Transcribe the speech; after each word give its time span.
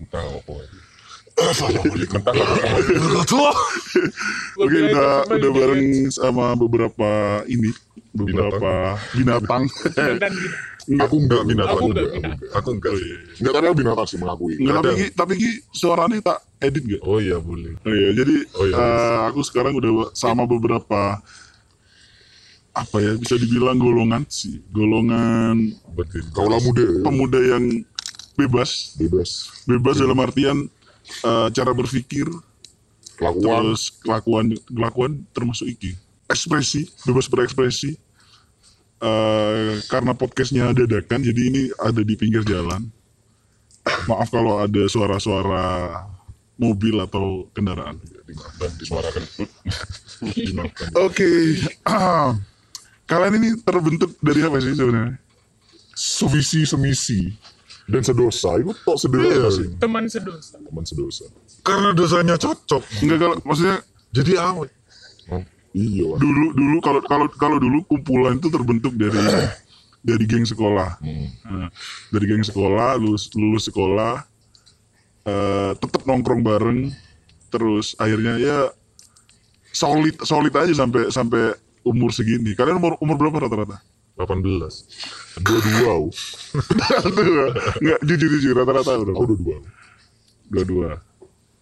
Entah 0.00 0.22
apa. 0.22 0.54
Assalamualaikum. 1.34 2.18
Entah 2.18 2.34
apa. 2.34 3.48
Oke 4.54 4.76
udah 4.86 5.08
udah 5.26 5.50
bareng 5.50 5.84
sama 6.08 6.54
beberapa 6.54 7.10
ini 7.46 7.70
beberapa 8.14 8.94
binatang. 9.12 9.66
dan 9.98 10.30
gitu. 10.34 11.00
Aku 11.00 11.16
enggak 11.16 11.42
binatang. 11.48 11.74
Aku 11.74 11.86
enggak 11.90 12.06
Aku 12.06 12.14
binatang. 12.14 12.38
enggak. 12.38 12.50
Aku 12.54 12.68
enggak 12.76 12.92
sih. 12.94 13.10
Enggak 13.40 13.52
tapi 13.56 13.66
aku 13.66 13.76
binatang 13.80 14.06
sih 14.06 14.18
mengakui. 14.20 14.52
Enggak 14.60 14.74
tapi. 14.76 14.90
Ki, 14.94 15.06
tapi 15.10 15.32
Ki 15.34 15.50
suaranya 15.72 16.18
tak 16.22 16.38
edit 16.60 16.82
gak? 16.86 17.02
Oh 17.02 17.18
iya 17.18 17.36
boleh. 17.40 17.72
Oh 17.82 17.92
iya, 17.92 18.08
jadi 18.14 18.34
Oh 18.54 18.64
iya. 18.68 18.74
eh, 18.78 19.18
aku 19.26 19.40
sekarang 19.42 19.74
udah 19.74 20.14
sama 20.14 20.44
beberapa 20.44 21.18
apa 22.74 22.96
ya 22.98 23.14
bisa 23.14 23.38
dibilang 23.38 23.78
golongan 23.78 24.26
sih, 24.26 24.58
golongan 24.74 25.78
Berarti 25.94 26.18
kaulah 26.34 26.58
muda 26.58 26.82
pemuda 27.06 27.38
yang 27.38 27.64
bebas, 28.34 28.94
Bebas. 28.98 29.30
bebas 29.64 29.96
dalam 29.98 30.18
artian 30.18 30.66
eh, 31.24 31.48
cara 31.54 31.70
berpikir, 31.72 32.26
Kelakuan. 33.14 33.42
terus 33.62 33.94
kelakuan, 34.02 34.46
kelakuan 34.66 35.12
termasuk 35.30 35.70
iki, 35.70 35.94
ekspresi, 36.26 36.86
bebas 37.06 37.30
berekspresi. 37.30 37.94
Eh, 39.04 39.72
karena 39.86 40.16
podcastnya 40.16 40.72
dadakan, 40.72 41.20
jadi 41.20 41.40
ini 41.50 41.62
ada 41.76 42.00
di 42.00 42.14
pinggir 42.16 42.40
jalan. 42.42 42.88
Maaf 44.08 44.32
kalau 44.32 44.64
ada 44.64 44.82
suara-suara 44.88 45.92
mobil 46.56 46.96
atau 47.04 47.44
kendaraan. 47.52 48.00
Dan 48.56 48.70
disuarakan. 48.80 49.22
Dimaafkan. 50.48 50.88
Oke, 51.04 51.28
kalian 53.10 53.34
ini 53.36 53.48
terbentuk 53.60 54.16
dari 54.24 54.40
apa 54.40 54.56
sih 54.64 54.72
sebenarnya? 54.72 55.20
Sevisi 55.94 56.64
semisi 56.64 57.28
dan 57.84 58.00
sedosa 58.00 58.56
itu 58.56 58.72
tok 58.84 58.96
sederhana 58.96 59.48
sih. 59.52 59.68
teman 59.76 60.08
sedosa 60.08 60.56
Teman 60.56 60.84
sedosa. 60.88 61.24
Karena 61.60 61.92
dosanya 61.92 62.36
cocok. 62.40 62.82
Enggak 63.04 63.18
kalau 63.20 63.36
maksudnya 63.44 63.76
Jadi 64.14 64.32
awet. 64.38 64.70
Oh, 65.26 65.42
iya 65.74 66.06
lah. 66.06 66.18
dulu 66.22 66.54
dulu 66.54 66.76
kalau 66.78 67.00
kalau 67.02 67.26
kalau 67.34 67.56
dulu 67.58 67.82
kumpulan 67.90 68.38
itu 68.38 68.46
terbentuk 68.46 68.94
dari 68.94 69.18
dari 70.06 70.24
geng 70.28 70.46
sekolah. 70.46 71.02
Nah, 71.02 71.68
dari 72.14 72.24
geng 72.30 72.44
sekolah 72.46 72.94
lulus 73.00 73.32
lulus 73.34 73.66
sekolah 73.66 74.22
eh 75.24 75.72
tetap 75.80 76.04
nongkrong 76.06 76.44
bareng 76.44 76.92
terus 77.50 77.96
akhirnya 77.98 78.38
ya 78.38 78.58
solid 79.72 80.14
solid 80.22 80.54
aja 80.54 80.72
sampai 80.86 81.10
sampai 81.10 81.58
umur 81.82 82.14
segini. 82.14 82.54
Kalian 82.54 82.78
umur 82.78 82.94
umur 83.02 83.16
berapa 83.18 83.48
rata-rata? 83.48 83.82
18. 84.14 85.42
Dua-dua. 85.42 85.92
oh. 85.98 86.10
Enggak 87.82 87.98
jujur 88.06 88.28
jujur 88.38 88.52
rata-rata 88.54 88.90
Aku 88.94 89.02
berapa? 89.10 89.18
dua-dua. 89.26 89.56
Dua-dua. 90.50 90.88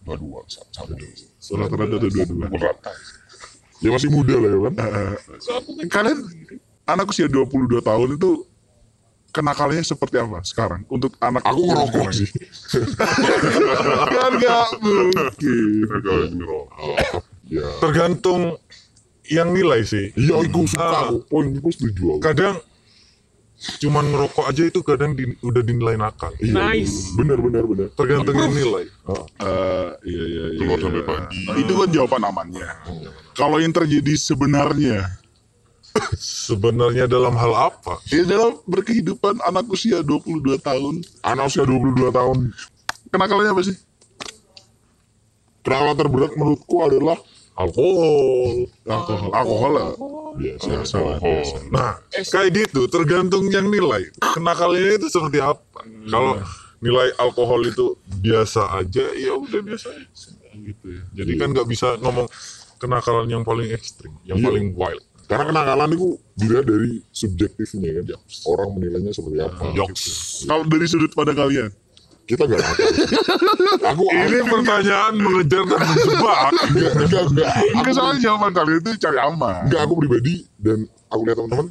Dua-dua. 0.05 0.39
Sama 1.41 1.65
Rata-rata 1.65 1.95
ada 1.97 2.07
dua-dua. 2.07 2.45
Berat. 2.53 2.77
Ya 3.81 3.89
masih 3.91 4.09
muda 4.13 4.35
lah 4.37 4.49
ya 4.53 4.59
kan. 4.69 4.73
Kalian 5.89 6.19
anak 6.87 7.09
usia 7.09 7.27
22 7.27 7.81
tahun 7.83 8.09
itu 8.15 8.45
kenakalannya 9.33 9.81
seperti 9.81 10.21
apa 10.21 10.45
sekarang 10.45 10.85
untuk 10.87 11.17
anak 11.17 11.41
Aku 11.43 11.61
ngerokok 11.65 12.07
sih. 12.13 12.29
kan 14.13 14.31
nggak 14.37 14.67
mungkin. 14.77 15.79
Ya. 17.49 17.67
Tergantung 17.81 18.55
yang 19.25 19.49
nilai 19.49 19.81
sih. 19.81 20.11
Iya, 20.13 20.35
aku 20.37 20.65
suka. 20.65 20.87
Aku. 21.05 21.15
Poin 21.25 21.47
aku 21.49 21.69
setuju. 21.69 22.03
aku. 22.13 22.21
Kadang 22.21 22.57
cuman 23.79 24.03
ngerokok 24.05 24.45
aja 24.45 24.63
itu 24.65 24.79
kadang 24.81 25.11
di- 25.13 25.39
udah 25.39 25.61
dinilai 25.61 25.95
nakal. 25.95 26.35
Iya, 26.37 26.51
Nice. 26.51 27.13
Bener, 27.13 27.37
bener, 27.37 27.63
bener. 27.63 27.87
Tergantung 27.93 28.35
yang 28.35 28.51
nilai. 28.51 28.83
Ah, 29.03 29.23
Eh, 29.39 29.89
iya 30.05 30.23
iya 30.25 30.43
iya 30.49 30.59
Keluar 30.59 30.79
sampai 30.81 31.03
pagi. 31.03 31.37
Nah, 31.41 31.55
itu 31.57 31.71
kan 31.73 31.89
jawaban 31.89 32.23
amannya 32.23 32.67
kalau 33.33 33.57
yang 33.57 33.71
terjadi 33.71 34.13
sebenarnya 34.13 34.99
Sebenarnya 36.15 37.05
dalam 37.05 37.33
hal 37.33 37.53
apa? 37.69 38.01
ya 38.07 38.23
dalam 38.23 38.57
berkehidupan 38.63 39.37
anak 39.39 39.67
usia 39.67 40.01
22 40.01 40.41
tahun 40.57 41.05
Anak 41.21 41.47
usia 41.47 41.61
22 41.61 42.09
tahun. 42.09 42.37
kenakalannya 43.07 43.51
apa 43.51 43.61
sih 43.63 43.77
Kenakalan 45.61 45.95
terberat 45.95 46.31
menurutku 46.33 46.81
adalah 46.81 47.15
Alkohol. 47.53 48.65
alkohol 48.83 49.29
alkohol 49.31 49.71
lah 49.71 49.89
biasa. 50.33 50.65
Biasa 50.65 50.95
lah, 50.97 51.15
alkohol. 51.15 51.37
biasa. 51.37 51.55
Nah, 51.69 51.91
kayak 52.09 52.49
gitu. 52.51 52.81
Tergantung 52.89 53.45
yang 53.47 53.69
nilai. 53.69 54.09
Kenakalannya 54.33 54.97
itu 54.97 55.07
seperti 55.07 55.37
apa? 55.37 55.61
Kalau 56.09 56.41
nilai 56.81 57.13
alkohol 57.15 57.61
itu 57.63 57.93
biasa 58.19 58.73
aja, 58.75 59.05
ya 59.13 59.37
udah 59.37 59.61
biasa 59.61 59.87
aja. 59.89 60.29
gitu 60.53 60.85
ya 60.85 61.01
Jadi 61.17 61.31
kan 61.35 61.49
nggak 61.49 61.65
bisa 61.65 61.97
ngomong 61.97 62.29
kenakalan 62.77 63.25
yang 63.25 63.41
paling 63.41 63.69
ekstrim, 63.69 64.13
yang 64.23 64.37
Iya. 64.37 64.45
paling 64.45 64.65
wild. 64.73 65.03
Karena 65.23 65.49
kenakalan 65.49 65.89
itu 65.93 66.07
dilihat 66.35 66.65
dari 66.67 67.01
subjektifnya 67.09 67.89
kan. 67.97 68.05
Orang 68.45 68.75
menilainya 68.75 69.09
seperti 69.09 69.39
apa. 69.39 69.71
Yoks. 69.71 70.03
kalau 70.45 70.61
dari 70.63 70.85
sudut 70.85 71.09
pada 71.11 71.31
kalian 71.31 71.73
Kita 72.23 72.47
gak 72.47 72.55
nakal. 72.55 72.87
aku 73.83 74.03
Ini 74.07 74.39
pertanyaan 74.47 75.13
mengejar 75.19 75.63
dan 75.67 75.79
menjebak. 75.83 76.39
enggak, 76.71 76.91
enggak, 76.95 77.23
enggak. 77.27 77.51
Enggak 77.75 77.93
soalnya 77.99 78.19
jawaban 78.23 78.51
kalian 78.55 78.79
itu 78.79 78.91
cari 78.95 79.19
aman. 79.19 79.61
Enggak, 79.67 79.81
aku 79.83 79.93
pribadi 79.99 80.35
dan 80.55 80.87
aku 81.11 81.21
lihat 81.27 81.37
teman-teman 81.43 81.67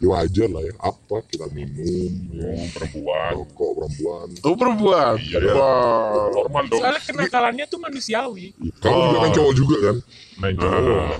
ya 0.00 0.06
wajar 0.08 0.48
lah 0.48 0.62
ya. 0.64 0.74
Apa 0.80 1.16
kita 1.28 1.46
minum 1.52 2.12
ya, 2.32 2.48
perempuan. 2.72 3.30
Rokok 3.44 3.70
perempuan. 3.76 4.26
Oh 4.40 4.56
perempuan. 4.56 5.14
Iya, 5.20 5.38
iya. 5.44 5.52
Wah. 5.52 6.32
normal 6.32 6.62
dong. 6.72 6.80
Soalnya 6.80 7.02
kenakalannya 7.04 7.64
tuh 7.68 7.78
manusiawi. 7.84 8.46
Kamu 8.80 8.96
juga 9.04 9.18
kan 9.20 9.30
cowok 9.36 9.52
juga 9.52 9.76
kan? 9.84 9.96
Main 10.40 10.54
cowok. 10.56 11.12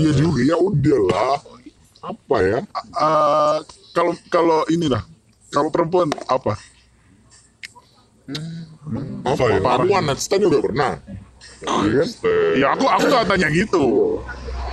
iya 0.00 0.10
juga 0.16 0.40
ya 0.40 0.56
udah 0.56 1.00
lah. 1.12 1.36
Apa 2.02 2.36
ya? 2.40 2.58
Eh, 2.80 3.58
kalau 3.92 4.12
kalau 4.32 4.64
inilah. 4.72 5.04
Kalau 5.52 5.68
perempuan 5.68 6.08
apa 6.32 6.56
apa 9.22 9.44
ya 9.50 9.58
night 10.00 10.20
stand 10.20 10.42
juga 10.46 10.58
pernah 10.62 10.98
Iya 11.62 12.06
kan? 12.06 12.08
Ya 12.54 12.66
aku 12.74 12.86
aku 12.86 13.04
nggak 13.06 13.26
tanya 13.26 13.48
gitu. 13.50 14.18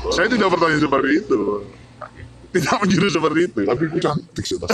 Saya 0.09 0.27
tidak 0.29 0.49
bertanya 0.53 0.77
seperti 0.77 1.09
itu. 1.17 1.41
Tidak 2.49 2.75
menjurus 2.81 3.13
seperti 3.13 3.39
itu. 3.45 3.61
tapi 3.61 3.83
aku 3.85 3.97
cantik 4.01 4.41
sih 4.41 4.57
bungkus 4.57 4.73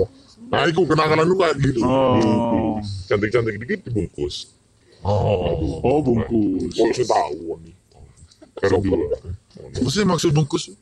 lah 0.00 0.08
nah 0.48 0.64
aku 0.64 0.80
kenakalan 0.84 1.24
lu 1.24 1.36
kayak 1.36 1.56
gitu 1.60 1.80
Oh, 1.84 2.80
cantik-cantik 3.08 3.56
dikit 3.60 3.80
dibungkus 3.88 4.48
Oh. 5.04 5.84
oh 5.84 6.00
bungkus. 6.00 6.72
polisi 6.72 7.04
tahu 7.04 7.60
nih 7.60 7.76
Karena 8.56 8.80
dulu 8.80 9.04
Maksudnya 9.76 10.08
maksud 10.08 10.32
bungkus? 10.32 10.72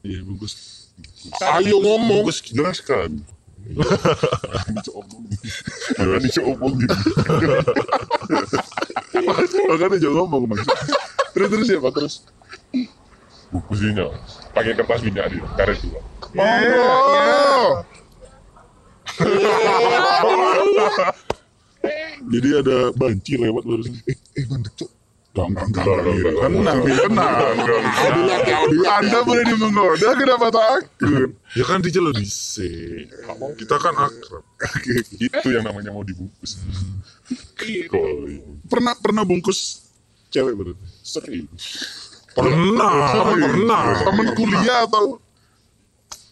Iya 0.00 0.24
bungkus. 0.24 0.52
ayo 1.38 1.76
ngomong 1.80 2.24
Bungkus 2.24 2.40
jelaskan 2.44 3.20
Jangan 5.96 6.20
diomongin 6.24 6.88
Makanya 9.70 9.96
jangan 10.00 10.16
ngomong 10.26 10.42
mas. 10.50 10.62
Terus 11.30 11.48
terus 11.50 11.68
ya 11.70 11.78
pak 11.78 11.92
terus. 11.94 12.14
bungkusnya 13.50 14.06
pakai 14.54 14.78
kertas 14.78 15.02
minyak 15.02 15.26
dia 15.34 15.42
karet 15.58 15.78
dua 15.82 15.98
Oh. 16.38 17.82
Jadi 22.30 22.48
ada 22.54 22.94
banci 22.94 23.34
lewat 23.34 23.66
barusan. 23.66 23.98
eh 24.06 24.44
mandek 24.46 24.70
cok 24.78 24.90
Enggak, 25.30 25.62
enggak. 25.70 25.84
Tenang, 26.42 26.78
tenang. 26.82 27.34
Anda 28.90 29.18
berani 29.22 29.54
menggoda, 29.54 30.08
kenapa 30.18 30.46
takut? 30.50 31.30
Ya 31.54 31.64
kan 31.66 31.78
dicelur 31.78 32.10
dhisik. 32.14 33.14
Kita 33.58 33.76
kan 33.78 33.94
akrab. 33.94 34.42
itu 35.22 35.48
yang 35.54 35.62
namanya 35.62 35.94
mau 35.94 36.02
dibungkus 36.02 36.58
iya. 37.62 37.86
Pernah 38.66 38.94
pernah 38.98 39.22
bungkus 39.22 39.86
cewek 40.30 40.54
berarti? 40.54 40.84
sering 41.02 41.46
Pernah, 42.30 42.94
pernah. 43.26 43.82
Temen 44.06 44.26
kuliah 44.38 44.86
atau? 44.86 45.18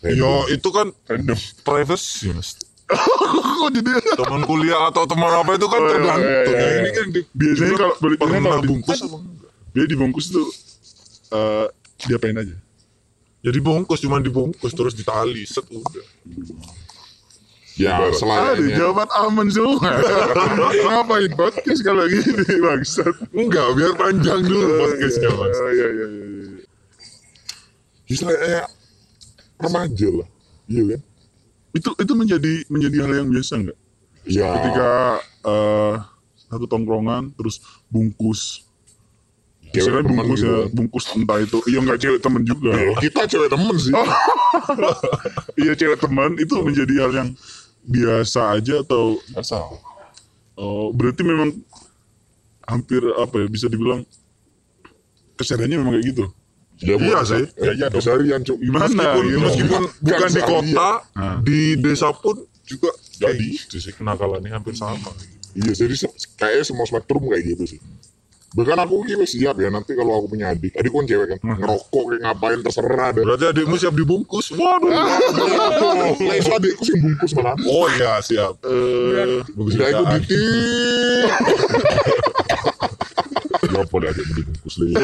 Yo 0.07 0.47
itu 0.47 0.69
kan 0.71 0.95
privacy 1.67 2.31
mas. 2.31 2.55
Kok 2.89 3.71
jadi? 3.71 3.91
Teman 4.15 4.43
kuliah 4.43 4.89
atau 4.89 5.05
teman 5.05 5.29
apa 5.31 5.51
itu 5.53 5.67
kan 5.67 5.77
Oh, 5.77 5.85
iya, 5.85 5.93
tergantung. 5.93 6.25
iya, 6.25 6.41
iya, 6.43 6.57
iya. 6.57 6.79
Ini 6.79 6.91
kan 6.91 7.07
Biasanya 7.31 7.75
kalau 7.77 7.95
biasanya 7.99 8.41
kalau 8.41 8.59
di- 8.59 8.69
bungkus 8.69 8.99
apa 8.99 9.17
enggak? 9.19 9.53
dia 9.69 9.85
dibungkus 9.87 10.27
tuh 10.29 10.47
eh 11.31 11.67
diapain 12.03 12.37
aja? 12.37 12.57
Jadi 13.39 13.59
bungkus 13.59 14.01
cuma 14.01 14.19
dibungkus 14.19 14.73
terus 14.73 14.93
ditali 14.93 15.45
set 15.45 15.69
udah. 15.69 16.07
ya 17.75 17.95
Aduh, 17.95 18.11
selayaknya 18.13 18.75
jawaban 18.75 19.07
aman 19.21 19.47
semua. 19.47 19.79
Ngapain 20.83 21.31
podcast 21.31 21.81
kalau 21.81 22.05
gini 22.05 22.35
bangsat? 22.59 23.15
Enggak, 23.31 23.67
biar 23.73 23.95
panjang 23.95 24.43
dulu 24.43 24.67
podcastnya 24.79 25.31
mas. 25.31 25.55
Oh, 25.55 25.69
Iya 25.69 25.87
iya 25.87 26.07
iya. 26.07 26.07
iya. 26.09 26.59
ya 28.05 28.15
selayaknya 28.17 28.63
remaja 29.59 30.09
lah 30.11 30.29
iya 30.65 30.83
kan 30.89 31.01
Itu 31.71 31.93
itu 31.95 32.13
menjadi 32.13 32.53
menjadi 32.69 32.97
hal 33.03 33.13
yang 33.25 33.29
biasa 33.29 33.53
nggak? 33.61 33.79
Iya. 34.29 34.49
ketika 34.61 34.89
eh, 35.43 35.95
satu 36.37 36.65
tongkrongan 36.65 37.33
terus 37.33 37.65
bungkus 37.89 38.69
Cewek 39.69 40.01
temen 40.01 40.17
bungkus 40.25 40.41
gitu 40.41 40.49
ya 40.49 40.61
bungkus 40.73 41.05
entah 41.13 41.39
itu 41.41 41.59
iya 41.65 41.79
nggak 41.81 42.01
cewek 42.01 42.21
temen 42.25 42.41
juga 42.41 42.73
Ya, 42.73 42.93
kita 43.05 43.21
cewek 43.25 43.49
temen 43.53 43.75
sih. 43.77 43.93
iya 45.61 45.73
cewek 45.77 46.01
teman 46.01 46.41
itu 46.41 46.57
menjadi 46.61 46.95
hal 47.05 47.13
yang 47.15 47.29
biasa 47.85 48.57
aja 48.57 48.81
atau 48.81 49.21
Biasa. 49.29 49.61
oh, 50.57 50.89
berarti 50.93 51.21
memang 51.21 51.53
hampir 52.65 53.01
apa 53.17 53.45
ya 53.45 53.47
bisa 53.49 53.69
dibilang 53.69 54.05
kesadarannya 55.37 55.79
memang 55.81 56.01
kayak 56.01 56.07
gitu 56.13 56.25
Ya, 56.79 56.89
Iya 56.89 56.97
buat- 56.97 57.25
sih. 57.25 57.45
Ya, 57.57 57.71
iya 57.73 57.87
dong. 57.87 57.99
Keseharian, 57.99 58.41
Cuk. 58.41 58.57
Gimana? 58.57 58.87
meskipun 58.87 59.25
gitu. 59.25 59.41
meskipun 59.41 59.83
Nggak 59.83 60.01
bukan 60.01 60.31
di 60.31 60.41
kota 60.45 60.91
Nah. 61.13 61.37
di 61.41 61.77
desa 61.77 62.13
pun 62.13 62.37
juga 62.63 62.91
Jadi. 63.17 63.57
gitu 63.57 63.77
sih 63.79 63.93
kenakalannya 63.93 64.49
hampir 64.49 64.73
sama 64.73 65.11
Iya, 65.51 65.75
jadi 65.75 65.95
kayaknya 66.35 66.63
semua 66.63 66.85
spektrum 66.85 67.25
kayak 67.25 67.49
gitu 67.49 67.67
sih. 67.67 67.81
Bahkan 68.49 68.79
aku 68.79 69.05
ini 69.07 69.25
siap 69.25 69.57
ya 69.57 69.69
nanti 69.69 69.93
kalau 69.93 70.17
aku 70.17 70.31
punya 70.31 70.49
adik, 70.49 70.73
adik 70.73 70.89
kan 70.89 71.05
cewek 71.05 71.27
kan, 71.29 71.39
ngerokok 71.43 72.03
kayak 72.07 72.21
ngapain 72.23 72.63
terserah 72.63 73.11
deh. 73.11 73.23
berarti 73.23 73.47
adikmu 73.47 73.75
siap 73.75 73.93
dibungkus 73.93 74.51
waduh 74.51 74.89
Lah 76.23 76.35
iso 76.35 76.53
adikku 76.53 76.81
sih 76.81 76.97
bungkus 76.97 77.35
malah. 77.35 77.55
oh 77.61 77.89
ya 77.91 78.21
siap 78.21 78.57
Eh, 78.63 79.43
bungkus 79.51 79.75
Tidak 79.75 79.91
ikut 79.91 80.07
jutaan. 83.49 83.59
ditik. 83.59 83.73
Ya 83.73 83.81
apa 83.81 83.95
deh 83.97 84.09
adikmu 84.09 84.33
dibungkus 84.37 84.75
lagi. 84.77 84.95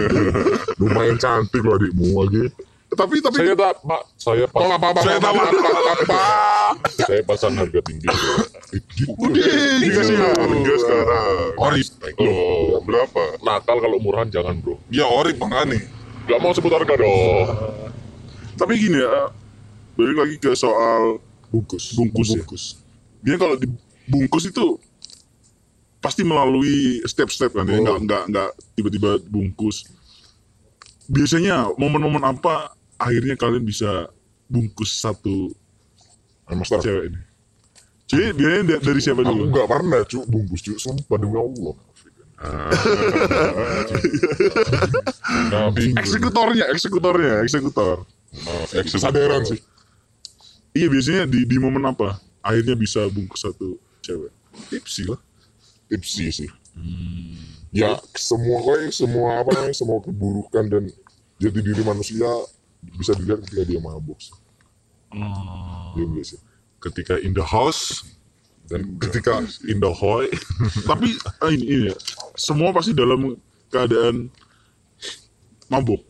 Lumayan 0.80 1.16
cantik 1.16 1.60
loh 1.60 1.74
adikmu 1.74 2.06
lagi. 2.20 2.44
tapi 2.86 3.18
tapi 3.18 3.36
Saya 3.36 3.54
tak, 3.54 3.74
Pak. 3.82 4.02
Saya 4.14 4.44
pas, 4.46 4.60
Apa 4.70 4.86
apa 4.86 5.00
Saya 5.02 5.18
tahu. 5.18 5.34
apa 5.34 5.50
apa 5.90 6.20
saya 6.96 7.20
pasang 7.24 7.54
harga 7.54 7.80
tinggi. 7.82 8.06
Dikasih 9.80 10.14
harga 10.14 10.74
sekarang. 10.78 11.26
orip 11.56 11.86
Loh, 12.16 12.78
berapa? 12.80 13.22
Nakal 13.40 13.76
kalau 13.78 13.98
murahan 13.98 14.28
jangan, 14.28 14.54
Bro. 14.56 14.78
ya 14.88 15.04
orip 15.04 15.36
makanya 15.36 15.82
Gak 16.24 16.38
mau 16.38 16.50
sebut 16.50 16.70
harga 16.70 16.94
dong. 16.94 17.46
tapi 18.54 18.78
gini 18.78 18.96
ya 18.96 19.28
balik 19.92 20.16
lagi 20.16 20.36
ke 20.38 20.50
soal 20.54 21.18
Bungkus. 21.50 21.92
bungkus, 21.92 22.28
Bungkus. 22.32 22.64
ya. 22.72 22.78
Dia 23.24 23.36
kalau 23.36 23.54
dibungkus 23.54 24.44
itu 24.46 24.78
pasti 26.04 26.20
melalui 26.20 26.76
step-step 27.02 27.48
kan 27.50 27.64
ya, 27.64 27.74
Oh. 27.74 27.80
nggak 27.80 27.98
nggak 28.02 28.22
nggak 28.28 28.48
tiba-tiba 28.74 29.16
bungkus. 29.24 29.88
Biasanya 31.06 31.72
momen-momen 31.74 32.20
apa 32.22 32.68
akhirnya 32.96 33.34
kalian 33.34 33.62
bisa 33.62 34.12
bungkus 34.44 34.92
satu 34.94 35.48
Master. 36.46 36.78
cewek 36.78 37.04
ini? 37.08 37.20
Jadi 38.04 38.24
biasanya 38.34 38.62
da- 38.68 38.82
dari 38.84 39.00
siapa 39.00 39.20
Aku 39.20 39.32
dulu? 39.32 39.42
nggak 39.48 39.64
pernah 39.66 40.00
cu 40.04 40.18
bungkus 40.24 40.60
cu 40.60 40.76
sumpah 40.76 41.16
demi 41.16 41.34
Allah. 41.34 41.74
Nah. 45.44 45.70
Eksekutornya, 45.72 46.68
eksekutornya, 46.68 47.40
eksekutor. 47.40 48.04
Nah, 48.34 48.64
Kesadaran 48.76 49.42
sih. 49.44 49.60
Iya 50.74 50.90
biasanya 50.90 51.22
di, 51.24 51.46
di 51.46 51.56
momen 51.56 51.80
apa 51.84 52.18
akhirnya 52.40 52.74
bisa 52.74 53.06
bungkus 53.06 53.40
satu 53.40 53.78
cewek? 54.00 54.32
Tipsi 54.68 55.06
lah. 55.06 55.18
Tipsi 55.88 56.32
sih. 56.32 56.50
Ya 57.74 57.98
semua 58.14 58.62
kayak 58.62 58.94
semua 58.94 59.42
apa 59.42 59.50
namanya 59.54 59.76
semua 59.76 59.98
keburukan 60.02 60.64
dan 60.70 60.82
jati 61.42 61.60
diri 61.60 61.82
manusia 61.82 62.28
bisa 62.98 63.12
dilihat 63.18 63.42
ketika 63.46 63.62
dia 63.66 63.80
mabuk. 63.82 64.18
sih. 64.18 64.34
Iya 65.94 66.04
enggak 66.04 66.26
sih. 66.26 66.40
ketika 66.84 67.16
in 67.16 67.32
the 67.32 67.40
house 67.40 68.04
dan 68.68 69.00
ketika 69.00 69.40
in 69.64 69.80
the 69.80 69.88
hoy 69.88 70.28
Tapi 70.90 71.16
ah, 71.40 71.48
ini, 71.48 71.64
ini 71.64 71.84
ya, 71.88 71.96
semua 72.36 72.76
pasti 72.76 72.92
dalam 72.92 73.40
keadaan 73.72 74.28
mabuk 75.72 76.04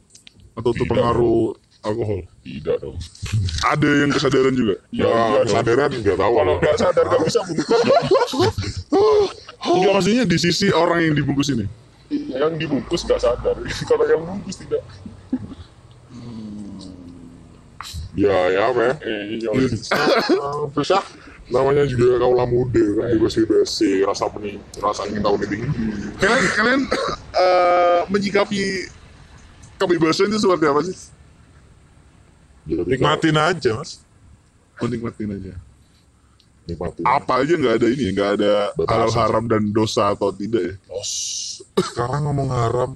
atau 0.59 0.71
terpengaruh 0.75 1.55
alkohol. 1.85 2.21
Tidak 2.43 2.77
dong. 2.81 2.97
Ada 3.73 3.91
yang 4.05 4.11
kesadaran 4.11 4.55
juga. 4.57 4.75
Ya, 4.91 5.45
kesadaran 5.45 5.91
nggak 5.95 6.17
tahu. 6.17 6.33
Kalau 6.41 6.55
nggak 6.59 6.77
sadar 6.81 7.05
nggak 7.07 7.23
bisa 7.29 7.41
bungkus. 7.45 7.83
Enggak 9.65 9.93
maksudnya 9.97 10.25
di 10.29 10.37
sisi 10.37 10.69
orang 10.69 11.01
yang 11.01 11.15
dibungkus 11.17 11.49
ini. 11.53 11.67
yang 12.13 12.55
dibungkus 12.61 13.01
nggak 13.03 13.21
sadar. 13.21 13.57
Kalau 13.89 14.05
yang 14.05 14.23
bungkus 14.23 14.61
tidak. 14.61 14.85
Ya, 18.15 18.31
ya 18.55 18.71
apa 18.71 18.81
ya? 18.81 18.95
Eh, 19.03 19.43
Ah, 20.39 20.71
Bisa 20.71 21.03
namanya 21.45 21.85
juga 21.85 22.17
kaulah 22.25 22.49
muda 22.49 22.81
kan 22.97 23.13
bebas-bebas 23.13 23.69
rasa 24.09 24.25
pening 24.33 24.57
rasa 24.81 25.05
ingin 25.11 25.21
tahu 25.21 25.37
tinggi. 25.45 25.69
Kalian 26.17 26.45
kalian 26.57 26.81
eh, 27.45 28.01
menyikapi 28.09 28.89
kebebasan 29.77 30.31
itu 30.33 30.39
seperti 30.41 30.65
apa 30.71 30.81
sih? 30.87 30.97
Ya, 32.65 32.81
tapi 32.81 32.97
nikmatin 32.97 33.37
aja 33.37 33.71
mas 33.77 34.01
Menikmatin 34.81 35.29
aja. 35.37 35.53
Nikmatin. 36.65 37.05
Apa 37.05 37.45
aja 37.45 37.53
nggak 37.55 37.75
ada 37.79 37.87
ini, 37.89 38.05
nggak 38.13 38.31
ada 38.41 38.53
Batasan. 38.73 38.89
halal 38.91 39.11
haram 39.13 39.45
dan 39.47 39.63
dosa 39.71 40.13
atau 40.13 40.33
tidak 40.33 40.63
ya? 40.63 40.75
sekarang 41.75 42.25
ngomong 42.25 42.51
haram 42.51 42.91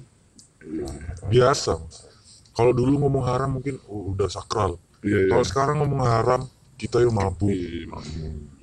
biasa 1.27 1.75
Mas. 1.79 2.07
kalau 2.55 2.71
dulu 2.71 2.95
ngomong 2.99 3.23
haram 3.25 3.59
mungkin 3.59 3.75
oh, 3.87 4.15
udah 4.15 4.27
sakral 4.27 4.79
Iya, 4.99 5.27
iya. 5.27 5.29
kalau 5.31 5.45
sekarang 5.47 5.75
ngomong 5.79 6.03
haram 6.03 6.41
kita 6.75 6.99
yang 6.99 7.15
mabuk 7.15 7.47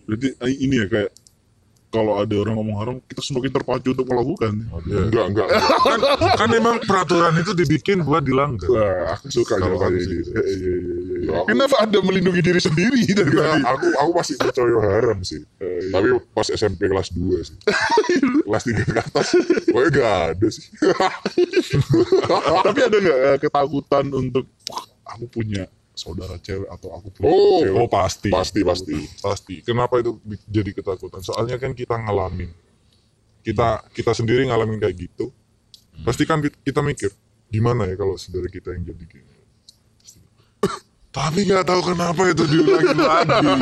Berarti 0.06 0.28
ini 0.60 0.74
ya 0.78 0.86
kayak 0.86 1.10
kalau 1.86 2.18
ada 2.18 2.34
orang 2.36 2.54
ngomong 2.54 2.76
haram, 2.76 2.96
kita 3.02 3.20
semakin 3.20 3.50
terpacu 3.50 3.88
untuk 3.90 4.04
melakukan. 4.04 4.52
Ya. 4.84 5.00
Enggak, 5.06 5.24
enggak. 5.32 5.48
kan, 5.88 5.98
kan 6.36 6.48
memang 6.50 6.74
peraturan 6.82 7.32
itu 7.36 7.52
dibikin 7.52 8.02
buat 8.02 8.20
dilanggar 8.20 8.68
Wah, 8.68 9.16
aku 9.16 9.32
suka 9.32 9.56
Kalau 9.56 9.78
jawabannya 9.78 10.02
gitu. 10.02 10.30
Iya, 10.30 10.42
iya, 10.44 10.74
iya, 10.76 10.76
iya. 10.76 10.96
Ya, 11.16 11.32
aku- 11.40 11.46
Kenapa 11.48 11.76
Anda 11.80 11.98
melindungi 12.00 12.42
diri 12.42 12.60
sendiri 12.60 13.00
dari 13.06 13.24
Enggak, 13.26 13.48
tadi? 13.48 13.62
aku 13.64 13.86
aku 13.96 14.10
masih 14.12 14.34
percaya 14.36 14.76
haram 14.82 15.18
sih. 15.22 15.40
Tapi 15.88 16.08
pas 16.30 16.48
SMP 16.48 16.80
kelas 16.86 17.08
2 17.10 17.40
sih. 17.40 17.56
kelas 18.46 18.62
3 18.62 18.82
ke 18.84 18.94
atas, 18.96 19.26
pokoknya 19.66 19.90
gak 19.94 20.14
ada 20.36 20.46
sih. 20.50 20.64
Tapi 22.66 22.80
ada 22.82 22.96
nggak 22.96 23.18
eh, 23.24 23.36
ketakutan 23.40 24.04
untuk 24.10 24.44
"Wah, 24.68 24.82
aku 25.06 25.24
punya 25.28 25.64
saudara 25.96 26.36
cewek 26.36 26.68
atau 26.68 26.92
aku 26.92 27.08
punya 27.10 27.26
Oh, 27.26 27.58
cewek? 27.58 27.72
oh 27.74 27.88
pasti 27.88 28.28
pasti 28.28 28.60
pasti. 28.60 28.94
pasti 29.18 29.54
kenapa 29.60 29.96
itu 29.96 30.20
jadi 30.46 30.70
ketakutan 30.70 31.20
soalnya 31.20 31.56
kan 31.56 31.72
kita 31.72 31.96
ngalamin 31.96 32.52
kita 33.40 33.80
kita 33.90 34.12
sendiri 34.12 34.44
ngalamin 34.44 34.76
kayak 34.76 34.92
gitu 35.00 35.32
pasti 36.02 36.22
kan 36.22 36.38
kita 36.44 36.80
mikir 36.80 37.08
gimana 37.48 37.86
ya 37.86 37.96
kalau 37.96 38.14
saudara 38.14 38.44
kita 38.46 38.70
yang 38.70 38.84
jadi 38.84 39.04
gini 39.06 39.34
Pasti. 39.96 40.18
tapi 41.16 41.40
nggak 41.42 41.64
tahu 41.64 41.80
kenapa 41.86 42.22
itu 42.26 42.44
diulangi 42.44 42.92
lagi 42.94 43.46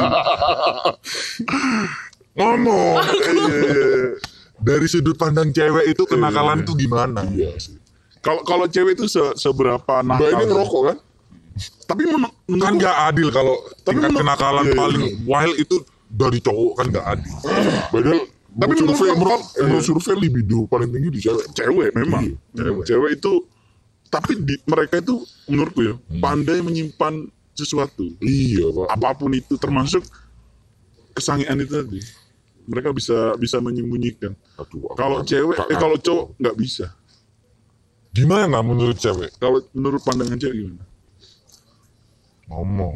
ngomong 2.35 2.94
eh, 2.99 4.18
dari 4.56 4.87
sudut 4.87 5.14
pandang 5.14 5.49
cewek 5.49 5.87
itu 5.88 6.02
kenakalan 6.04 6.62
tuh 6.62 6.75
gimana 6.75 7.23
Iya 7.30 7.54
sih. 7.56 7.78
Kalau 8.18 8.40
kalau 8.42 8.64
cewek 8.64 8.97
itu 8.97 9.06
se- 9.06 9.37
seberapa 9.37 10.00
Mbak 10.00 10.09
nakal? 10.16 10.32
ini 10.32 10.44
ngerokok 10.49 10.82
kan? 10.82 10.97
Tapi 11.84 12.02
men- 12.04 12.34
kan 12.58 12.75
nggak 12.75 12.96
adil 13.08 13.28
kalau 13.30 13.54
tingkat 13.82 14.11
menurut- 14.11 14.20
kenakalan 14.20 14.64
iya, 14.64 14.70
iya. 14.70 14.78
paling 14.78 15.02
wild 15.23 15.56
itu 15.56 15.76
dari 16.06 16.38
cowok 16.38 16.73
kan 16.75 16.87
nggak 16.90 17.06
adil. 17.08 17.34
Padahal 17.88 18.20
Tapi 18.54 18.70
menurut 18.73 18.94
survei, 18.94 19.11
menurut- 19.12 19.18
menurut, 19.18 19.42
menurut 19.61 19.84
survei 19.84 20.14
libido 20.16 20.58
paling 20.66 20.88
tinggi 20.88 21.11
di 21.11 21.20
cewek. 21.20 21.46
cewek 21.52 21.88
memang. 21.92 22.23
Iya, 22.25 22.37
cewek. 22.56 22.84
Cewek 22.84 23.11
itu 23.12 23.32
tapi 24.06 24.32
di, 24.38 24.54
mereka 24.64 24.94
itu 24.96 25.14
menurutku 25.44 25.80
ya 25.82 25.94
Hmm. 25.94 26.20
pandai 26.20 26.58
menyimpan 26.58 27.14
sesuatu. 27.50 28.14
Iya 28.18 28.66
pak. 28.68 28.87
apa 28.90 29.08
pun 29.16 29.30
itu 29.30 29.54
termasuk 29.54 30.02
kesangian 31.12 31.54
itu 31.56 31.70
tadi. 31.73 32.00
Mereka 32.64 32.90
bisa 32.90 33.34
bisa 33.37 33.58
menyembunyikan. 33.58 34.34
Kalau 34.96 35.23
cewek 35.23 35.58
eh 35.64 35.76
kalau 35.76 35.94
cowok 35.96 36.34
nggak 36.37 36.56
bisa. 36.56 36.94
Gimana 38.11 38.58
menurut 38.58 38.94
cewek? 38.96 39.34
Kalau 39.37 39.62
menurut 39.70 39.99
pandangan 40.00 40.34
cewek 40.34 40.56
gimana 40.56 40.82
ngomong 42.46 42.94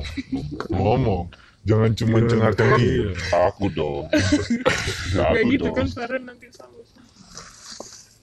ngomong 0.68 1.32
jangan 1.62 1.90
cuma 1.92 2.16
cengar 2.22 2.52
cengir 2.52 3.12
Aku 3.48 3.68
dong. 3.68 4.06
Kayak 5.10 5.42
gitu 5.46 5.64
dong. 5.64 5.74
kan 5.74 5.86
Feren 5.86 6.22
nanti 6.24 6.46
sama. 6.50 6.74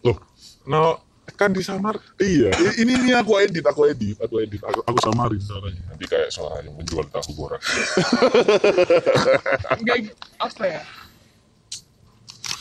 loh 0.01 0.17
no 0.63 0.99
kan 1.31 1.49
disamar 1.49 1.97
iya 2.15 2.47
i- 2.53 2.79
ini 2.79 2.95
ini 2.95 3.11
aku 3.11 3.35
edit 3.37 3.61
aku 3.61 3.85
edit 3.85 4.15
aku 4.15 4.39
edit 4.39 4.61
aku, 4.61 4.79
aku 4.79 4.97
samarin 4.99 5.37
suaranya 5.37 5.81
Nanti 5.87 6.05
kayak 6.05 6.29
suara 6.29 6.61
yang 6.61 6.73
menjual 6.73 7.05
tahu 7.07 7.29
borak. 7.35 7.59
Enggak 9.75 9.95
apa 10.37 10.63
ya? 10.63 10.81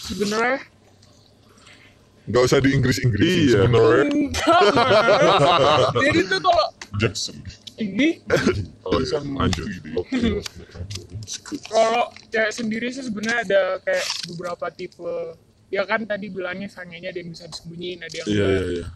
Sebenarnya 0.03 0.59
nggak 2.25 2.43
usah 2.43 2.59
di 2.59 2.73
Inggris 2.73 2.99
Inggris 2.99 3.47
Iya. 3.47 3.63
sebenarnya. 3.63 4.11
Jadi 5.95 6.21
tuh 6.25 6.41
kalau 6.41 6.67
Jackson. 6.97 7.37
Ini 7.77 8.21
Oh 8.87 9.01
iya. 9.01 9.19
Oke. 9.97 10.45
kalau 11.67 12.05
cewek 12.29 12.53
sendiri 12.53 12.89
sih 12.89 13.03
sebenarnya 13.03 13.39
ada 13.43 13.63
kayak 13.81 14.05
beberapa 14.29 14.67
tipe 14.69 15.15
ya 15.69 15.83
kan 15.83 16.05
tadi 16.05 16.29
bilangnya 16.29 16.69
sangenya 16.69 17.09
ada 17.09 17.19
yang 17.19 17.31
bisa 17.31 17.45
disembunyiin 17.45 17.99
ada 17.99 18.15
yang 18.15 18.27
Iya 18.27 18.35
enggak. 18.37 18.53
iya 18.53 18.65
iya. 18.71 18.87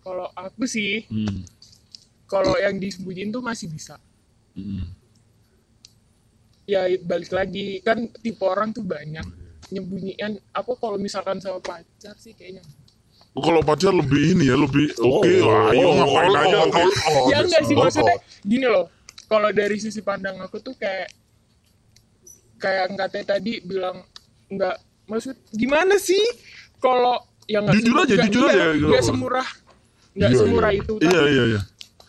kalau 0.00 0.26
aku 0.32 0.64
sih 0.64 1.04
Hmm. 1.06 1.42
kalau 2.24 2.54
yang 2.56 2.76
disembunyiin 2.76 3.28
tuh 3.28 3.40
masih 3.40 3.68
bisa 3.68 3.98
Hmm. 4.52 4.84
ya 6.64 6.84
balik 7.00 7.30
lagi 7.30 7.80
kan 7.80 8.04
tipe 8.14 8.40
orang 8.40 8.70
tuh 8.70 8.82
banyak 8.82 9.24
nyembunyian 9.68 10.36
aku 10.50 10.76
kalau 10.76 10.96
misalkan 10.96 11.36
sama 11.38 11.58
pacar 11.58 12.14
sih 12.16 12.32
kayaknya 12.32 12.62
Oh, 12.62 12.81
Kalau 13.32 13.64
pacar 13.64 13.90
lebih 13.90 14.36
ini 14.36 14.44
ya 14.44 14.56
lebih 14.56 14.92
oke 15.00 15.24
Oh, 15.24 15.48
lah, 15.48 15.72
ayo 15.72 15.86
oh, 15.88 15.92
ngapain 15.96 16.28
oh, 16.28 16.36
aja. 16.36 16.56
oh, 16.58 16.68
oke. 16.68 16.76
oh, 16.76 16.84
oh, 16.84 17.24
ya 17.32 17.36
enggak 17.40 17.62
sih 17.64 17.74
oh, 17.74 17.80
maksudnya 17.80 18.16
oh. 18.16 18.20
gini 18.44 18.66
loh 18.68 18.84
kalau 19.24 19.48
dari 19.50 19.76
sisi 19.76 20.00
pandang 20.00 20.36
aku 20.36 20.60
tuh 20.60 20.76
kayak 20.76 21.08
kayak 22.60 22.92
katanya 22.94 23.26
tadi 23.32 23.64
bilang 23.64 24.04
enggak 24.46 24.76
maksud 25.08 25.32
gimana 25.50 25.96
sih 25.96 26.20
kalau 26.76 27.18
yang 27.48 27.66
Jujur 27.68 27.96
aja, 27.98 28.14
jujur 28.22 28.44
aja, 28.46 28.64
gitu. 28.76 28.86
nggak 28.86 29.02
semurah 29.02 29.48
nggak 30.12 30.30
Iya, 30.30 30.38
semurah 30.38 30.70
iya. 30.70 30.80
itu 30.84 30.94
Iya 31.00 31.22
iya 31.26 31.44
iya. 31.48 31.60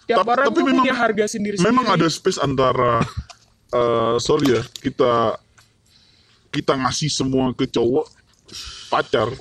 tiap 0.04 0.18
Tapi- 0.22 0.32
orang 0.36 0.46
tapi 0.46 0.58
tuh 0.60 0.66
memang- 0.68 0.78
punya 0.84 0.94
harga 0.94 1.26
sendiri 1.26 1.56
Memang 1.58 1.86
ada 1.88 2.08
space 2.12 2.38
antara 2.38 3.00
eh 3.80 4.16
sorry 4.20 4.54
ya 4.54 4.62
kita 4.78 5.40
kita 6.52 6.74
ngasih 6.78 7.10
semua 7.10 7.50
ke 7.56 7.66
cowok 7.66 8.06
pacar 8.92 9.32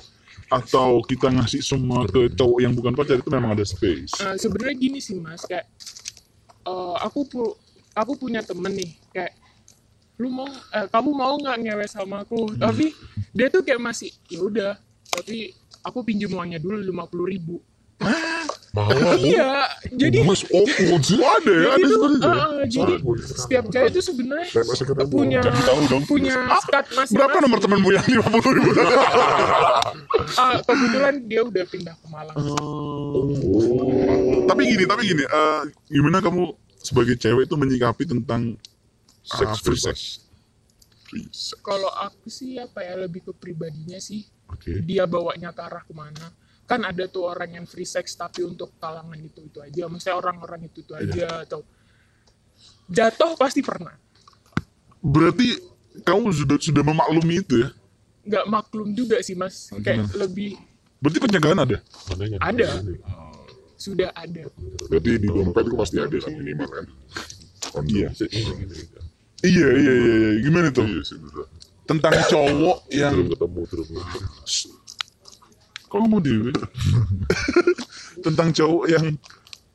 atau 0.53 1.01
kita 1.01 1.33
ngasih 1.33 1.65
semua 1.65 2.05
ke 2.05 2.29
cowok 2.37 2.59
yang 2.61 2.73
bukan 2.77 2.93
pacar 2.93 3.17
itu 3.17 3.29
memang 3.33 3.57
ada 3.57 3.65
space. 3.65 4.13
Eh, 4.21 4.37
sebenarnya 4.37 4.75
gini 4.77 5.01
sih 5.01 5.17
mas 5.17 5.41
kayak 5.49 5.65
eh, 6.69 6.95
aku 7.01 7.25
pu 7.25 7.41
aku 7.97 8.13
punya 8.21 8.45
temen 8.45 8.69
nih 8.69 8.93
kayak 9.09 9.33
lu 10.21 10.29
mau 10.29 10.45
eh, 10.49 10.87
kamu 10.93 11.09
mau 11.09 11.33
nggak 11.41 11.57
ngewe 11.57 11.85
sama 11.89 12.21
aku? 12.21 12.53
Tapi 12.53 12.93
dia 13.33 13.49
tuh 13.49 13.65
kayak 13.65 13.81
masih 13.81 14.13
ya 14.29 14.39
udah 14.45 14.73
tapi 15.09 15.57
aku 15.81 16.05
pinjam 16.05 16.33
uangnya 16.37 16.61
dulu 16.61 16.77
lima 16.77 17.09
puluh 17.09 17.33
ribu. 17.33 17.57
Mahal 17.97 18.32
iya 19.21 19.69
jadi 19.93 20.25
Mas, 20.25 20.41
oh, 20.49 20.65
oh, 20.65 20.97
sih. 20.97 21.21
ada 21.21 21.53
ya, 21.53 21.71
ya? 21.77 21.85
eh, 21.85 22.65
jadi 22.65 22.93
setiap 23.21 23.69
cewek 23.69 23.89
itu 23.93 24.01
sebenarnya 24.01 24.49
masih 24.49 24.85
ketemu. 24.89 25.13
punya 25.13 25.41
punya 26.09 26.35
skat 26.65 26.85
masing 26.97 27.13
Berapa 27.21 27.37
nomor 27.37 27.61
temanmu 27.61 27.89
yang 27.93 28.05
lima 28.09 28.25
puluh 28.33 28.51
ribu? 28.57 28.69
Ah, 30.33 30.57
kebetulan 30.65 31.21
dia 31.29 31.45
udah 31.45 31.65
pindah 31.69 31.93
ke 31.93 32.07
Malang 32.09 32.35
tapi 34.49 34.61
gini, 34.65 34.83
tapi 34.89 35.01
gini, 35.05 35.23
eh, 35.23 35.61
gimana 35.93 36.17
kamu 36.25 36.57
sebagai 36.81 37.15
cewek 37.21 37.45
itu 37.45 37.55
menyikapi 37.55 38.09
tentang 38.09 38.57
Sex 39.23 39.47
ah, 39.47 39.55
free 39.55 39.79
sex? 39.79 39.97
Kalau 41.63 41.87
aku 41.93 42.27
sih 42.27 42.59
apa 42.59 42.83
ya 42.83 42.99
lebih 42.99 43.23
ke 43.23 43.31
pribadinya 43.31 43.95
sih 44.03 44.27
Oke. 44.51 44.83
dia 44.83 45.07
bawanya 45.07 45.55
ke 45.55 45.61
arah 45.63 45.85
ke 45.85 45.93
mana 45.95 46.33
kan 46.73 46.81
ada 46.89 47.05
tuh 47.05 47.29
orang 47.29 47.61
yang 47.61 47.65
free 47.69 47.85
sex 47.85 48.17
tapi 48.17 48.41
untuk 48.41 48.73
kalangan 48.81 49.17
itu 49.21 49.45
itu 49.45 49.61
aja 49.61 49.85
maksudnya 49.85 50.17
orang-orang 50.17 50.65
itu 50.65 50.81
itu 50.81 50.93
aja 50.97 51.45
atau 51.45 51.61
jatuh 52.89 53.37
pasti 53.37 53.61
pernah 53.61 53.93
Berarti 55.03 55.59
kamu 56.07 56.31
sudah 56.31 56.57
sudah 56.63 56.81
memaklumi 56.81 57.43
itu 57.43 57.61
ya? 57.61 57.69
nggak 58.23 58.45
maklum 58.47 58.95
juga 58.95 59.19
sih 59.19 59.35
mas 59.35 59.67
kayak 59.83 60.07
Gimana? 60.07 60.15
lebih 60.15 60.51
Berarti 61.03 61.19
pencegahan 61.19 61.59
ada? 61.59 61.77
Mananya? 62.15 62.37
Ada. 62.39 62.67
sudah 63.75 64.15
ada 64.15 64.47
Berarti 64.87 65.11
di 65.19 65.27
dompet 65.27 65.67
itu 65.67 65.75
pasti 65.75 65.97
ada 65.99 66.15
kan 66.15 66.31
minimal 66.31 66.69
kan. 66.71 66.85
Kondom. 67.75 67.91
Iya. 67.91 68.09
Iya, 69.43 69.67
iya, 69.75 69.93
iya, 69.99 70.13
iya. 70.15 70.29
Gimana 70.39 70.71
tuh? 70.71 70.87
Iya. 70.87 71.03
Tentang 71.83 72.15
cowok 72.31 72.77
yang 72.95 73.11
Belum 73.11 73.27
ketemu, 73.35 73.61
terus. 73.67 73.87
Kok 75.93 76.01
mau 76.03 76.17
dewe 76.17 76.49
tentang 78.25 78.49
cowok 78.49 78.85
yang 78.89 79.05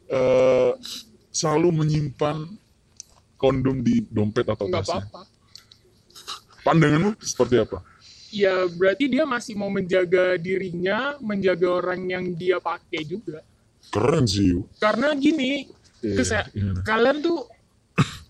eh, 0.08 0.72
selalu 1.30 1.70
menyimpan 1.76 2.42
kondom 3.34 3.78
di 3.78 4.02
dompet 4.04 4.42
atau 4.44 4.66
nggak 4.66 4.82
tasnya. 4.82 5.06
apa-apa 5.06 5.22
Pandanganmu 6.60 7.14
seperti 7.18 7.56
apa? 7.56 7.78
ya 8.28 8.68
berarti 8.68 9.08
dia 9.08 9.24
masih 9.24 9.54
mau 9.54 9.70
menjaga 9.70 10.36
dirinya 10.36 11.16
menjaga 11.16 11.64
orang 11.72 12.02
yang 12.04 12.24
dia 12.34 12.58
pakai 12.58 13.00
juga 13.02 13.40
Keren 13.88 14.26
sih. 14.26 14.52
Karena 14.76 15.14
gini 15.14 15.64
Iya, 15.98 16.14
kese- 16.14 16.50
gimana? 16.52 16.84
kalian 16.84 17.18
tuh 17.18 17.48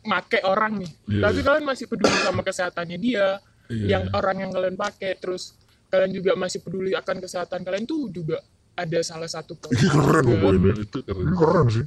make 0.04 0.38
orang 0.40 0.78
nih 0.78 0.92
Iya, 1.08 1.20
tapi 1.20 1.38
iya. 1.38 1.44
kalian 1.44 1.66
masih 1.66 1.84
peduli 1.84 2.14
sama 2.20 2.40
kesehatannya 2.40 2.94
dia 2.96 3.42
Iya. 3.66 3.84
yang 3.90 4.04
orang 4.14 4.36
yang 4.38 4.50
kalian 4.50 4.76
pakai 4.76 5.18
terus 5.18 5.57
kalian 5.88 6.12
juga 6.12 6.32
masih 6.34 6.60
peduli 6.60 6.92
akan 6.92 7.16
kesehatan 7.18 7.64
kalian 7.64 7.84
tuh 7.84 8.08
juga 8.08 8.38
ada 8.72 9.00
salah 9.02 9.26
satu 9.26 9.56
poin 9.56 9.74
Ini 9.74 9.88
keren 9.88 10.22
loh 10.22 10.38
poin 10.38 10.56
ini. 10.56 10.70
Itu 10.78 10.98
keren. 11.02 11.24
Ini 11.24 11.34
keren 11.34 11.66
sih. 11.68 11.86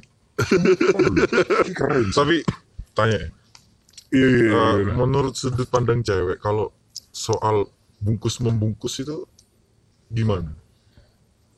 Keren. 1.72 2.06
Tapi 2.10 2.36
tanya 2.92 3.16
ya, 3.16 3.28
Iya, 4.12 4.26
iya, 4.28 4.44
iya, 4.44 4.92
menurut 4.92 5.32
sudut 5.32 5.64
pandang 5.66 6.04
cewek 6.04 6.36
kalau 6.36 6.68
soal 7.08 7.64
bungkus 7.96 8.36
membungkus 8.38 9.00
itu 9.00 9.24
gimana? 10.12 10.52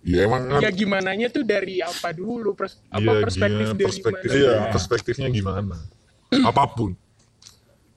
Ya 0.06 0.28
emang 0.28 0.46
kan 0.46 0.60
ya 0.62 0.70
gimana 0.70 1.10
nya 1.18 1.32
tuh 1.32 1.42
dari 1.42 1.82
apa 1.82 2.14
dulu 2.14 2.54
pers- 2.54 2.78
apa 2.92 3.02
Iya, 3.02 3.22
perspektif 3.26 3.58
gimana 3.58 3.74
dari 3.74 3.82
perspektif, 3.82 4.28
mana 4.30 4.38
Iya. 4.38 4.58
perspektifnya 4.70 5.28
gimana? 5.32 5.76
Apa 6.46 6.62
pun. 6.70 6.94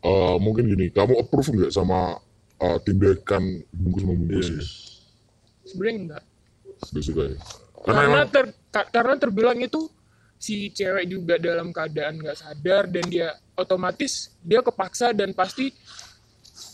Eh, 0.02 0.36
mungkin 0.40 0.66
gini, 0.66 0.90
kamu 0.90 1.20
approve 1.22 1.50
nggak 1.54 1.72
sama 1.74 2.18
eh, 2.58 2.78
tindakan 2.82 3.44
bungkus 3.70 4.04
membungkus 4.04 4.46
Iya. 4.46 4.54
ini? 4.54 4.66
sebenarnya 5.64 5.96
enggak 6.00 6.24
Nggak 6.78 7.04
suka 7.04 7.24
ya? 7.24 7.38
Karena 7.78 7.84
karena 7.84 8.02
emang 8.08 8.28
ter 8.30 8.46
ka- 8.70 8.90
karena 8.92 9.14
terbilang 9.16 9.58
itu 9.58 9.82
si 10.38 10.70
cewek 10.70 11.06
juga 11.08 11.36
dalam 11.36 11.70
keadaan 11.70 12.14
nggak 12.16 12.38
sadar 12.38 12.86
dan 12.86 13.06
dia 13.06 13.28
otomatis 13.54 14.14
dia 14.40 14.62
kepaksa 14.62 15.10
dan 15.10 15.32
pasti 15.32 15.74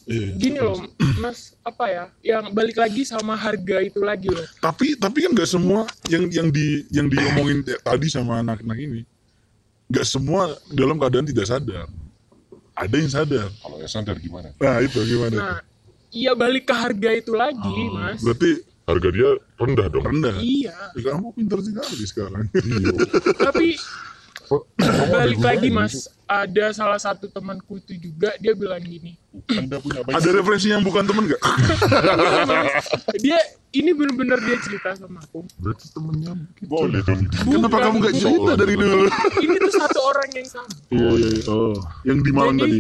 Iya. 0.04 0.36
gini 0.36 0.60
loh 0.60 0.84
mas 1.24 1.56
apa 1.62 1.86
ya 1.88 2.04
yang 2.22 2.52
balik 2.52 2.76
lagi 2.76 3.04
sama 3.04 3.34
harga 3.34 3.80
itu 3.80 4.04
lagi 4.04 4.28
loh 4.28 4.44
Tapi 4.60 4.96
tapi 4.96 5.24
kan 5.24 5.32
nggak 5.32 5.48
semua 5.48 5.88
yang 6.06 6.28
yang 6.28 6.48
di 6.48 6.84
yang 6.90 7.08
diomongin 7.08 7.64
tadi 7.64 8.08
sama 8.08 8.40
anak-anak 8.40 8.76
ini 8.78 9.08
nggak 9.88 10.04
semua 10.04 10.52
dalam 10.68 10.98
keadaan 10.98 11.24
tidak 11.24 11.46
sadar. 11.46 11.88
Ada 12.74 12.96
yang 12.98 13.12
sadar. 13.14 13.48
Kalau 13.54 13.78
yang 13.78 13.92
sadar 13.92 14.16
gimana? 14.18 14.50
Nah 14.58 14.78
itu 14.82 15.00
gimana? 15.06 15.36
nah 15.38 15.60
iya 16.14 16.32
balik 16.34 16.64
ke 16.64 16.76
harga 16.76 17.10
itu 17.12 17.34
lagi 17.34 17.74
Oh. 17.84 17.92
mas 17.92 18.22
Berarti 18.22 18.50
harga 18.84 19.10
dia 19.10 19.30
rendah 19.56 19.88
dong. 19.88 20.04
rendah. 20.04 20.36
iya 20.38 20.76
Ya, 20.94 21.12
kamu 21.12 21.34
pintar 21.34 21.60
sekali 21.60 22.04
sekarang. 22.04 22.46
Iya. 22.54 22.94
tapi 23.42 23.68
ada 24.76 25.06
balik 25.10 25.40
lagi 25.40 25.68
mas 25.68 25.94
ada 26.26 26.70
salah 26.70 26.98
satu 26.98 27.26
temanku 27.28 27.80
itu 27.80 27.96
juga 27.98 28.34
dia 28.38 28.54
bilang 28.54 28.78
gini 28.80 29.18
Anda 29.50 29.78
punya 29.78 30.02
banyak 30.02 30.14
Ada 30.16 30.30
referensi 30.32 30.68
yang 30.68 30.82
bukan 30.82 31.04
temen 31.04 31.26
nggak? 31.26 31.42
Mas, 32.44 32.86
dia 33.18 33.40
ini 33.72 33.92
bener-bener 33.92 34.38
dia 34.40 34.58
cerita 34.60 34.94
sama 34.94 35.22
aku 35.22 35.42
Berarti 35.58 35.86
temennya 35.90 36.34
boleh 36.62 37.02
dong. 37.02 37.22
Kenapa 37.32 37.78
kamu 37.80 37.96
nggak 38.00 38.14
bukan. 38.14 38.24
cerita 38.24 38.52
dari 38.56 38.74
dulu? 38.76 39.06
ini 39.40 39.56
tuh 39.60 39.74
satu 39.76 40.00
orang 40.04 40.30
yang 40.32 40.48
sama 40.48 40.70
Iya 40.88 41.10
iya. 41.14 41.30
iya. 41.32 41.44
Oh, 41.48 41.74
yang 42.04 42.18
di 42.20 42.32
Malang 42.32 42.58
tadi. 42.58 42.80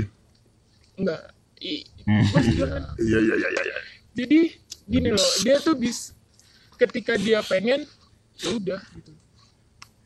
enggak. 0.96 1.22
Iya 3.00 3.17
iya 3.20 3.36
iya 3.38 3.50
iya. 3.50 3.75
jadi 4.13 4.39
gini 4.84 5.10
loh 5.10 5.29
dia 5.41 5.55
tuh 5.58 5.74
bis 5.74 6.12
ketika 6.75 7.15
dia 7.15 7.39
pengen 7.41 7.88
ya 8.36 8.50
udah 8.51 8.82
gitu 8.93 9.12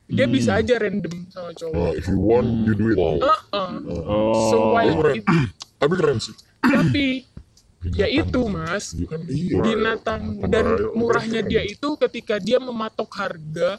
dia 0.07 0.23
Hmm. 0.23 0.31
bisa 0.31 0.55
aja 0.55 0.77
random 0.77 1.27
sama 1.27 1.49
Oh, 1.49 1.53
cowok 1.53 1.91
if 1.93 2.05
you 2.07 2.15
want, 2.17 2.47
you 2.63 2.71
do 2.71 2.85
it. 2.87 2.95
Heeh. 2.95 3.69
Oh. 4.07 4.47
so 4.47 4.71
why 4.71 4.87
it- 4.87 5.27
Tapi 5.81 5.93
keren 5.93 6.17
sih. 6.17 6.31
tapi 6.57 7.27
ya 7.93 8.07
itu 8.07 8.39
mas 8.47 8.95
Kan 8.97 9.21
iya. 9.27 9.59
binatang 9.59 10.41
dan 10.47 10.65
murahnya 10.91 11.41
dia 11.41 11.61
itu 11.61 11.93
ketika 11.97 12.39
dia 12.39 12.57
mematok 12.57 13.07
harga 13.13 13.77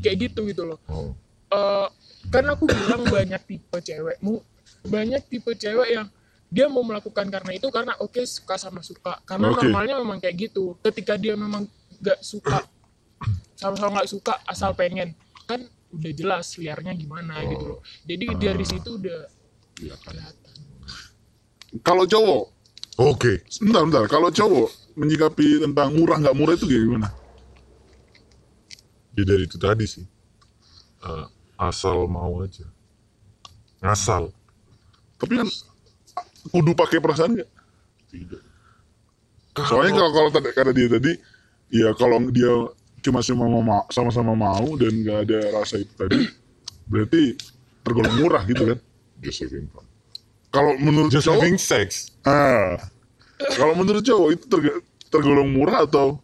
kayak 0.00 0.28
gitu 0.28 0.48
gitu 0.48 0.64
loh 0.64 0.80
Oh. 0.86 1.12
Eh, 1.50 1.86
kan 2.28 2.44
aku 2.46 2.64
bilang 2.64 3.04
banyak 3.04 3.42
tipe 3.44 3.78
cewek 3.80 4.16
banyak 4.82 5.22
tipe 5.24 5.52
cewek 5.52 5.88
yang 5.90 6.08
dia 6.50 6.66
mau 6.66 6.82
melakukan 6.82 7.30
karena 7.30 7.50
itu 7.54 7.70
karena 7.70 7.94
oke 8.02 8.20
suka 8.26 8.58
sama 8.58 8.82
suka 8.82 9.22
karena 9.22 9.54
Oke. 9.54 9.64
normalnya 9.64 9.94
memang 10.02 10.18
kayak 10.18 10.50
gitu 10.50 10.74
ketika 10.82 11.14
dia 11.14 11.38
memang 11.38 11.64
gak 12.02 12.18
suka 12.20 12.66
sama-sama 13.54 14.02
nggak 14.02 14.10
suka 14.10 14.34
asal 14.50 14.74
pengen 14.74 15.14
kan 15.46 15.62
udah 15.94 16.12
jelas 16.14 16.58
liarnya 16.58 16.92
gimana 16.98 17.38
gitu 17.46 17.64
loh 17.76 17.80
jadi 18.02 18.26
dari 18.34 18.64
situ 18.66 18.98
udah 18.98 19.20
kelihatan 19.78 20.56
Kalau 21.86 22.02
cowok, 22.02 22.50
Oke. 22.98 23.46
bentar 23.62 23.86
bentar. 23.86 24.04
Kalau 24.10 24.26
cowok 24.34 24.98
menyikapi 24.98 25.62
tentang 25.62 25.94
murah 25.94 26.18
nggak 26.18 26.34
murah 26.34 26.58
itu 26.58 26.66
kayak 26.66 26.82
gimana? 26.82 27.08
Ya 29.14 29.22
dari 29.22 29.46
itu 29.46 29.54
tadi 29.54 29.86
sih. 29.86 30.02
Eh, 31.00 31.26
asal 31.60 32.08
mau 32.08 32.40
aja 32.40 32.64
ngasal 33.80 34.32
Tapi 35.20 35.40
kan 35.40 35.48
kudu 36.48 36.72
pakai 36.72 36.98
perasaan 36.98 37.36
nggak? 37.36 37.50
tidak. 38.08 38.42
Soalnya 39.60 39.92
kalau 39.92 40.10
kalau 40.10 40.30
tadi 40.30 40.48
karena 40.50 40.72
dia 40.72 40.88
tadi 40.88 41.12
ya 41.68 41.88
kalau 41.92 42.16
dia 42.28 42.52
cuma 43.00 43.20
sama 43.20 43.44
ma- 43.48 43.88
sama-sama 43.88 44.32
mau 44.32 44.66
dan 44.76 44.92
nggak 44.94 45.18
ada 45.28 45.38
rasa 45.52 45.78
itu 45.78 45.92
tadi 45.94 46.26
berarti 46.84 47.36
tergolong 47.80 48.14
murah 48.16 48.42
gitu 48.44 48.64
kan. 48.66 48.78
just 49.20 49.40
having 49.40 49.68
fun 49.68 49.84
Kalau 50.50 50.74
menurut 50.76 51.12
just 51.12 51.28
cowok, 51.28 51.38
having 51.38 51.56
sex. 51.56 52.10
Ah, 52.24 52.74
kalau 53.54 53.78
menurut 53.78 54.02
cowok 54.02 54.28
itu 54.34 54.44
terg- 54.48 54.82
tergolong 55.06 55.46
murah 55.46 55.86
atau? 55.86 56.18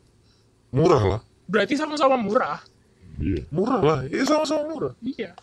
Murah 0.74 1.02
lah. 1.06 1.20
Berarti 1.46 1.78
sama-sama 1.78 2.18
murah. 2.18 2.58
iya. 3.16 3.46
Murah 3.54 3.80
lah. 3.80 3.98
Ya 4.10 4.26
sama-sama 4.26 4.66
murah. 4.66 4.92
Iya. 4.98 5.38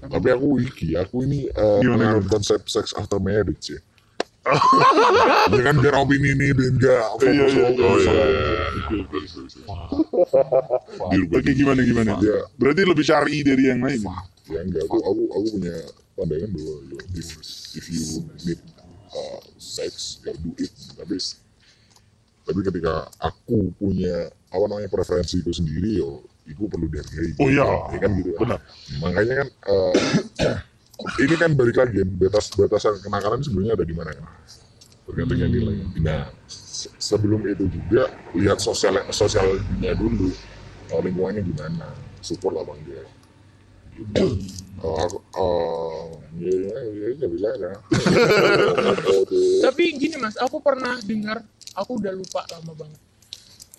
Tapi 0.00 0.28
aku 0.30 0.48
iki 0.62 0.94
aku 0.94 1.26
ini 1.26 1.50
Gimana, 1.50 2.14
mengenai 2.18 2.30
konsep 2.30 2.60
sex 2.66 2.94
after 2.94 3.18
marriage 3.18 3.74
ya 3.74 3.80
ya 5.52 5.60
kan 5.60 5.76
biar 5.76 5.92
opini 6.00 6.32
ini 6.32 6.56
dan 6.56 6.72
enggak 6.72 7.04
fokus 7.20 7.28
Iya, 7.28 7.44
iya, 7.44 7.66
fokus. 7.68 8.00
iya, 8.00 8.16
Deal 11.12 11.24
Oke 11.28 11.28
breaking. 11.28 11.56
gimana 11.60 11.80
gimana? 11.84 12.10
Ya. 12.24 12.48
Berarti 12.56 12.82
lebih 12.84 13.04
syar'i 13.04 13.44
dari 13.44 13.68
yang 13.68 13.84
lain. 13.84 14.00
ya 14.48 14.64
enggak 14.64 14.88
aku 14.88 14.96
aku 15.04 15.22
aku 15.36 15.46
punya 15.60 15.76
pandangan 16.16 16.48
bahwa 16.48 16.74
if, 17.12 17.28
if 17.76 17.84
you 17.92 18.24
need 18.48 18.56
uh, 19.12 19.40
sex 19.60 20.24
ya 20.24 20.32
do 20.40 20.56
it 20.56 20.72
tapi 20.96 21.20
tapi 22.48 22.60
ketika 22.64 23.04
aku 23.20 23.68
punya 23.76 24.32
apa 24.48 24.64
namanya 24.64 24.88
preferensi 24.88 25.44
itu 25.44 25.52
sendiri 25.52 26.00
yo 26.00 26.24
itu 26.48 26.64
perlu 26.66 26.86
dihargai 26.88 27.30
Oh 27.38 27.48
iya. 27.52 27.66
ya 27.92 27.98
kan 28.00 28.10
gitu 28.16 28.30
Benar. 28.40 28.60
makanya 29.04 29.34
kan 29.44 29.48
uh, 29.68 29.94
ini 31.24 31.34
kan 31.36 31.50
balik 31.54 31.76
lagi 31.76 31.94
kan, 32.02 32.08
batas 32.16 32.46
batasan 32.56 32.94
kenakalan 33.04 33.40
sebenarnya 33.44 33.74
ada 33.76 33.86
di 33.86 33.94
mana 33.94 34.10
kan 34.16 34.26
tergantung 35.08 35.38
yang 35.40 35.52
nilai 35.52 35.76
nah 36.02 36.28
se- 36.48 36.92
sebelum 36.96 37.44
itu 37.48 37.68
juga 37.68 38.12
lihat 38.36 38.58
sosial 38.60 38.98
sosialnya 39.12 39.92
dulu 39.94 40.32
uh, 40.92 41.00
lingkungannya 41.04 41.44
gimana 41.44 41.86
support 42.24 42.56
aku, 44.78 45.18
oh, 45.34 46.22
ya, 46.38 46.54
ya, 46.54 46.78
ya, 46.86 47.06
ya, 47.18 47.26
bisa 47.26 47.50
ya. 47.58 47.72
Tapi 49.66 49.84
gini 49.98 50.16
mas, 50.22 50.38
aku 50.38 50.62
pernah 50.62 51.02
dengar, 51.02 51.42
aku 51.74 51.98
udah 51.98 52.14
lupa 52.14 52.46
lama 52.54 52.78
banget. 52.78 53.00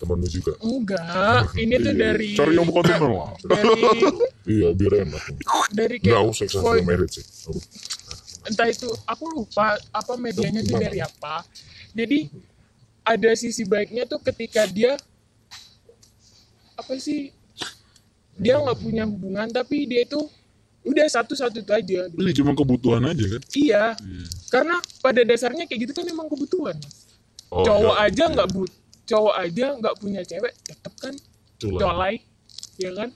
Temanmu 0.00 0.26
juga. 0.26 0.56
Enggak, 0.58 1.52
ini 1.54 1.76
tuh 1.76 1.92
dari 1.92 2.32
Cari 2.32 2.56
yang 2.56 2.64
bukan 2.64 2.82
teman 2.82 3.10
lah. 3.12 3.30
dari 3.38 3.80
Iya, 4.56 4.68
biar 4.72 4.92
enak. 5.04 5.22
dari 5.70 5.96
Enggak, 6.00 6.20
sex 6.32 6.48
after 6.50 6.64
point- 6.64 6.82
marriage 6.82 7.20
sih. 7.20 7.24
Entah 8.42 8.64
itu 8.66 8.88
aku 9.04 9.24
lupa 9.30 9.76
apa 9.90 10.12
medianya 10.16 10.64
tuh 10.64 10.80
dari 10.80 10.98
apa. 10.98 11.44
Jadi 11.92 12.32
ada 13.02 13.30
sisi 13.34 13.62
baiknya 13.62 14.08
tuh 14.08 14.16
ketika 14.22 14.64
dia 14.64 14.96
apa 16.74 16.96
sih 16.96 17.28
dia 18.34 18.56
nggak 18.56 18.80
punya 18.80 19.04
hubungan 19.04 19.52
tapi 19.52 19.84
dia 19.84 20.00
itu 20.00 20.16
udah 20.80 21.04
satu-satu 21.06 21.60
itu 21.60 21.68
aja. 21.70 22.00
gitu. 22.08 22.16
Ini 22.16 22.32
cuma 22.32 22.56
kebutuhan 22.56 23.04
aja 23.04 23.24
kan. 23.28 23.42
Iya, 23.52 23.84
karena 24.48 24.80
pada 24.98 25.20
dasarnya 25.20 25.68
kayak 25.68 25.80
gitu 25.84 25.92
kan 25.92 26.08
emang 26.08 26.24
kebutuhan. 26.26 26.80
Oh, 27.52 27.60
cowok 27.60 27.96
ya. 27.98 28.06
aja 28.08 28.24
nggak 28.30 28.48
but, 28.48 28.70
cowok 29.10 29.34
aja 29.36 29.74
nggak 29.74 29.94
punya 29.98 30.22
cewek, 30.22 30.54
tetep 30.62 30.94
kan 30.96 31.14
colai, 31.58 32.22
ya 32.76 32.94
kan? 32.94 33.10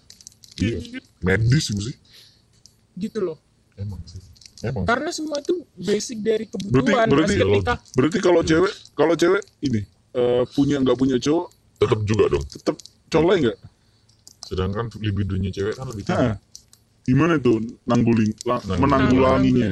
Iya. 0.57 0.99
Medis 1.21 1.71
itu 1.71 1.83
sih. 1.85 1.97
Gitu 2.95 3.19
loh. 3.19 3.39
Emang 3.75 4.03
sih. 4.05 4.19
Emang. 4.61 4.83
Karena 4.83 5.11
semua 5.11 5.39
itu 5.39 5.63
basic 5.75 6.19
dari 6.19 6.47
Berarti 6.47 6.59
kebutuhan. 6.91 7.07
berarti 7.07 7.35
Mas, 7.35 7.43
ketika 7.45 7.75
berarti 7.93 8.19
kalau 8.19 8.41
cewek 8.41 8.73
kalau 8.93 9.15
cewek 9.15 9.43
ini 9.61 9.81
eh, 10.13 10.43
punya 10.51 10.79
nggak 10.79 10.95
punya 10.95 11.17
cowok 11.17 11.47
tetap 11.77 12.01
juga 12.03 12.25
dong 12.29 12.45
tetap 12.47 12.77
colek 13.09 13.39
nggak? 13.41 13.59
sedangkan 14.45 14.93
libidonya 14.99 15.51
cewek 15.51 15.75
kan 15.75 15.85
lebih 15.89 16.05
tinggi 16.05 16.29
Hah. 16.33 16.37
Gimana 17.03 17.37
tuh 17.37 17.61
la- 17.85 17.93
Nangguling. 17.93 18.33
menanggulanginya? 18.81 19.71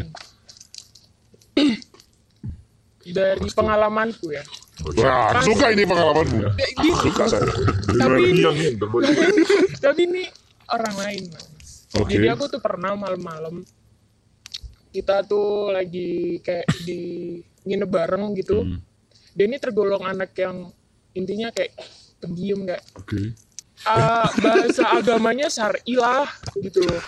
dari 3.02 3.48
pengalamanku 3.48 4.30
ya. 4.30 4.44
Wah, 4.80 5.36
suka 5.44 5.68
ini 5.76 5.84
pengalamanmu. 5.84 6.38
Ya, 6.56 6.68
gitu. 6.80 6.96
Suka 7.12 7.24
saya. 7.28 7.44
Tapi 7.92 8.40
yang 8.40 8.56
ini 8.56 8.72
tapi 9.84 10.00
ini 10.08 10.22
orang 10.72 10.96
lain 10.96 11.22
mas. 11.28 11.84
Oke. 12.00 12.16
Jadi 12.16 12.26
aku 12.32 12.48
tuh 12.48 12.60
pernah 12.64 12.96
malam-malam 12.96 13.60
kita 14.92 15.24
tuh 15.28 15.72
lagi 15.72 16.40
kayak 16.40 16.68
di 16.88 17.36
nginep 17.68 17.90
bareng 17.90 18.32
gitu. 18.36 18.64
Hmm. 18.64 18.80
Dia 19.36 19.44
ini 19.48 19.56
tergolong 19.60 20.04
anak 20.04 20.32
yang 20.40 20.72
intinya 21.12 21.52
kayak 21.52 21.76
pendiam 22.20 22.64
kayak 22.64 22.84
Oke. 22.96 23.36
Ah, 23.84 24.26
bahasa 24.34 24.82
agamanya 24.92 25.46
syar'i 25.46 25.94
lah 25.94 26.26
gitu 26.56 26.80
loh. 26.80 27.00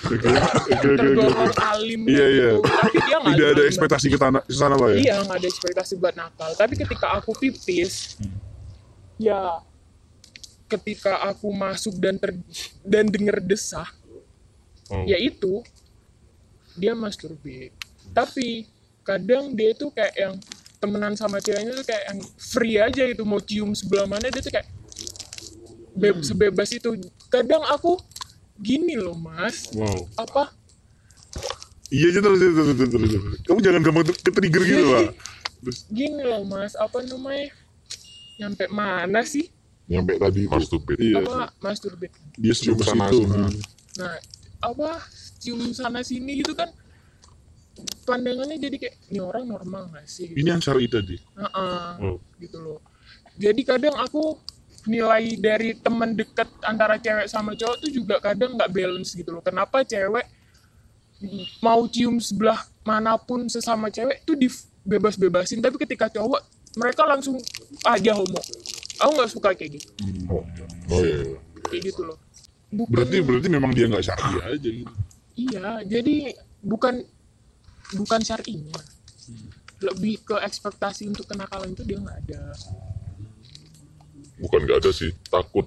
Tergolong 0.73 1.55
alim 1.57 2.03
Iya, 2.05 2.27
iya. 2.27 2.51
gitu. 2.53 2.61
Tapi 2.65 2.97
dia 3.01 3.17
nggak 3.17 3.33
Tidak 3.33 3.47
ada 3.47 3.55
nakal. 3.55 3.71
ekspektasi 3.71 4.07
ke 4.07 4.17
sana, 4.17 4.39
ke 4.41 4.53
sana 4.53 4.75
lah 4.75 4.89
ya. 4.91 4.97
Iya 4.99 5.15
nggak 5.23 5.39
ada 5.39 5.49
ekspektasi 5.49 5.93
buat 5.97 6.15
nakal. 6.15 6.51
Tapi 6.55 6.75
ketika 6.77 7.07
aku 7.15 7.31
pipis, 7.33 8.19
ya 9.17 9.63
ketika 10.67 11.23
aku 11.25 11.49
masuk 11.49 11.95
dan 11.97 12.17
ter 12.17 12.33
dan 12.83 13.07
denger 13.07 13.39
desah, 13.41 13.87
Oh. 14.85 15.01
ya 15.05 15.17
itu 15.17 15.65
dia 16.75 16.93
masturbate. 16.93 17.73
Tapi 18.11 18.69
kadang 19.01 19.53
dia 19.53 19.73
itu 19.73 19.89
kayak 19.89 20.13
yang 20.13 20.35
temenan 20.77 21.17
sama 21.17 21.41
ceweknya 21.41 21.73
tuh 21.73 21.87
kayak 21.87 22.05
yang 22.05 22.19
free 22.37 22.77
aja 22.77 23.03
gitu 23.05 23.25
mau 23.25 23.41
cium 23.41 23.73
sebelah 23.73 24.05
mana 24.05 24.29
dia 24.29 24.41
tuh 24.41 24.53
kayak 24.53 24.69
be- 25.95 26.21
sebebas 26.21 26.71
itu. 26.71 26.93
Kadang 27.27 27.63
aku 27.65 27.97
gini 28.57 28.95
loh 28.95 29.15
mas, 29.15 29.71
Wow. 29.71 30.07
apa 30.17 30.51
Iya 31.89 32.11
aja 32.11 32.21
terus 32.21 32.39
terus 32.41 32.55
terus 32.75 32.91
terus. 32.91 33.39
Kamu 33.45 33.59
jangan 33.61 33.81
gampang 33.81 34.05
ke 34.09 34.31
trigger 34.33 34.63
gitu 34.63 34.85
lah. 34.85 35.07
Terus 35.61 35.79
gini 35.89 36.23
loh 36.23 36.43
mas, 36.43 36.75
apa 36.75 36.99
namanya? 37.01 37.55
Nyampe 38.37 38.65
mana 38.69 39.23
sih? 39.23 39.47
Nyampe 39.85 40.17
tadi 40.17 40.45
masturbate 40.45 40.97
iya. 40.99 41.21
apa 41.21 41.53
masturbate 41.61 42.17
Dia 42.35 42.51
Cium 42.53 42.81
sana 42.81 43.05
situ. 43.07 43.29
sini. 43.29 43.61
nah 43.95 44.17
apa 44.59 44.97
cium 45.37 45.61
sana 45.71 46.01
sini 46.01 46.41
gitu 46.41 46.51
kan 46.51 46.73
pandangannya 48.03 48.57
jadi 48.57 48.77
kayak 48.77 48.97
ini 49.09 49.21
orang 49.21 49.45
normal 49.45 49.93
gak 49.93 50.07
sih 50.07 50.31
Ini 50.31 50.49
yang 50.49 50.59
syar'i 50.59 50.87
tadi. 50.87 51.21
Heeh, 51.37 51.91
Oh. 52.01 52.17
gitu 52.39 52.59
loh 52.59 52.81
jadi 53.35 53.61
kadang 53.61 53.93
aku 53.95 54.41
nilai 54.85 55.37
dari 55.37 55.73
teman 55.75 56.13
dekat 56.13 56.45
antara 56.61 56.97
cewek 56.97 57.25
sama 57.25 57.53
cowok 57.53 57.77
tuh 57.79 57.91
juga 57.91 58.17
kadang 58.19 58.53
nggak 58.53 58.69
balance 58.69 59.13
gitu 59.13 59.31
loh 59.31 59.41
kenapa 59.41 59.81
cewek 59.81 60.27
mau 61.59 61.85
cium 61.87 62.19
sebelah 62.19 62.57
mana 62.83 63.17
pun 63.17 63.47
sesama 63.47 63.89
cewek 63.89 64.21
tuh 64.23 64.37
dibebas-bebasin 64.37 65.59
tapi 65.59 65.77
ketika 65.79 66.11
cowok 66.11 66.45
mereka 66.75 67.03
langsung 67.03 67.41
aja 67.83 68.13
homo 68.13 68.41
aku 68.99 69.11
nggak 69.15 69.31
suka 69.31 69.49
kayak 69.53 69.73
gitu 69.75 69.89
Oh, 70.27 70.45
oh 70.91 71.01
iya. 71.01 71.17
iya. 71.25 71.39
kayak 71.65 71.83
gitu 71.87 72.03
loh 72.05 72.19
Bukan- 72.67 72.91
Berarti 72.91 73.17
berarti 73.21 73.49
memang 73.49 73.71
dia 73.71 73.87
nggak 73.87 74.03
syar'i 74.03 74.35
aja 74.43 74.59
gitu. 74.67 74.91
Iya, 75.37 75.83
jadi 75.85 76.35
bukan 76.59 77.07
bukan 77.95 78.19
syar'inya. 78.19 78.75
Lebih 79.79 80.27
ke 80.27 80.35
ekspektasi 80.37 81.07
untuk 81.07 81.23
kenakalan 81.25 81.71
itu 81.71 81.87
dia 81.87 82.03
nggak 82.03 82.19
ada. 82.27 82.43
Bukan 84.37 84.61
nggak 84.63 84.79
ada 84.79 84.91
sih 84.91 85.11
takut 85.25 85.67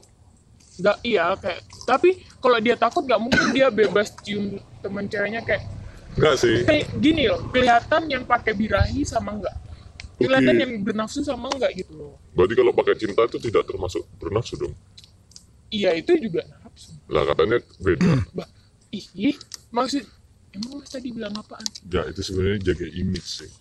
Nggak 0.78 0.98
iya 1.02 1.34
kayak 1.34 1.62
tapi 1.84 2.10
kalau 2.38 2.58
dia 2.58 2.76
takut 2.76 3.02
nggak 3.02 3.18
mungkin 3.18 3.46
dia 3.50 3.68
bebas 3.68 4.14
cium 4.20 4.56
teman 4.80 5.06
ceweknya 5.06 5.42
kayak 5.42 5.66
nggak 6.14 6.36
sih 6.36 6.62
kayak 6.64 6.86
gini 6.98 7.26
loh, 7.26 7.42
kelihatan 7.48 8.02
yang 8.06 8.24
pakai 8.24 8.52
birahi 8.52 9.02
sama 9.02 9.34
enggak. 9.34 9.54
Kelihatan 10.18 10.50
Oke. 10.52 10.62
yang 10.64 10.72
bernafsu 10.82 11.22
sama 11.22 11.46
enggak 11.48 11.78
gitu 11.78 11.94
loh. 11.94 12.14
berarti 12.32 12.54
kalau 12.54 12.74
pakai 12.74 12.96
cinta 12.96 13.22
itu 13.24 13.38
tidak 13.40 13.64
termasuk 13.64 14.02
bernafsu 14.18 14.58
dong 14.58 14.74
Iya, 15.68 15.94
itu 15.94 16.16
juga 16.18 16.42
nafsu. 16.58 16.94
lah 17.06 17.26
katanya 17.26 17.58
beda 17.78 18.08
Bah, 18.38 18.48
ih, 18.90 19.06
ih, 19.14 19.38
maksud 19.70 20.06
emang 20.52 20.80
mas 20.80 20.88
tadi 20.88 21.10
bilang 21.10 21.34
apaan? 21.34 21.66
ya 21.86 22.02
itu 22.06 22.22
sebenarnya 22.24 22.60
jaga 22.68 22.88
image 22.88 23.30
sih 23.42 23.52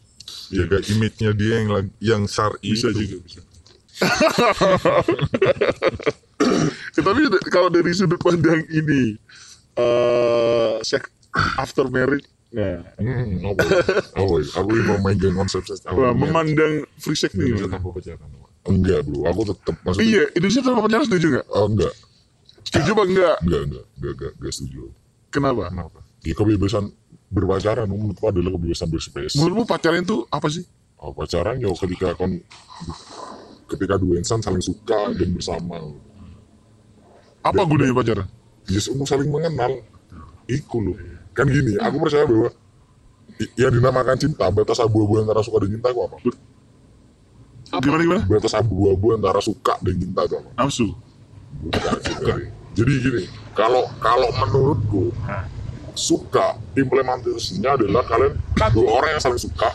jaga 0.49 0.79
image-nya 0.83 1.31
dia 1.33 1.55
yang 1.59 1.69
yang 1.99 2.23
syar'i 2.25 2.73
Bisa 2.73 2.88
itu. 2.88 3.05
juga 3.05 3.16
bisa. 3.23 3.40
Ya, 6.92 7.00
tapi 7.02 7.20
kalau 7.48 7.68
dari 7.68 7.92
sudut 7.92 8.18
pandang 8.18 8.61
ini 8.68 9.16
eh 9.74 10.74
sex 10.82 11.09
after 11.56 11.87
marriage 11.87 12.24
nah 12.48 12.78
Hmm, 12.96 13.42
apa? 13.42 13.61
Apa? 14.14 14.35
Aku 14.54 14.68
ini 14.70 14.82
mau 14.85 14.98
main 15.02 15.16
game 15.16 15.35
konsep 15.35 15.61
wah, 15.90 16.12
memandang 16.12 16.87
free 16.96 17.12
sex 17.14 17.35
nih 17.35 17.42
Indonesia 17.46 17.66
gimana? 17.66 17.76
tanpa 17.76 17.88
pacaran 17.92 18.28
Enggak 18.66 19.00
bro, 19.02 19.20
aku 19.24 19.40
tetap 19.46 19.74
maksudnya. 19.80 20.06
iya 20.06 20.22
Indonesia 20.32 20.61
tanpa 20.61 20.80
pacaran 20.82 21.04
setuju 21.04 21.26
nggak 21.32 21.46
Oh, 21.48 21.66
enggak, 21.66 21.92
setuju 22.64 22.88
apa 22.92 23.02
enggak 23.04 23.35
enggak, 23.40 23.61
enggak, 23.62 23.85
enggak, 23.92 24.12
enggak, 24.12 24.32
enggak 24.35 24.52
setuju. 24.52 24.82
Kenapa? 25.28 25.64
Kenapa? 25.68 25.98
Ya 26.20 26.32
kebebasan 26.32 26.85
berpacaran 27.26 27.87
menurutku 27.87 28.24
adalah 28.24 28.50
kebebasan 28.50 28.88
berspace. 28.88 29.35
Menurutmu 29.37 29.64
pacaran 29.64 30.00
itu 30.00 30.16
apa 30.26 30.48
sih? 30.48 30.64
Oh, 30.96 31.12
pacaran 31.12 31.59
ya 31.59 31.68
ketika 31.68 32.14
kon 32.14 32.40
ketika 33.66 33.98
dua 33.98 34.22
insan 34.22 34.38
saling 34.42 34.62
suka 34.62 35.11
dan 35.14 35.29
bersama. 35.35 35.83
Apa 37.42 37.62
gunanya 37.62 37.94
pacaran? 37.94 38.26
Ya 38.66 38.81
untuk 38.90 39.07
saling 39.07 39.31
mengenal. 39.31 39.83
Iku 40.46 40.83
loh. 40.83 40.96
Kan 41.35 41.46
gini, 41.50 41.79
aku 41.79 41.96
percaya 42.02 42.26
bahwa 42.26 42.50
yang 43.59 43.72
dinamakan 43.74 44.16
cinta 44.16 44.48
batas 44.48 44.81
abu-abu 44.81 45.20
antara 45.20 45.42
suka 45.44 45.62
dan 45.66 45.70
cinta 45.76 45.88
itu 45.92 46.00
apa? 46.00 46.16
Gimana 47.83 48.02
gimana? 48.02 48.22
Batas 48.24 48.55
abu-abu 48.57 49.07
antara 49.12 49.40
suka 49.42 49.74
dan 49.83 49.94
cinta 49.98 50.20
itu 50.24 50.35
apa? 50.38 50.50
Nafsu. 50.57 50.88
Jadi 52.76 52.92
gini, 53.00 53.24
kalau 53.57 53.88
kalau 54.00 54.29
menurutku 54.46 55.12
suka 55.96 56.61
implementasinya 56.76 57.81
adalah 57.81 58.05
kalian 58.05 58.37
dua 58.76 58.88
orang 59.00 59.11
yang 59.16 59.22
saling 59.22 59.40
suka 59.40 59.72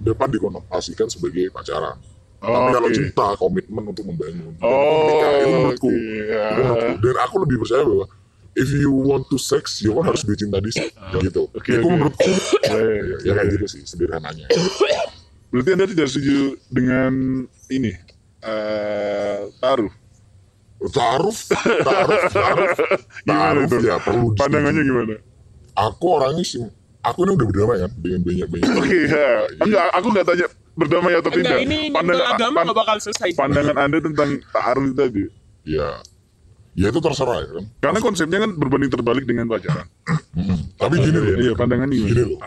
dapat 0.00 0.28
dikonotasikan 0.32 1.08
sebagai 1.12 1.52
pacaran. 1.52 2.00
Tapi 2.40 2.68
kalau 2.72 2.88
cinta 2.88 3.26
komitmen 3.36 3.84
untuk 3.86 4.04
membangun. 4.04 4.52
Dan 4.56 4.64
Oh, 4.64 5.04
menikah, 5.04 5.30
itu 5.30 5.46
menurutku. 5.46 5.90
ya. 6.24 6.46
Menurutku. 6.56 6.92
Dan 6.98 7.16
aku 7.20 7.34
lebih 7.38 7.56
percaya 7.60 7.82
bahwa 7.84 8.06
if 8.52 8.68
you 8.72 8.90
want 8.90 9.24
to 9.28 9.36
sex, 9.36 9.78
you 9.78 9.92
kan 9.92 10.08
harus 10.08 10.24
dicinta 10.24 10.56
di 10.56 10.72
gitu. 11.20 11.42
Oke, 11.52 11.70
itu 11.70 11.80
oke. 11.80 11.86
menurutku 11.86 12.30
Eh, 12.64 13.20
ya 13.22 13.32
kayak 13.34 13.48
gitu 13.54 13.66
sih 13.68 13.82
sederhananya. 13.84 14.48
Berarti 15.48 15.68
Anda 15.70 15.86
tidak 15.86 16.06
setuju 16.08 16.38
dengan 16.66 17.12
ini? 17.68 17.92
eh 18.40 19.40
taruh. 19.60 19.92
Taruh, 20.80 21.36
taruh, 21.84 22.20
taruh, 22.32 22.68
Gimana 23.28 23.52
taruh 23.52 23.62
itu? 23.68 23.76
ya 23.84 23.96
perlu. 24.00 24.32
Pandangannya 24.32 24.80
gimana? 24.80 25.14
Aku 25.76 26.16
orangnya 26.16 26.40
sih, 26.40 26.64
aku 26.98 27.28
ini 27.28 27.36
udah 27.36 27.46
berdamai 27.46 27.76
kan 27.78 27.92
dengan 28.00 28.20
banyak 28.24 28.48
banyak. 28.48 28.70
Oke, 28.80 28.98
ya. 29.04 29.44
Enggak, 29.60 29.86
aku 29.92 30.06
nggak 30.08 30.24
tanya 30.24 30.46
berdamai 30.72 31.12
atau 31.14 31.30
Enggak, 31.30 31.44
tidak. 31.44 31.58
ini, 31.62 31.76
ini 31.86 31.94
Pandangan, 31.94 32.26
agama 32.30 32.58
pan- 32.62 32.76
bakal 32.76 32.96
selesai. 32.98 33.28
pandangan 33.34 33.76
Anda 33.76 33.98
tentang 34.00 34.28
itu 34.38 34.92
tadi. 34.94 35.24
Ya, 35.60 35.88
ya 36.72 36.86
itu 36.88 36.98
terserah 36.98 37.38
ya 37.38 37.50
kan. 37.52 37.64
Karena 37.80 37.98
konsepnya 38.00 38.38
kan 38.40 38.50
berbanding 38.54 38.88
terbalik 38.88 39.24
dengan 39.24 39.44
pacaran. 39.46 39.86
Tapi 40.74 40.94
gini 40.96 41.14
loh, 41.14 41.32
Iya, 41.36 41.52
pandangan 41.52 41.88
gini 41.90 42.08
gimana? 42.08 42.24
loh. 42.24 42.38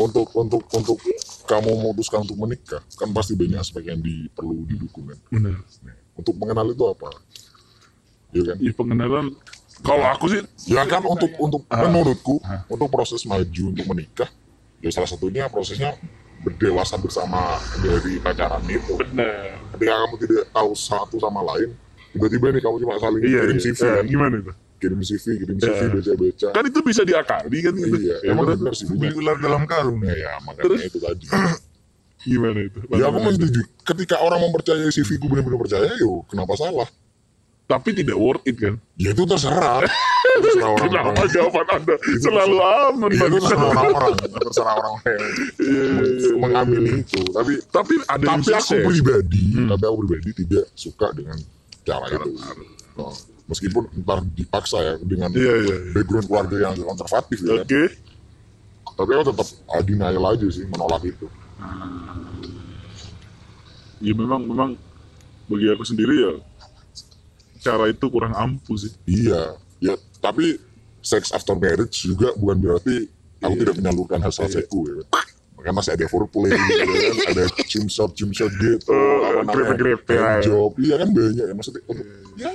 Untuk 0.00 0.26
untuk 0.32 0.62
untuk 0.70 0.96
kamu 1.44 1.70
memutuskan 1.76 2.24
untuk 2.24 2.38
menikah, 2.38 2.80
kan 2.94 3.08
pasti 3.10 3.34
banyak 3.34 3.58
aspek 3.58 3.84
yang 3.84 3.98
di, 3.98 4.30
perlu 4.30 4.64
didukung 4.64 5.10
kan. 5.10 5.18
Benar. 5.28 5.58
Untuk 6.14 6.34
mengenal 6.36 6.70
itu 6.70 6.84
apa? 6.86 7.10
Ya 8.32 8.42
kan? 8.48 8.56
Iya 8.58 8.72
pengenalan. 8.72 9.26
Kalau 9.82 10.06
aku 10.06 10.30
sih 10.30 10.40
Ya 10.70 10.86
kan 10.86 11.02
untuk 11.02 11.32
untuk 11.36 11.66
menurutku 11.66 12.38
untuk 12.66 12.88
proses 12.88 13.26
maju 13.26 13.62
untuk 13.68 13.84
menikah, 13.84 14.30
ya 14.78 14.88
salah 14.88 15.10
satunya 15.10 15.50
prosesnya 15.50 15.98
berdewasa 16.42 16.98
bersama 16.98 17.56
dari 17.78 18.18
pacaran 18.18 18.62
itu. 18.66 18.98
benar. 18.98 19.56
Ketika 19.72 19.92
kamu 19.94 20.14
tidak 20.20 20.44
tahu 20.50 20.70
satu 20.74 21.16
sama 21.16 21.40
lain, 21.46 21.70
tiba-tiba 22.10 22.50
nih 22.50 22.60
kamu 22.60 22.76
cuma 22.82 22.94
saling 22.98 23.22
Iya, 23.22 23.40
kirim 23.46 23.56
iya. 23.56 23.64
CV, 23.64 23.80
Eh, 23.80 23.92
kan? 23.94 24.04
gimana 24.04 24.34
itu? 24.38 24.52
kirim 24.82 24.98
CV, 25.00 25.24
kirim 25.38 25.56
CV, 25.56 25.70
Iya. 25.78 25.88
baca-baca. 25.94 26.48
Kan 26.50 26.64
itu 26.66 26.80
bisa 26.82 27.02
diakali 27.02 27.58
kan 27.62 27.72
gitu. 27.72 27.96
Iya, 27.96 28.16
Ya, 28.20 28.30
emang 28.34 28.44
benar 28.50 28.74
sih. 28.74 28.86
Beli 28.90 29.14
ular 29.14 29.36
dalam 29.38 29.62
karung. 29.64 30.02
Ya, 30.02 30.14
ya 30.18 30.32
makanya 30.42 30.82
itu 30.82 30.98
tadi. 30.98 31.26
Gimana 32.22 32.58
itu? 32.62 32.78
ya 32.90 33.10
aku 33.10 33.18
setuju. 33.34 33.60
Ketika 33.82 34.22
orang 34.22 34.38
mempercayai 34.42 34.90
CV 34.90 35.18
ku 35.18 35.26
benar-benar 35.26 35.58
percaya, 35.58 35.90
yo 35.98 36.22
kenapa 36.26 36.54
salah? 36.54 36.86
Tapi 37.62 37.88
tidak 37.94 38.18
worth 38.18 38.44
it 38.44 38.58
kan? 38.58 38.74
Ya 39.00 39.10
itu 39.10 39.24
terserah. 39.24 39.80
Itu 39.80 40.38
terserah 40.44 40.70
orang-orang. 40.76 40.92
Kenapa 40.92 41.22
jawaban 41.30 41.66
Anda 41.72 41.94
selalu 42.20 42.56
aman? 42.60 43.08
Ya, 43.08 43.24
itu 43.24 43.38
terserah 43.40 43.66
orang-orang. 43.70 44.12
Terserah 44.20 44.72
orang-orang 44.76 45.16
yang 45.62 46.36
mengambil 46.36 46.82
itu. 47.00 47.20
Tapi 47.32 47.52
Tapi 47.70 47.92
ada 48.04 48.24
yang 48.28 48.40
tapi 48.40 48.50
aku 48.52 48.66
sukses. 48.76 48.84
pribadi, 48.84 49.44
tapi 49.64 49.84
aku 49.88 49.96
pribadi 50.04 50.30
tidak 50.44 50.64
suka 50.74 51.06
dengan 51.16 51.38
cara 51.82 52.06
itu. 52.10 52.30
Oh, 52.92 53.14
meskipun 53.48 53.82
ntar 54.04 54.20
dipaksa 54.26 54.78
ya 54.78 54.94
dengan 55.00 55.32
Iya, 55.32 55.40
iya, 55.40 55.76
iya. 55.80 55.92
background 55.96 56.26
keluarga 56.28 56.56
yang 56.60 56.74
konservatif 56.76 57.38
ya. 57.40 57.48
kan. 57.48 57.64
Oke. 57.64 57.82
Tapi 58.92 59.10
aku 59.16 59.24
tetap 59.32 59.46
ah, 59.72 59.80
denial 59.80 60.24
aja 60.28 60.46
sih 60.52 60.64
menolak 60.68 61.02
itu. 61.08 61.24
Ya 64.02 64.12
memang 64.12 64.44
memang 64.44 64.70
bagi 65.46 65.66
aku 65.70 65.84
sendiri 65.86 66.14
ya 66.20 66.32
cara 67.62 67.86
itu 67.86 68.06
kurang 68.06 68.34
ampuh 68.34 68.74
sih. 68.74 68.90
Iya, 69.04 69.54
ya 69.78 69.94
tapi 70.18 70.58
sex 70.98 71.30
after 71.30 71.54
marriage 71.54 72.02
juga 72.02 72.34
bukan 72.34 72.58
berarti 72.58 73.06
aku 73.38 73.54
tidak 73.56 73.74
menyalurkan 73.76 74.18
hasrat 74.20 74.50
seku 74.50 74.86
ya. 74.86 75.02
Makanya 75.54 75.74
masih 75.78 75.92
ada 75.94 76.06
foreplay, 76.06 76.50
gitu 76.50 76.74
kan, 76.74 76.88
ada 77.34 77.44
cium 77.64 77.86
shot, 77.86 78.10
cium 78.12 78.30
shot 78.30 78.50
gitu, 78.52 78.90
Oh, 78.90 79.22
apa 79.22 79.46
namanya, 79.46 79.78
grepe-grepe, 79.78 80.10
ya. 80.10 80.42
job, 80.42 80.74
iya 80.76 80.94
kan 80.98 81.08
banyak 81.08 81.44
ya 81.44 81.54
maksudnya. 81.54 81.82
untuk- 81.86 82.08
Ya, 82.34 82.50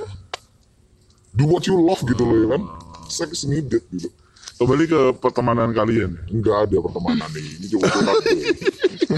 do 1.32 1.44
what 1.46 1.64
you 1.64 1.78
love 1.78 2.04
gitu 2.04 2.20
loh 2.20 2.36
ya 2.36 2.48
kan. 2.52 2.62
Sex 3.08 3.48
needed 3.48 3.80
gitu. 3.88 4.12
Kembali 4.58 4.84
ke 4.84 5.00
pertemanan 5.22 5.72
kalian. 5.72 6.18
ya. 6.18 6.24
Enggak 6.28 6.68
ada 6.68 6.78
pertemanan 6.82 7.30
nih, 7.32 7.46
ini 7.56 7.66
cuma 7.70 7.86
curhat 7.88 8.16
gue. 8.20 8.44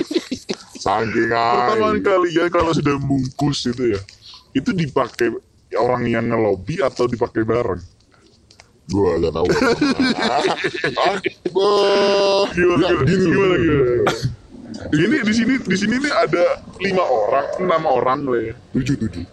Saking 0.80 1.28
Pertemanan 1.32 2.00
kalian 2.00 2.48
kalau 2.50 2.72
sudah 2.72 2.96
bungkus 2.96 3.66
itu 3.66 3.96
ya, 3.96 4.00
itu 4.54 4.70
dipakai 4.70 5.34
orang 5.78 6.08
yang 6.10 6.26
ngelobi 6.26 6.82
atau 6.82 7.06
dipakai 7.06 7.46
bareng? 7.46 7.82
Gue 8.90 9.22
gak 9.22 9.34
tahu. 9.38 9.48
ah, 10.18 10.42
Gimana, 12.58 12.86
gimana, 13.06 13.54
loh. 13.54 13.58
gimana? 13.62 14.14
Ini 14.90 15.18
di 15.26 15.34
sini 15.34 15.54
di 15.62 15.78
sini 15.78 15.96
nih 16.02 16.14
ada 16.14 16.62
lima 16.82 17.04
orang, 17.04 17.46
enam 17.62 17.84
orang 17.86 18.20
lah 18.26 18.42
ya. 18.54 18.56
Tujuh, 18.74 18.96
tujuh. 18.98 19.26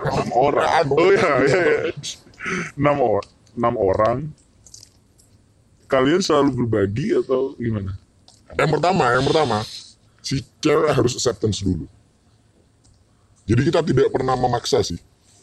Enam 0.00 0.28
orang. 0.32 0.66
Oh 0.90 1.10
iya, 1.12 1.30
iya, 1.44 1.60
iya. 1.60 1.92
Enam 2.78 2.96
orang, 3.04 3.28
enam 3.58 3.74
orang. 3.76 4.18
Kalian 5.90 6.22
selalu 6.22 6.64
berbagi 6.64 7.10
atau 7.18 7.58
gimana? 7.58 7.98
Yang 8.54 8.70
pertama, 8.78 9.04
yang 9.14 9.26
pertama, 9.26 9.58
si 10.22 10.42
cewek 10.62 10.90
harus 10.94 11.12
acceptance 11.18 11.62
dulu. 11.62 11.86
Jadi 13.50 13.60
kita 13.66 13.82
tidak 13.82 14.08
pernah 14.14 14.38
memaksa 14.38 14.78
sih. 14.86 14.98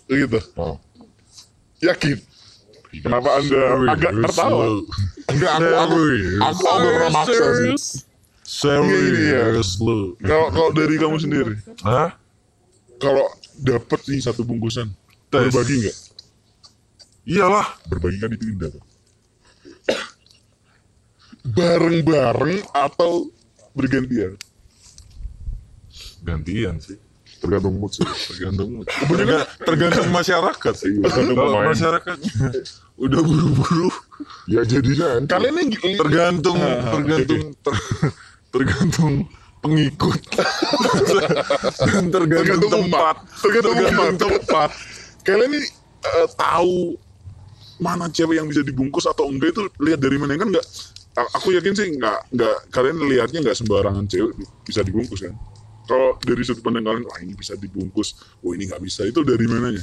Gitu. 0.08 0.40
Nah, 0.56 0.80
Yakin? 1.84 2.18
Kenapa 3.04 3.30
anda 3.38 3.60
agak 3.92 4.12
tertawa? 4.26 4.66
enggak, 5.28 5.52
aku, 5.60 5.68
aku, 5.68 6.00
aku 6.40 6.64
agak 6.66 6.92
pernah 6.96 7.12
maksa 7.12 7.46
sih. 7.60 7.72
Serius 8.48 9.76
lu. 9.84 10.16
Kalau 10.24 10.48
kalau 10.56 10.72
dari 10.72 10.96
kamu 10.96 11.20
sendiri, 11.20 11.54
Hah? 11.84 12.16
kalau 12.96 13.28
dapat 13.60 14.00
nih 14.08 14.24
satu 14.24 14.48
bungkusan, 14.48 14.88
Tes. 15.28 15.52
berbagi 15.52 15.84
nggak? 15.84 15.98
Iyalah. 17.28 17.68
Berbagi 17.92 18.18
kan 18.24 18.32
itu 18.32 18.46
indah. 18.48 18.72
Bareng-bareng 21.44 22.64
atau 22.72 23.28
bergantian? 23.76 24.40
Gantian 26.24 26.80
sih. 26.80 26.96
Tergantung 27.38 27.74
mood 27.78 27.92
sih. 27.92 28.02
Tergantung 28.04 28.82
tergantung, 28.84 29.46
tergantung 29.62 30.08
masyarakat 30.10 30.74
sih. 30.74 30.94
Tergantung 30.98 31.38
masyarakat 31.64 32.18
udah 32.98 33.22
buru-buru. 33.22 33.90
Ya 34.50 34.62
jadinya. 34.64 35.22
Kalian 35.24 35.56
yang 35.56 35.70
Tergantung 35.98 36.58
Ah, 36.58 36.92
tergantung 36.92 37.42
ter- 37.56 37.84
tergantung 38.50 39.14
pengikut 39.58 40.22
dan 41.82 42.04
tergantung, 42.10 42.72
tempat. 42.72 43.16
tergantung 43.42 43.76
tempat. 43.76 44.10
tempat. 44.18 44.70
Kalian 45.22 45.50
ini 45.52 45.60
eh, 46.04 46.28
tahu 46.34 46.96
mana 47.78 48.10
cewek 48.10 48.38
yang 48.38 48.48
bisa 48.48 48.62
dibungkus 48.62 49.06
atau 49.06 49.30
enggak 49.30 49.54
itu 49.54 49.62
lihat 49.78 50.00
dari 50.02 50.18
mana 50.18 50.34
kan 50.34 50.50
nggak? 50.50 50.66
a- 51.14 51.32
Aku 51.38 51.54
yakin 51.54 51.74
sih 51.74 51.88
nggak 51.94 52.34
nggak 52.34 52.56
kalian 52.70 52.98
lihatnya 53.04 53.40
nggak 53.42 53.58
sembarangan 53.58 54.06
cewek 54.08 54.34
bisa 54.64 54.82
dibungkus 54.82 55.22
kan? 55.22 55.34
Kalau 55.88 56.20
dari 56.20 56.44
sudut 56.44 56.62
pandang 56.62 56.84
kalian, 56.84 57.08
wah 57.08 57.20
ini 57.24 57.32
bisa 57.32 57.56
dibungkus, 57.56 58.20
oh 58.44 58.52
ini 58.52 58.68
nggak 58.68 58.84
bisa, 58.84 59.08
itu 59.08 59.24
dari 59.24 59.48
mananya? 59.48 59.82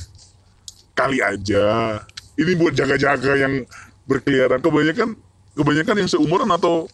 Kali 0.92 1.18
aja, 1.24 1.98
ini 2.36 2.52
buat 2.54 2.76
jaga-jaga 2.76 3.32
yang 3.40 3.64
berkeliaran. 4.04 4.60
Kebanyakan 4.60 5.16
kebanyakan 5.56 5.96
yang 6.04 6.10
seumuran 6.12 6.50
atau 6.52 6.86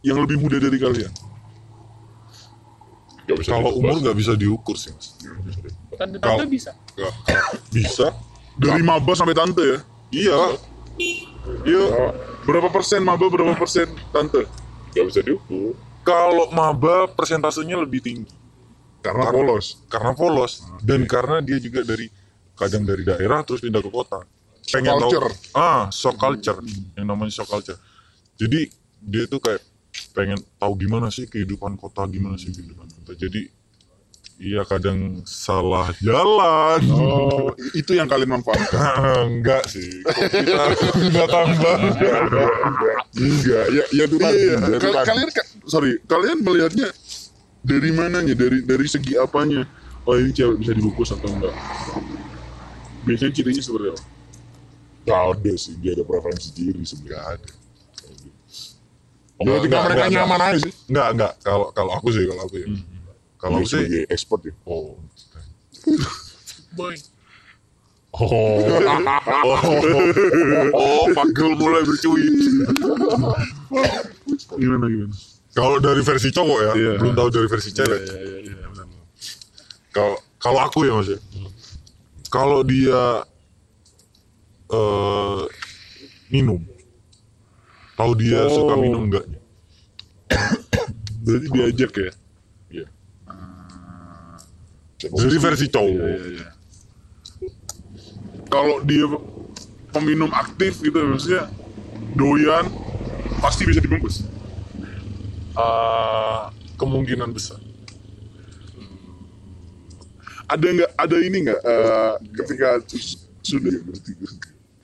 yang 0.00 0.16
lebih 0.22 0.40
muda 0.40 0.56
dari 0.56 0.78
kalian? 0.80 1.12
Gak 3.26 3.36
bisa 3.42 3.58
Kalau 3.58 3.74
umur 3.74 3.98
nggak 3.98 4.16
bisa 4.16 4.32
diukur 4.38 4.78
sih 4.78 4.94
mas. 4.94 5.18
Tante-tante 5.98 6.46
bisa. 6.46 6.70
Nggak. 6.94 7.12
bisa. 7.74 8.06
Dari 8.54 8.80
maba 8.86 9.12
sampai 9.18 9.34
tante 9.34 9.64
ya? 9.66 9.78
Iya. 10.14 10.38
Iya. 11.66 11.84
Berapa 12.46 12.70
persen 12.70 13.02
maba, 13.02 13.26
berapa 13.26 13.58
persen 13.58 13.90
tante? 14.14 14.46
Gak 14.94 15.04
bisa 15.10 15.20
diukur. 15.26 15.74
Kalau 16.06 16.54
maba 16.54 17.10
persentasenya 17.10 17.74
lebih 17.82 17.98
tinggi 17.98 18.30
Karena 19.02 19.26
polos. 19.30 19.82
karena 19.90 20.14
polos 20.14 20.62
dan 20.82 21.02
karena 21.06 21.38
dia 21.42 21.58
juga 21.58 21.82
dari 21.82 22.06
kadang 22.54 22.82
dari 22.86 23.02
daerah 23.02 23.42
terus 23.46 23.62
pindah 23.62 23.82
ke 23.82 23.90
kota. 23.90 24.22
pengen 24.66 24.98
tahu 24.98 25.10
culture. 25.14 25.30
ah 25.54 25.86
shock 25.94 26.18
culture 26.18 26.58
yang 26.98 27.06
namanya 27.06 27.30
shock 27.30 27.46
culture 27.46 27.78
jadi 28.34 28.66
dia 28.98 29.30
tuh 29.30 29.38
kayak 29.38 29.62
pengen 30.10 30.42
tahu 30.58 30.74
gimana 30.74 31.06
sih 31.06 31.30
kehidupan 31.30 31.78
kota 31.78 32.02
gimana 32.10 32.34
sih 32.34 32.50
kehidupan 32.50 32.90
kota 32.90 33.14
jadi 33.14 33.46
iya 34.36 34.62
kadang 34.68 35.24
salah 35.24 35.88
jalan 36.04 36.80
Oh, 36.92 37.48
itu 37.72 37.96
yang 37.96 38.04
kalian 38.04 38.36
manfaatkan. 38.36 38.76
enggak 39.32 39.64
sih 39.68 40.04
Kok 40.04 40.28
kita 40.28 40.62
nggak 41.10 41.28
tambah 41.32 41.76
Enggak, 43.16 43.64
ya, 43.72 43.84
ya 43.96 44.04
itu 44.04 44.16
tadi. 44.20 44.36
Iya, 44.36 44.56
ya 44.60 44.76
itu 44.76 44.84
Ka- 44.84 44.92
tadi. 44.92 45.08
kalian 45.08 45.30
ka- 45.32 45.48
sorry, 45.64 45.90
kalian 46.04 46.38
melihatnya 46.44 46.88
dari 47.64 47.90
mananya? 47.96 48.34
Dari 48.36 48.60
dari 48.60 48.86
segi 48.86 49.16
apanya? 49.16 49.64
Oh 50.04 50.14
ini 50.20 50.30
cewek 50.36 50.60
bisa 50.60 50.72
dibungkus 50.76 51.10
atau 51.16 51.32
enggak? 51.32 51.56
Biasanya 53.08 53.32
cirinya 53.32 53.62
seperti 53.64 53.88
apa? 53.88 54.02
Gak 55.06 55.20
ada 55.32 55.52
sih, 55.54 55.74
dia 55.80 55.94
ada 55.96 56.04
preferensi 56.04 56.50
diri 56.52 56.82
sebenarnya. 56.84 57.40
ada. 57.40 57.52
Oh, 59.36 59.44
Ya, 59.44 59.60
mereka 59.64 59.88
enggak, 59.88 60.08
nyaman 60.12 60.40
aja 60.44 60.58
sih. 60.60 60.72
enggak 60.88 61.08
enggak 61.16 61.32
kalau 61.40 61.66
kalau 61.72 61.92
aku 61.96 62.08
sih 62.12 62.24
kalau 62.28 62.42
aku 62.44 62.56
ya 62.60 62.66
kalau 62.68 62.95
Kalau 63.36 63.60
sih 63.62 63.84
sebagai 63.84 64.02
expert 64.08 64.40
ya. 64.44 64.54
oh 64.66 64.96
boy 66.72 66.94
Oh, 68.16 68.32
oh, 68.32 68.64
oh, 70.72 71.04
Fagel 71.12 71.52
mulai 71.52 71.84
bercuit. 71.84 72.32
Gimana 74.56 74.88
gimana? 74.88 75.12
Kalau 75.52 75.76
dari 75.76 76.00
versi 76.00 76.32
cowok 76.32 76.58
ya, 76.64 76.72
Iya. 76.72 76.92
belum 76.96 77.12
tahu 77.12 77.28
dari 77.28 77.44
versi 77.44 77.76
cewek. 77.76 78.00
Iya, 78.08 78.16
iya, 78.16 78.38
iya, 78.40 78.66
benar. 78.72 78.88
Kalau 79.92 80.16
kalau 80.40 80.60
aku 80.64 80.88
ya 80.88 80.96
mas 80.96 81.12
ya, 81.12 81.20
kalau 82.32 82.64
dia 82.64 83.20
eh 84.72 85.40
minum, 86.32 86.64
tahu 87.96 88.12
dia 88.16 88.48
Oh. 88.48 88.52
suka 88.64 88.80
minum 88.80 89.12
enggaknya? 89.12 89.40
Berarti 91.20 91.46
diajak 91.52 91.92
ya? 92.00 92.10
Dari 95.12 95.38
versi 95.38 95.66
cowok. 95.70 95.94
Iya, 95.94 96.06
iya, 96.06 96.26
iya. 96.32 96.48
Kalau 98.46 98.80
dia 98.86 99.06
peminum 99.90 100.30
aktif 100.32 100.80
gitu 100.80 100.96
maksudnya 101.02 101.50
doyan 102.14 102.68
pasti 103.40 103.68
bisa 103.68 103.80
dibungkus. 103.82 104.24
Eh, 105.56 106.42
kemungkinan 106.76 107.32
besar. 107.32 107.60
Ada 110.46 110.62
nggak 110.62 110.90
ada 110.94 111.16
ini 111.18 111.38
nggak 111.48 111.60
eh, 111.64 112.14
ketika 112.38 112.68
sudah 113.42 113.72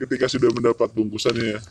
ketika 0.01 0.25
sudah 0.27 0.49
mendapat 0.51 0.91
bungkusannya 0.91 1.55
ya, 1.55 1.61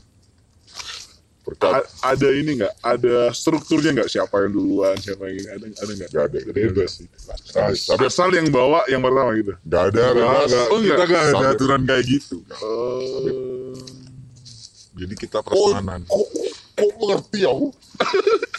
Berkat. 1.42 1.72
a- 1.74 1.87
ada 2.09 2.28
ini 2.31 2.55
nggak? 2.57 2.74
Ada 2.78 3.16
strukturnya 3.33 3.90
nggak? 3.92 4.09
Siapa 4.09 4.35
yang 4.40 4.52
duluan? 4.52 4.94
Siapa 4.94 5.26
yang 5.26 5.37
ini? 5.37 5.48
Ada 5.48 5.64
ada 5.74 5.92
nggak? 5.92 6.09
Gak 6.09 6.24
ada, 6.24 6.38
bebas. 6.48 6.90
Nah, 7.52 7.68
tapi 7.74 8.05
asal 8.07 8.31
yang 8.31 8.46
bawa 8.48 8.87
yang 8.87 9.02
pertama 9.02 9.31
gitu? 9.35 9.52
Gak 9.61 9.83
ada, 9.90 10.05
bebas. 10.12 10.50
Oh, 10.68 10.78
kita 10.78 11.02
nggak 11.02 11.24
ada 11.28 11.46
aturan 11.50 11.81
kayak 11.83 12.05
gitu. 12.07 12.37
oh 12.62 13.74
Jadi 14.92 15.14
kita 15.16 15.40
Oh, 15.40 15.72
pertemanan. 15.72 16.05
kok, 16.05 16.26
kok 16.76 16.90
mengerti 16.96 17.40
aku? 17.42 17.66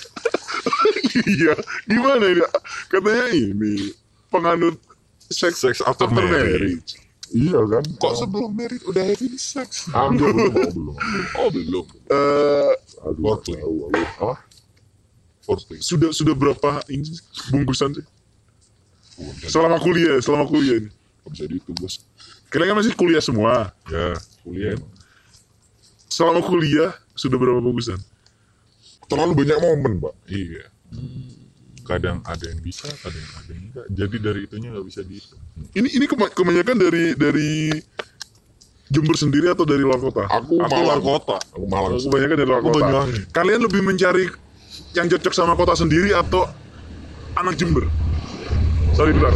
iya. 1.30 1.54
Gimana 1.86 2.26
ini? 2.26 2.42
Katanya 2.90 3.26
ini 3.32 3.74
penganut 4.28 4.76
seks 5.24 5.62
Sex 5.62 5.80
after 5.82 6.10
marriage. 6.10 6.82
marriage 6.82 6.92
Iya 7.34 7.60
kan? 7.66 7.84
Kok 7.98 8.14
sebelum 8.16 8.54
merit 8.54 8.86
udah 8.86 9.04
having 9.04 9.36
sex? 9.36 9.90
Hampir 9.90 10.30
belum, 10.30 10.54
oh, 10.54 10.70
belum. 10.78 10.96
Oh 11.34 11.50
belum. 11.50 11.86
Eh, 12.08 12.72
Aduh, 13.04 13.22
Foreplay. 13.26 13.58
tahu 13.58 13.76
aku. 13.84 14.02
Apa? 14.22 14.36
Foreplay. 15.42 15.78
sudah 15.82 16.10
sudah 16.14 16.32
berapa 16.32 16.80
ini 16.88 17.10
bungkusan 17.50 17.92
sih 17.94 18.06
selama 19.46 19.78
kuliah 19.78 20.18
selama 20.18 20.48
kuliah 20.48 20.80
ini 20.80 20.90
bisa 21.28 21.46
dihitung, 21.46 21.78
bos. 21.78 22.02
kalian 22.48 22.74
kan 22.74 22.78
masih 22.80 22.96
kuliah 22.96 23.20
semua 23.20 23.70
Ya, 23.86 24.18
kuliah. 24.42 24.74
selama 26.08 26.42
kuliah 26.42 26.96
sudah 27.14 27.36
berapa 27.36 27.60
bungkusan 27.60 28.00
Terlalu 29.04 29.36
banyak 29.36 29.60
momen, 29.60 29.94
Pak. 30.00 30.14
Iya. 30.26 30.64
Kadang 31.84 32.24
ada 32.24 32.46
yang 32.46 32.60
bisa, 32.60 32.88
kadang 32.98 33.28
ada 33.34 33.50
yang 33.50 33.64
enggak. 33.66 33.86
Jadi 33.90 34.16
dari 34.18 34.40
itunya 34.44 34.68
nggak 34.70 34.86
bisa 34.86 35.02
dihitung. 35.02 35.42
ini 35.74 35.88
ini 35.92 36.06
kebanyakan 36.08 36.76
dari 36.78 37.06
dari 37.14 37.52
Jember 38.88 39.16
sendiri 39.16 39.50
atau 39.50 39.64
dari 39.64 39.82
luar 39.82 39.98
kota 39.98 40.30
Aku, 40.30 40.60
Aku 40.60 40.70
luar 40.78 40.96
malang. 40.96 41.02
kota. 41.02 41.38
Aku 41.52 41.66
malang. 41.66 41.98
sih. 41.98 42.06
kebanyakan 42.06 42.36
dari 42.36 42.48
luar 42.48 42.62
Aku 42.62 42.68
kota 42.70 42.80
Banyuwangi. 42.84 43.22
kalian 43.32 43.62
lebih 43.62 43.82
mencari 43.82 44.26
yang 44.94 45.08
cocok 45.08 45.34
sama 45.34 45.54
kota 45.54 45.74
sendiri 45.74 46.14
atau 46.14 46.46
anak 47.34 47.58
Jember 47.58 47.90
sorry 48.94 49.12
bentar 49.12 49.34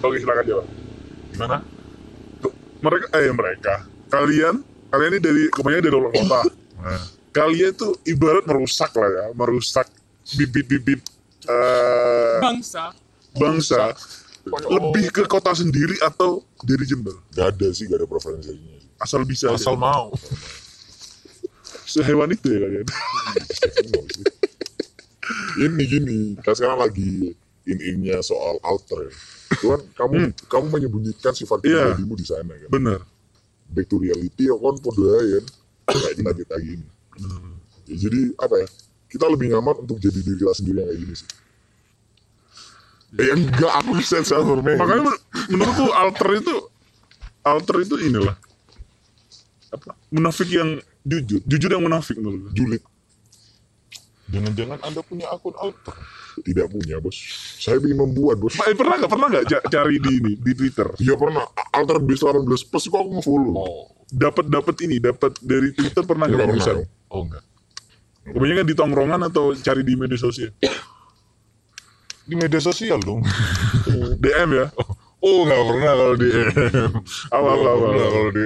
oke 0.00 0.16
silakan 0.16 0.44
jawab 0.46 0.66
Gimana? 1.30 1.56
Tuh, 2.38 2.52
mereka 2.80 3.06
eh 3.14 3.30
mereka 3.30 3.74
kalian 4.08 4.54
kalian 4.88 5.10
ini 5.10 5.20
dari 5.20 5.42
kebanyakan 5.48 5.82
dari 5.82 5.94
luar 5.94 6.12
kota 6.12 6.40
Nah, 6.80 7.02
kalian 7.30 7.72
tuh 7.74 7.92
ibarat 8.04 8.42
merusak 8.42 8.88
lah 8.94 9.10
ya 9.10 9.24
merusak 9.34 9.84
bibit-bibit 10.36 11.00
eh, 11.46 12.38
bangsa 12.38 12.94
bangsa 13.34 13.94
lebih 14.68 15.10
ke 15.10 15.22
kota 15.24 15.52
sendiri 15.52 15.94
atau 16.00 16.40
dari 16.64 16.84
Jember 16.84 17.14
Gak 17.30 17.56
ada 17.56 17.68
sih, 17.70 17.86
gak 17.86 18.02
ada 18.02 18.08
preferensinya. 18.08 18.76
asal 19.00 19.24
bisa 19.24 19.48
asal 19.50 19.76
aja. 19.76 19.80
mau. 19.80 20.06
sehewan 21.86 22.30
itu 22.30 22.46
ya 22.48 22.58
kalian 22.60 22.86
ini 25.60 25.84
gini, 25.86 26.18
kan 26.40 26.54
sekarang 26.54 26.78
lagi 26.80 27.34
in-innya 27.66 28.18
soal 28.20 28.58
alter 28.62 29.06
ya. 29.06 29.12
Itu 29.50 29.66
kan 29.74 29.80
kamu 29.94 30.16
kamu 30.46 30.66
menyembunyikan 30.70 31.34
sifat 31.34 31.62
Hmm. 31.62 31.70
Pribadimu 31.70 32.14
di 32.16 32.26
sana 32.26 32.54
kan. 32.54 32.70
bener 32.70 33.00
Back 33.70 33.86
to 33.86 34.02
reality 34.02 34.50
ya 34.50 34.56
kan 34.58 34.74
podo 34.78 35.02
kan. 35.06 35.44
Kayak 35.90 36.14
kita 36.18 36.32
kita 36.34 36.54
gini. 36.58 36.86
Ya, 37.86 37.94
jadi 37.98 38.20
apa 38.38 38.54
ya? 38.58 38.68
Kita 39.10 39.26
lebih 39.26 39.50
nyaman 39.50 39.82
untuk 39.82 39.98
jadi 39.98 40.16
diri 40.16 40.38
kita 40.38 40.54
sendiri 40.54 40.76
yang 40.78 40.88
kayak 40.88 41.00
gini 41.02 41.14
sih. 41.14 41.28
Eh, 43.10 43.26
ya 43.26 43.34
enggak, 43.34 43.72
aku 43.74 43.90
bisa 43.98 44.22
sama 44.22 44.54
makanya 44.54 45.02
men- 45.04 45.22
menurutku 45.50 45.90
alter 45.90 46.30
itu 46.38 46.54
alter 47.42 47.76
itu 47.82 47.98
inilah 47.98 48.38
apa 49.70 49.98
munafik 50.08 50.46
yang 50.46 50.78
jujur 51.02 51.42
jujur 51.42 51.70
yang 51.70 51.82
munafik 51.82 52.14
menurutku 52.14 52.54
julid 52.54 52.82
Jangan-jangan 54.30 54.78
Anda 54.86 55.02
punya 55.02 55.26
akun 55.26 55.58
alter. 55.58 55.90
tidak 56.46 56.70
punya 56.70 57.02
bos. 57.02 57.18
Saya 57.58 57.82
ingin 57.82 57.98
membuat 57.98 58.38
bos. 58.38 58.54
Eh, 58.62 58.78
pernah 58.78 58.94
nggak 58.94 59.10
pernah 59.10 59.26
nggak 59.26 59.44
ca- 59.44 59.66
cari 59.66 59.98
di 59.98 60.22
ini 60.22 60.32
di 60.38 60.52
Twitter 60.54 60.86
Ya 61.02 61.18
pernah 61.18 61.42
alter 61.74 61.98
bis 61.98 62.22
18 62.22 62.46
plus 62.46 62.86
kok 62.86 62.94
aku 62.94 63.10
nge-follow. 63.18 63.52
Oh, 63.58 63.90
dapat 64.06 64.46
dapat 64.46 64.78
ini 64.86 65.02
dapat 65.02 65.34
dari 65.42 65.74
Twitter 65.74 66.06
pernah 66.06 66.30
nggak 66.30 66.46
dong. 66.46 66.86
oh 67.10 67.20
enggak. 67.26 67.42
Kebanyakan 68.30 68.66
di 68.66 68.74
tongkrongan 68.74 69.20
atau 69.26 69.52
cari 69.52 69.82
di 69.82 69.94
media 69.94 70.16
sosial 70.16 70.50
Di 72.22 72.34
media 72.34 72.60
sosial 72.62 72.98
dong. 73.00 73.20
DM 74.22 74.50
ya 74.54 74.66
Oh 75.20 75.44
enggak 75.44 75.62
pernah 75.68 75.92
kalau 75.92 76.14
Nggak 76.16 77.28
awal, 77.28 77.56
pernah 77.60 77.74
awal. 77.76 78.08
kalau 78.08 78.30
di 78.32 78.44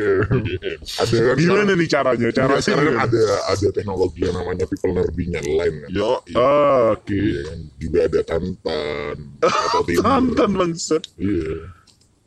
Ada 0.98 1.16
kan 1.22 1.34
gimana 1.38 1.72
nih 1.72 1.86
caranya 1.86 2.28
Cara 2.34 2.58
caranya 2.58 2.62
sekarang 2.66 2.86
kan 2.90 3.06
ada 3.06 3.22
ada 3.46 3.68
teknologi 3.70 4.20
yang 4.26 4.34
namanya 4.34 4.64
people 4.66 4.90
learning 4.90 5.30
yang 5.30 5.46
lain 5.54 5.74
kan. 5.86 5.88
Yo, 5.94 6.10
iya. 6.26 6.50
Oke 6.98 7.14
Iya 7.14 7.40
kan. 7.46 7.58
Juga 7.78 7.98
ada 8.10 8.20
tantan 8.26 9.14
atau 9.38 9.80
Tinder. 9.86 10.02
Tantan 10.02 10.50
bangsat 10.50 11.02
Iya. 11.14 11.54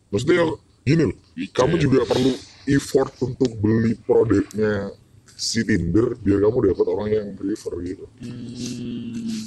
Maksudnya 0.08 0.40
gini 0.88 1.04
loh, 1.12 1.18
kamu 1.52 1.74
juga 1.76 2.00
perlu 2.08 2.32
effort 2.64 3.12
untuk 3.20 3.52
beli 3.60 4.00
produknya 4.00 4.96
si 5.38 5.62
Tinder 5.62 6.18
biar 6.18 6.42
kamu 6.42 6.58
dapat 6.68 6.86
orang 6.88 7.08
yang 7.10 7.28
prefer 7.32 7.78
gitu. 7.84 8.06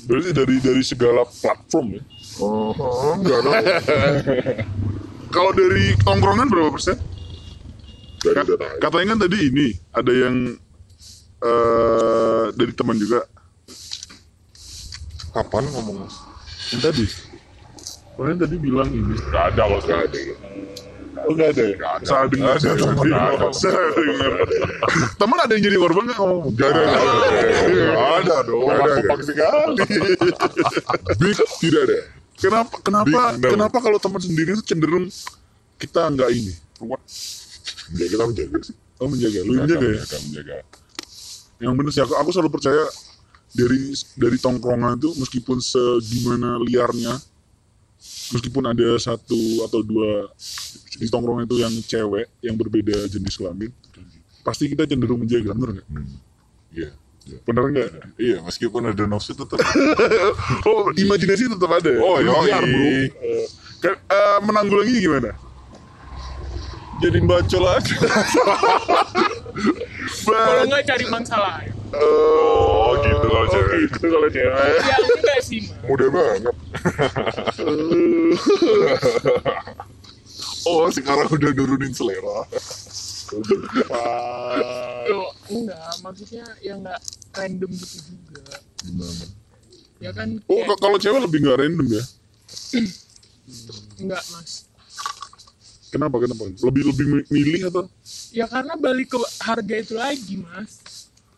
berarti 0.07 0.31
dari 0.33 0.57
dari 0.59 0.83
segala 0.83 1.27
platform 1.27 1.87
ya 1.93 2.03
Oh, 2.39 2.71
enggak 3.13 3.39
dong. 3.43 3.55
kalau 5.29 5.51
dari 5.51 5.93
tongkrongan 5.99 6.47
berapa 6.47 6.71
persen 6.71 6.95
Dari 8.19 8.35
Kat- 8.35 8.49
data. 8.49 8.67
katanya 8.79 9.07
kan 9.11 9.21
tadi 9.21 9.39
ini 9.45 9.67
ada 9.91 10.13
yang 10.13 10.35
eh 11.41 12.45
dari 12.53 12.71
teman 12.71 12.95
juga 12.95 13.27
Kapan 15.31 15.63
ngomong? 15.69 16.07
yang 16.71 16.81
tadi 16.81 17.05
kalian 18.13 18.39
tadi 18.39 18.57
bilang 18.57 18.89
ini 18.89 19.15
Gak 19.27 19.45
ada 19.51 19.63
kalau 19.65 19.79
gak 19.81 20.01
ada. 20.07 20.21
Oh 21.27 21.33
nggak 21.35 21.49
ada 21.53 21.63
ya 21.65 21.77
salah 22.03 22.29
dengar 22.31 22.55
Ada, 22.57 22.71
teman 22.77 22.97
dengar. 23.03 23.31
ada. 23.37 23.47
Salah 23.53 23.91
dengar. 23.93 24.31
teman 25.21 25.39
ada 25.41 25.53
yang 25.53 25.65
jadi 25.69 25.77
korban 25.77 26.03
nggak 26.09 26.19
ngomong 26.19 26.43
Gak 26.55 26.69
ada. 26.71 26.83
Ada. 28.21 28.37
Dong. 28.47 28.65
Gak 28.65 28.81
ada. 28.81 29.15
Sekali. 29.25 29.75
Big 31.21 31.39
tidak 31.61 31.83
ada. 31.85 31.99
kenapa 32.41 32.75
kenapa 32.81 33.21
kenapa 33.37 33.77
kalau 33.79 33.99
teman 34.01 34.21
sendiri 34.21 34.57
itu 34.57 34.65
cenderung 34.65 35.07
kita 35.77 36.09
nggak 36.09 36.31
ini 36.33 36.53
ruwet 36.81 37.01
menjaga 37.93 38.09
kita 38.09 38.25
menjaga 38.27 38.59
sih 38.65 38.77
Oh 39.01 39.09
menjaga, 39.09 39.41
lu 39.49 39.57
menjaga 39.57 39.81
ya? 39.81 39.97
menjaga 39.97 40.17
menjaga 40.29 40.55
Yang 41.57 41.73
bener 41.77 41.91
sih, 41.93 42.03
aku, 42.05 42.15
aku 42.17 42.31
selalu 42.33 42.51
percaya 42.53 42.85
dari 43.51 43.81
dari 44.17 44.37
tongkrongan 44.37 44.97
itu 44.97 45.13
meskipun 45.17 45.57
segimana 45.61 46.61
liarnya, 46.61 47.17
meskipun 48.31 48.65
ada 48.67 48.89
satu 48.97 49.37
atau 49.65 49.81
dua 49.81 50.31
di 50.95 51.07
tongkrongan 51.07 51.45
itu 51.45 51.57
yang 51.59 51.75
cewek 51.83 52.27
yang 52.41 52.55
berbeda 52.55 53.07
jenis 53.07 53.35
kelamin, 53.35 53.71
pasti 54.41 54.67
kita 54.67 54.85
cenderung 54.85 55.21
menjaga, 55.21 55.51
bener 55.51 55.71
nggak? 55.77 55.87
iya 56.71 56.91
Bener 57.45 57.63
nggak? 57.69 57.91
iya 58.17 58.39
meskipun 58.41 58.81
ada 58.87 59.05
nafsu 59.05 59.33
tetap 59.33 59.61
Oh, 60.69 60.89
imajinasi 60.91 61.47
tetap 61.47 61.71
ada. 61.71 61.91
ya? 61.91 62.01
Oh, 62.01 62.17
yoi. 62.19 62.49
Liar, 62.49 62.65
bro. 62.65 62.81
Eh, 62.81 63.09
kan, 63.79 63.95
eh, 63.95 64.39
menanggulangi 64.43 64.99
gimana? 64.99 65.31
jadi 67.01 67.17
bacol 67.25 67.65
aja 67.65 67.97
Kalau 70.27 70.65
nggak 70.67 70.85
cari 70.85 71.05
masalah. 71.09 71.65
Oh 71.93 72.91
gitu 72.99 73.27
kalau 73.27 73.41
Oh, 73.41 73.51
cewek 73.51 73.79
gitu 73.89 74.07
kalau 74.09 74.29
cewek. 74.29 74.75
Ya 74.81 74.97
enggak 75.01 75.39
sih, 75.43 75.59
Mas. 75.67 75.83
mudah 75.83 76.09
banget 76.09 76.55
oh 80.67 80.87
sekarang 80.89 81.29
udah 81.29 81.51
nurunin 81.51 81.91
selera 81.91 82.47
Loh, 85.07 85.31
enggak, 85.49 85.93
maksudnya 86.01 86.47
ya 86.61 86.75
enggak 86.75 86.99
random 87.33 87.71
gitu 87.73 87.99
juga. 88.05 88.59
gimana 88.81 89.25
Ya 89.99 90.11
kan 90.11 90.29
Oh, 90.45 90.59
kayak, 90.59 90.79
kalau 90.79 90.97
cewek 90.97 91.21
lebih 91.21 91.39
nggak 91.43 91.59
random 91.61 91.87
ya? 91.91 92.03
enggak, 94.03 94.23
Mas. 94.29 94.67
Kenapa? 95.91 96.17
Kenapa? 96.19 96.43
Lebih 96.57 96.83
lebih 96.87 97.07
mi- 97.09 97.29
milih 97.29 97.61
atau? 97.67 97.83
Ya 98.31 98.47
karena 98.47 98.75
balik 98.75 99.11
ke 99.11 99.19
harga 99.39 99.75
itu 99.77 99.95
lagi, 99.95 100.35
Mas. 100.39 100.79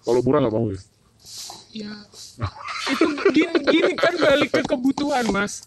Kalau 0.03 0.21
murah 0.23 0.43
nggak 0.43 0.55
mau 0.55 0.67
ya? 0.71 0.81
Ya 1.73 1.95
itu 2.93 3.07
gini 3.33 3.59
gini 3.65 3.93
kan 3.97 4.13
balik 4.19 4.53
ke 4.53 4.61
kebutuhan, 4.67 5.25
Mas. 5.33 5.65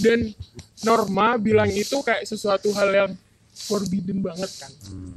Dan 0.00 0.34
norma 0.82 1.38
bilang 1.38 1.70
itu 1.70 2.02
kayak 2.02 2.26
sesuatu 2.26 2.74
hal 2.74 2.90
yang 2.90 3.12
forbidden 3.54 4.18
banget 4.18 4.50
kan. 4.58 4.72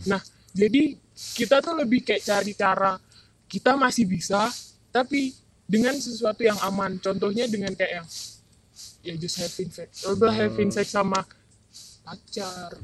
Nah, 0.05 0.21
jadi 0.53 0.93
kita 1.33 1.65
tuh 1.65 1.73
lebih 1.73 2.05
kayak 2.05 2.21
cari 2.21 2.53
cara 2.53 3.01
kita 3.49 3.73
masih 3.73 4.05
bisa 4.05 4.51
tapi 4.93 5.33
dengan 5.65 5.97
sesuatu 5.97 6.45
yang 6.45 6.59
aman. 6.61 7.01
Contohnya 7.01 7.49
dengan 7.49 7.73
kayak 7.73 8.03
yang 8.03 8.07
ya 9.01 9.13
just 9.17 9.41
having 9.41 9.71
sex. 9.73 10.05
Udah 10.05 10.29
having 10.29 10.69
sex 10.69 10.93
sama 10.93 11.25
pacar 12.05 12.77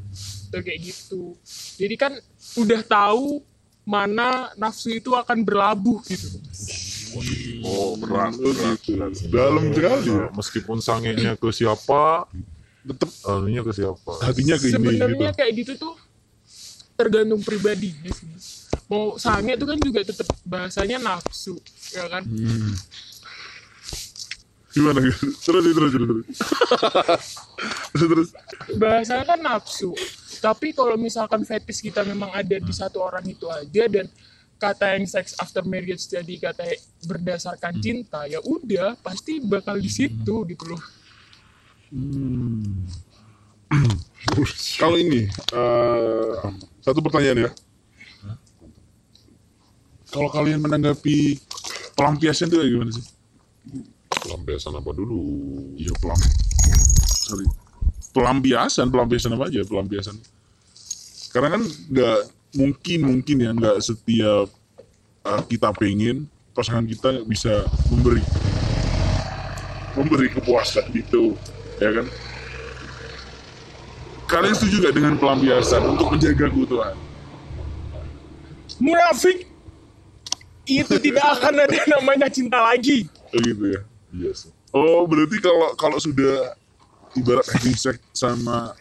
atau 0.50 0.60
kayak 0.60 0.80
gitu. 0.84 1.38
Jadi 1.78 1.96
kan 1.96 2.14
udah 2.60 2.82
tahu 2.84 3.40
mana 3.84 4.52
nafsu 4.56 4.96
itu 4.96 5.12
akan 5.12 5.44
berlabuh 5.44 6.00
gitu. 6.08 6.40
oh 7.68 7.94
berat 8.00 8.34
Oh, 8.34 8.50
gitu. 8.50 9.30
Dalam 9.30 9.70
sekali 9.70 10.10
ya. 10.10 10.28
meskipun 10.34 10.78
sangenya 10.82 11.38
ke 11.38 11.52
siapa 11.54 12.26
Tetap 12.84 13.12
anunya 13.32 13.64
ke 13.64 13.72
siapa 13.72 14.12
hatinya 14.24 14.60
ke 14.60 14.68
ini 14.68 14.76
gitu. 14.76 14.80
Sebenarnya 14.84 15.32
kayak 15.32 15.54
gitu 15.56 15.72
tuh 15.80 15.96
tergantung 17.00 17.40
pribadinya 17.44 18.12
sih. 18.12 18.28
Mau 18.92 19.16
sange 19.16 19.56
itu 19.56 19.66
kan 19.66 19.80
juga 19.80 20.04
tetap 20.04 20.28
bahasanya 20.44 21.00
nafsu, 21.00 21.56
ya 21.96 22.06
kan? 22.12 22.28
Gimana? 24.74 25.06
Terus 25.06 25.46
terus 25.46 25.74
terus 25.78 25.94
terus. 25.94 26.26
terus 27.94 28.08
terus. 28.10 28.30
Bahasanya 28.76 29.26
kan 29.30 29.40
nafsu. 29.40 29.94
Tapi 30.42 30.74
kalau 30.74 30.98
misalkan 30.98 31.46
fetish 31.46 31.86
kita 31.86 32.02
memang 32.04 32.34
ada 32.34 32.58
di 32.58 32.74
satu 32.74 33.06
orang 33.06 33.24
itu 33.30 33.46
aja 33.48 33.86
dan 33.88 34.10
kata 34.58 34.98
yang 34.98 35.06
sex 35.06 35.38
after 35.38 35.62
marriage 35.68 36.08
jadi 36.08 36.40
kata 36.40 36.64
berdasarkan 37.06 37.84
cinta 37.84 38.24
ya 38.26 38.40
udah 38.42 38.96
pasti 39.04 39.44
bakal 39.44 39.78
di 39.78 39.92
situ 39.94 40.36
gitu 40.50 40.66
loh. 40.68 40.82
Kalau 44.82 44.98
ini 44.98 45.30
eh, 45.30 46.34
satu 46.82 47.00
pertanyaan 47.06 47.50
ya. 47.50 47.52
Kalau 50.14 50.30
kalian 50.30 50.62
menanggapi 50.62 51.42
pelampiasan 51.98 52.50
itu 52.50 52.58
gimana 52.62 52.94
sih? 52.94 53.06
Lampiasan 54.28 54.74
apa 54.78 54.92
dulu 54.94 55.22
Iya 55.78 55.94
pelam. 55.98 56.20
Sorry. 57.28 57.48
Pelampiasan, 58.14 58.88
pelampiasan 58.94 59.34
apa 59.34 59.50
aja 59.50 59.62
pelampiasan. 59.66 60.16
Karena 61.34 61.58
kan 61.58 61.62
nggak 61.66 62.20
mungkin 62.54 63.00
mungkin 63.10 63.36
ya 63.42 63.50
nggak 63.58 63.78
setiap 63.82 64.48
uh, 65.26 65.42
kita 65.50 65.74
pengen 65.74 66.30
pasangan 66.54 66.86
kita 66.86 67.26
bisa 67.26 67.66
memberi 67.90 68.22
memberi 69.98 70.30
kepuasan 70.30 70.90
gitu, 70.94 71.34
ya 71.82 71.90
kan? 71.94 72.06
Kalian 74.26 74.56
setuju 74.58 74.90
gak 74.90 74.96
dengan 74.98 75.14
pelampiasan 75.22 75.86
untuk 75.86 76.10
menjaga 76.10 76.50
keutuhan? 76.50 76.98
Munafik 78.82 79.46
itu 80.66 80.96
tidak 80.98 81.26
akan 81.38 81.54
ada 81.62 81.80
namanya 81.86 82.28
cinta 82.34 82.58
lagi. 82.58 83.06
Oh, 83.30 83.38
gitu 83.38 83.78
ya. 83.78 83.82
Iya 84.14 84.32
sih 84.34 84.54
Oh, 84.74 85.06
berarti 85.06 85.38
kalau 85.38 85.70
kalau 85.78 86.02
sudah 86.02 86.58
ibarat 87.14 87.46
having 87.46 87.78
sex 87.78 88.02
sama 88.10 88.74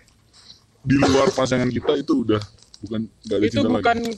di 0.80 0.96
luar 0.96 1.28
pasangan 1.30 1.68
kita 1.68 2.00
itu 2.00 2.24
udah 2.24 2.40
bukan 2.80 3.04
nggak 3.28 3.36
ada 3.36 3.44
itu 3.44 3.54
cinta 3.60 3.68
bukan 3.68 3.98
lagi. 4.00 4.12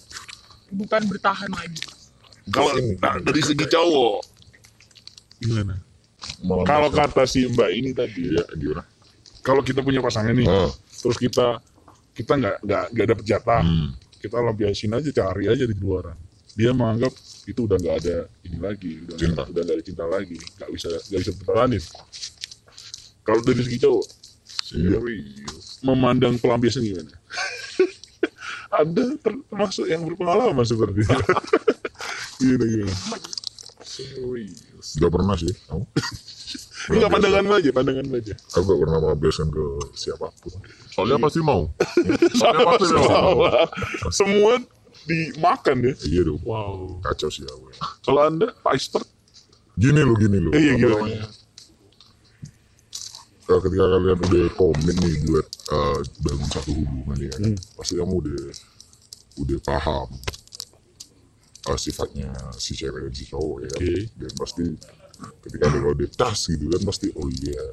bukan 0.70 1.03
bertahan 1.11 1.50
lagi. 1.50 1.83
Kalau 2.46 2.70
nah, 3.03 3.18
dari 3.18 3.42
segi 3.42 3.66
cowok 3.66 4.16
gimana? 5.42 5.74
Kalau 6.62 6.88
kata 6.88 7.27
si 7.27 7.44
Mbak 7.44 7.70
ini 7.74 7.90
tadi, 7.90 8.22
gimana 8.55 8.87
kalau 9.42 9.61
kita 9.61 9.83
punya 9.83 10.00
pasangan 10.00 10.33
nih, 10.33 10.48
Ah. 10.48 10.70
terus 11.03 11.18
kita 11.18 11.61
kita 12.14 12.33
nggak 12.38 12.57
nggak 12.64 12.85
nggak 12.94 13.07
dapet 13.12 13.24
jatah, 13.29 13.61
Hmm. 13.61 13.92
kita 14.16 14.40
lampiasin 14.40 14.94
aja, 14.94 15.11
cari 15.11 15.50
aja 15.50 15.64
di 15.66 15.74
luaran. 15.74 16.16
Dia 16.55 16.70
menganggap 16.70 17.12
itu 17.44 17.61
udah 17.61 17.76
nggak 17.76 17.96
ada 18.00 18.16
ini 18.42 18.59
lagi, 18.59 18.92
udah 19.02 19.16
Cinta. 19.16 19.42
udah 19.44 19.62
nggak 19.62 19.76
ada 19.76 19.85
cinta 19.85 20.04
lagi, 20.04 20.37
nggak 20.37 20.70
bisa 20.70 20.88
nggak 20.90 21.20
bisa 21.20 21.33
bertalanin. 21.38 21.83
Kalau 23.20 23.40
dari 23.40 23.61
segi 23.61 23.78
cowok, 23.78 24.04
serius 24.44 25.80
memandang 25.80 26.37
pelampiasan 26.37 26.83
gimana? 26.83 27.12
Ada 28.74 29.14
ter- 29.16 29.44
termasuk 29.46 29.87
yang 29.87 30.02
berpengalaman 30.02 30.66
seperti 30.66 31.04
itu. 31.04 31.14
gimana 32.38 32.64
gimana? 32.66 32.96
serius 33.85 34.98
gak 34.98 35.07
pernah 35.07 35.37
sih 35.38 35.54
kamu 35.64 35.85
Enggak 36.90 37.11
pandangan 37.14 37.44
aja, 37.54 37.70
pandangan 37.70 38.07
aja. 38.11 38.35
aku 38.50 38.64
gak 38.66 38.80
pernah 38.83 38.98
melampiaskan 38.98 39.48
ke 39.48 39.64
siapa 39.94 40.26
pun 40.35 40.50
soalnya 40.90 41.22
pasti 41.22 41.38
mau 41.38 41.70
soalnya 42.35 42.64
pasti 42.66 42.87
mau 42.90 43.38
Semua 44.11 44.52
dimakan 45.05 45.77
ya. 45.83 45.95
iya 46.05 46.21
dong 46.23 46.40
Wow. 46.43 47.01
kacau 47.01 47.29
sih 47.29 47.43
aku 47.43 47.69
Kalau 48.01 48.21
anda 48.23 48.49
Pak 48.57 48.73
Expert, 48.73 49.07
gini 49.75 50.01
lo 50.01 50.14
gini 50.14 50.38
lo 50.38 50.51
iya 50.51 50.73
gimana? 50.75 50.97
namanya? 50.99 51.25
Eh, 53.45 53.61
ketika 53.61 53.85
kalian 53.85 54.17
udah 54.17 54.45
komit 54.55 54.97
nih 54.97 55.14
buat 55.23 55.47
eh, 55.69 55.99
bangun 56.19 56.49
satu 56.49 56.71
hubungan 56.73 57.19
ya 57.19 57.33
Hmm. 57.37 57.57
pasti 57.77 57.93
kamu 57.95 58.14
udah 58.19 58.40
udah 59.37 59.59
paham 59.61 60.09
eh, 61.64 61.79
sifatnya 61.79 62.29
si 62.57 62.73
cewek 62.73 63.05
dan 63.05 63.12
si 63.12 63.25
cowok 63.27 63.57
ya 63.61 63.69
kan? 63.69 63.81
Oke. 63.81 63.97
dan 64.17 64.33
pasti 64.35 64.64
ketika 65.40 65.64
ada 65.69 65.79
udah 65.87 66.09
tas 66.11 66.40
gitu 66.47 66.64
kan 66.67 66.83
pasti 66.85 67.07
oh 67.14 67.29
iya 67.31 67.64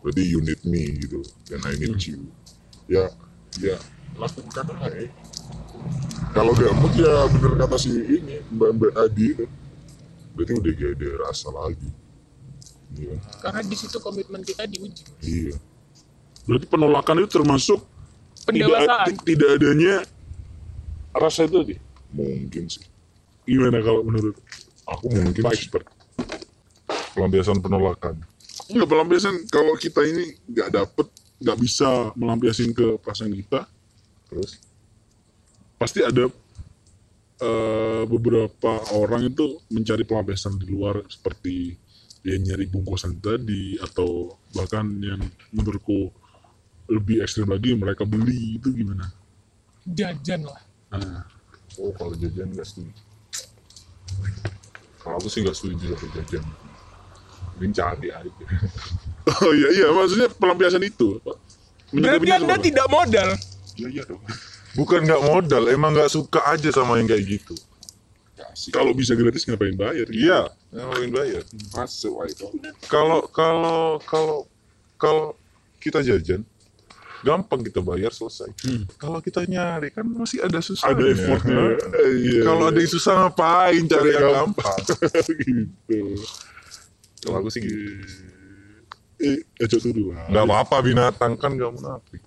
berarti 0.00 0.22
you 0.22 0.38
need 0.38 0.60
me 0.64 0.82
gitu 0.96 1.22
dan 1.46 1.62
I 1.62 1.78
need 1.78 1.94
Hmm. 1.94 2.02
you 2.02 2.18
ya 2.86 3.06
ya 3.62 3.78
lakukan 4.14 4.66
aja 4.76 5.06
kalau 6.34 6.50
mood 6.74 6.94
ya 6.94 7.30
bener 7.30 7.52
kata 7.56 7.76
si 7.78 7.90
ini 7.92 8.42
mbak 8.50 8.70
mbak 8.74 8.92
Adi 8.98 9.24
itu 9.32 9.44
berarti 10.34 10.52
udah 10.52 10.72
gak 10.74 10.90
ada 10.98 11.08
rasa 11.22 11.48
lagi 11.50 11.90
iya 12.94 13.14
Karena 13.38 13.60
di 13.62 13.74
situ 13.74 13.98
komitmen 13.98 14.42
kita 14.42 14.66
diuji. 14.66 15.02
iya 15.22 15.54
Berarti 16.44 16.66
penolakan 16.66 17.22
itu 17.22 17.30
termasuk 17.32 17.80
tidak, 18.44 18.46
Pendewasaan. 18.68 19.06
tidak 19.22 19.48
adanya 19.56 19.94
rasa 21.10 21.46
itu 21.46 21.56
tadi. 21.56 21.76
mungkin 22.10 22.64
sih 22.66 22.82
Gimana 23.44 23.78
kalau 23.78 24.02
menurut 24.02 24.36
aku 24.84 25.06
mungkin 25.08 25.40
Pak 25.40 25.54
sih 25.54 25.66
Expert? 25.66 25.86
pelampiasan 27.14 27.58
penolakan 27.58 28.18
Enggak 28.64 28.88
pelampiasan 28.88 29.34
kalau 29.46 29.76
kita 29.76 30.00
ini 30.02 30.34
nggak 30.48 30.68
dapet, 30.72 31.06
nggak 31.36 31.58
bisa 31.60 32.10
melampiasin 32.16 32.72
ke 32.72 32.96
pasangan 32.96 33.34
kita, 33.36 33.60
terus 34.24 34.56
pasti 35.84 36.00
ada 36.00 36.24
eh, 37.44 38.02
beberapa 38.08 38.72
orang 38.96 39.28
itu 39.28 39.60
mencari 39.68 40.08
pelampiasan 40.08 40.56
di 40.56 40.72
luar 40.72 41.04
seperti 41.12 41.76
dia 42.24 42.40
nyari 42.40 42.64
bungkusan 42.72 43.20
tadi 43.20 43.76
atau 43.76 44.32
bahkan 44.56 44.88
yang 45.04 45.20
menurutku 45.52 46.08
lebih 46.88 47.20
ekstrim 47.20 47.52
lagi 47.52 47.76
mereka 47.76 48.08
beli 48.08 48.56
itu 48.56 48.72
gimana? 48.72 49.12
Jajan 49.84 50.48
lah. 50.48 50.60
Ah. 50.88 51.20
oh 51.76 51.92
kalau 51.92 52.14
jajan 52.16 52.48
nggak 52.54 52.62
setuju 52.62 53.02
kalau 55.02 55.18
aku 55.18 55.26
sih 55.26 55.42
nggak 55.42 55.58
setuju 55.58 55.90
sama 55.90 56.06
jajan 56.14 56.44
mending 57.58 57.74
cari 57.74 58.08
aja 58.14 58.30
Oh 59.42 59.52
iya 59.56 59.68
iya 59.72 59.88
maksudnya 59.88 60.28
pelampiasan 60.32 60.84
itu. 60.84 61.16
Berarti 61.92 62.28
anda 62.28 62.56
tidak 62.60 62.86
modal. 62.92 63.28
Iya 63.80 63.88
iya 63.88 64.02
dong. 64.04 64.20
Bukan 64.74 65.00
nggak 65.06 65.22
modal 65.22 65.64
emang 65.70 65.94
nggak 65.94 66.10
suka 66.10 66.42
aja 66.50 66.70
sama 66.70 66.98
yang 66.98 67.08
kayak 67.10 67.24
gitu. 67.26 67.54
Kalau 68.70 68.94
bisa 68.94 69.18
gratis 69.18 69.42
ngapain 69.46 69.74
bayar? 69.74 70.06
iya 70.14 70.46
ngapain 70.70 71.10
bayar? 71.10 71.42
Masuk 71.74 72.14
itu. 72.30 72.46
Kalau 72.86 73.26
kalau 73.30 73.98
kalau 74.06 74.38
kalau 74.94 75.24
kita 75.82 76.02
jajan 76.06 76.46
gampang 77.24 77.64
kita 77.64 77.80
bayar 77.80 78.12
selesai. 78.12 78.52
Kalau 79.00 79.18
kita 79.24 79.48
nyari 79.48 79.88
kan 79.90 80.04
masih 80.04 80.44
ada 80.44 80.60
susah 80.60 80.92
Ada 80.92 81.04
effortnya. 81.08 81.80
Iya. 82.04 82.42
kalau 82.44 82.68
ada 82.68 82.78
yang 82.78 82.92
susah 82.92 83.12
ngapain 83.26 83.82
cari 83.88 84.10
yang 84.12 84.28
gampang. 84.28 84.76
gampang? 84.76 84.78
Gitu. 85.88 85.98
kalau 87.24 87.40
aku 87.40 87.48
sih 87.48 87.64
gitu. 87.64 87.80
Eh, 89.24 89.40
ejok 89.56 89.80
dulu 89.88 90.12
lah. 90.12 90.28
nggak 90.28 90.44
apa-apa 90.44 90.76
binatang 90.84 91.32
kan 91.40 91.56
nggak 91.56 91.72
munafik 91.72 92.20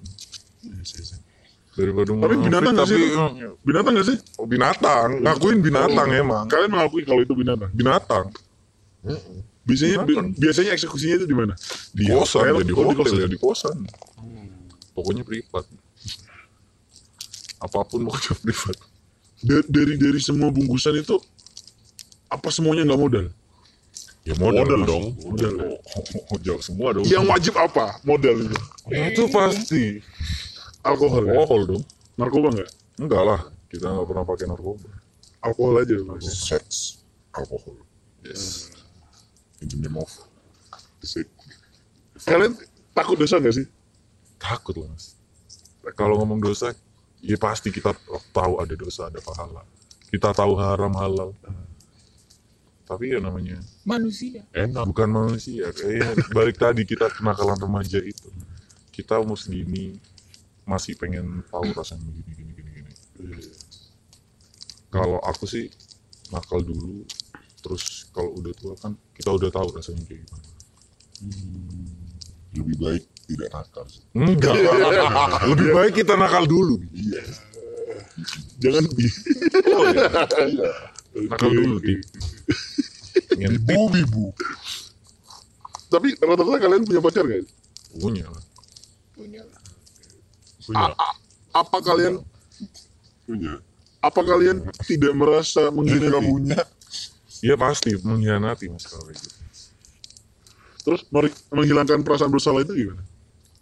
daripada 1.77 2.09
Tapi 2.09 2.35
binatang 2.41 2.73
nggak 2.73 2.87
sih? 2.87 2.97
tapi 2.97 3.07
itu? 3.07 3.49
Binatang 3.61 3.91
nggak 3.93 4.07
sih? 4.09 4.17
oh, 4.35 4.47
binatang 4.49 5.07
ngakuin 5.21 5.57
binatang 5.61 6.07
emang 6.11 6.45
Kalian 6.47 6.69
mengakui 6.69 7.05
kalau 7.05 7.21
itu 7.21 7.33
binatang? 7.33 7.69
binatang 7.71 8.25
Biasanya 9.61 9.97
bi- 10.01 10.15
Binatang. 10.15 10.27
biasanya 10.33 10.71
eksekusinya 10.73 11.15
itu 11.15 11.27
di 11.27 11.35
mana? 11.35 11.53
di 11.91 12.03
kosan 12.07 12.39
hotel, 12.41 12.55
ya 12.55 12.63
di 12.63 12.73
oh, 12.73 12.77
hotel 12.81 12.97
kosan. 12.97 13.17
ya 13.17 13.27
di 13.27 13.37
kosan 13.37 13.77
pokoknya 14.91 15.21
privat 15.21 15.65
apa 17.57 17.79
pun 17.83 17.99
pokoknya 18.03 18.33
privat 18.43 18.77
Da- 19.37 19.67
dari 19.67 19.93
dari 19.95 20.17
semua 20.17 20.49
bungkusan 20.49 20.97
itu 20.97 21.13
apa 22.25 22.49
semuanya 22.49 22.83
nggak 22.83 22.99
modal? 22.99 23.25
ya 24.23 24.35
modal, 24.35 24.65
Modal 24.65 24.81
dong. 24.83 25.05
Modal. 25.21 25.53
oh, 26.27 26.39
jauh 26.41 26.59
semua 26.67 26.91
dong 26.91 27.05
Yang 27.05 27.23
wajib 27.27 27.53
apa? 27.55 27.95
Modal 28.01 28.35
itu. 28.41 28.57
Ya, 28.87 29.07
itu 29.07 29.23
pasti 29.29 29.83
Alkohol. 30.83 31.23
Ya? 31.25 31.33
alkohol 31.35 31.61
dong 31.65 31.83
Narkoba 32.17 32.47
nggak? 32.51 32.69
enggak 32.97 33.23
lah 33.23 33.39
kita 33.69 33.85
nggak 33.87 34.07
pernah 34.07 34.23
pakai 34.23 34.45
narkoba 34.47 34.89
Alkohol 35.41 35.75
aja. 35.79 35.95
Mas. 36.03 36.25
seks 36.25 36.77
alkohol 37.31 37.77
yes 38.25 38.73
in 39.61 39.67
the 39.67 39.77
name 39.77 39.97
of 39.97 40.09
sex 41.01 41.29
Kalian 42.17 42.57
takut 42.91 43.15
dosa 43.15 43.37
nggak 43.37 43.55
sih? 43.55 43.67
takut 44.37 44.77
lah 44.77 44.89
mas 44.89 45.13
kalau 45.95 46.19
ngomong 46.19 46.41
dosa 46.41 46.73
ya 47.21 47.37
pasti 47.37 47.69
kita 47.69 47.93
tahu 48.29 48.59
ada 48.59 48.73
dosa 48.73 49.07
ada 49.09 49.17
pahala 49.17 49.61
kita 50.09 50.29
tahu 50.31 50.53
haram 50.57 50.93
halal 50.93 51.31
tapi 52.87 53.11
ya 53.11 53.19
namanya 53.19 53.59
Manusia. 53.83 54.47
enak 54.55 54.83
bukan 54.87 55.09
manusia 55.11 55.67
kayak 55.71 56.15
balik 56.31 56.55
tadi 56.55 56.87
kita 56.87 57.11
kenakalan 57.11 57.59
remaja 57.59 57.99
itu 57.99 58.29
kita 58.89 59.19
umur 59.19 59.35
segini 59.35 59.99
masih 60.67 60.93
pengen 60.99 61.41
tahu 61.47 61.71
rasanya 61.71 62.05
gini 62.11 62.31
gini 62.35 62.51
gini 62.53 62.71
gini 62.75 62.91
kalau 64.91 65.17
aku 65.23 65.47
sih 65.47 65.71
nakal 66.29 66.59
dulu 66.59 67.07
terus 67.63 68.11
kalau 68.11 68.35
udah 68.35 68.53
tua 68.55 68.75
kan 68.75 68.93
kita 69.15 69.31
udah 69.31 69.49
tahu 69.49 69.67
rasanya 69.73 70.03
kayak 70.05 70.21
gimana 70.27 70.47
lebih 72.57 72.75
baik 72.79 73.03
tidak 73.27 73.49
nakal 73.51 73.85
sih. 73.89 74.03
enggak 74.15 74.55
lebih 75.51 75.69
baik 75.73 75.93
kita 76.03 76.13
nakal 76.19 76.43
dulu 76.45 76.77
iya 76.93 77.23
Jangan 78.57 78.83
bi. 78.97 79.05
oh, 79.69 79.85
iya. 79.93 80.09
iya 80.41 80.69
nakal 81.29 81.49
dulu. 81.53 81.77
Ngintip 83.37 83.61
bibu 83.65 83.85
bibu 83.93 84.25
Tapi 85.87 86.17
rata-rata 86.17 86.57
kalian 86.61 86.83
punya 86.83 87.01
pacar 87.01 87.23
nggak? 87.25 87.45
punya 87.97 88.25
lah 88.29 88.43
Punya 89.13 89.41
lah. 89.45 89.56
Punya 90.67 90.91
A- 90.91 90.95
a- 90.99 91.17
apa 91.63 91.77
kalian 91.79 92.19
punya 93.23 93.53
apa 94.03 94.21
kalian 94.21 94.57
tidak 94.85 95.13
merasa 95.15 95.71
jika 95.71 95.73
mengkhianati? 95.73 96.27
punya 96.27 96.61
Iya 97.41 97.55
pasti 97.57 97.91
mengkhianati 98.01 98.65
mas 98.69 98.85
kalau 98.85 99.07
gitu. 99.09 99.29
Terus 100.87 101.01
menghilangkan 101.51 101.99
perasaan 102.01 102.31
bersalah 102.31 102.63
itu 102.63 102.73
gimana? 102.73 103.03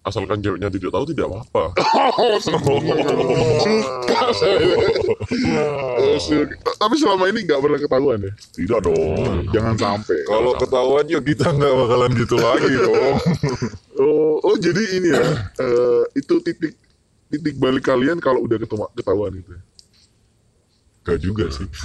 asalkan 0.06 0.38
ceweknya 0.38 0.70
tidak 0.70 0.93
tahu 0.93 1.06
tidak 1.10 1.26
apa-apa. 1.34 1.64
Eh, 5.95 6.18
suka. 6.22 6.53
Tapi 6.78 6.95
selama 7.01 7.26
ini 7.34 7.41
nggak 7.47 7.60
pernah 7.60 7.80
ketahuan 7.82 8.20
ya? 8.22 8.32
tidak 8.53 8.80
dong 8.86 9.49
Jangan 9.49 9.76
sampai. 9.76 10.18
Kalau 10.30 10.51
ketahuan 10.56 11.06
ya 11.10 11.20
kita 11.20 11.49
nggak 11.51 11.74
bakalan 11.74 12.12
gitu 12.14 12.36
lagi 12.38 12.74
dong. 12.78 13.18
Oh, 13.95 14.43
oh 14.43 14.56
jadi 14.60 14.99
ini 14.99 15.08
ya, 15.08 15.24
eh, 15.56 16.03
itu 16.20 16.36
titik 16.43 16.76
titik 17.36 17.60
balik 17.60 17.84
kalian 17.84 18.24
kalau 18.24 18.40
udah 18.48 18.56
ketemu 18.56 18.88
ketahuan 18.96 19.36
gitu. 19.36 19.52
ya? 19.52 19.62
Gak 21.06 21.20
juga 21.20 21.46
sih. 21.52 21.68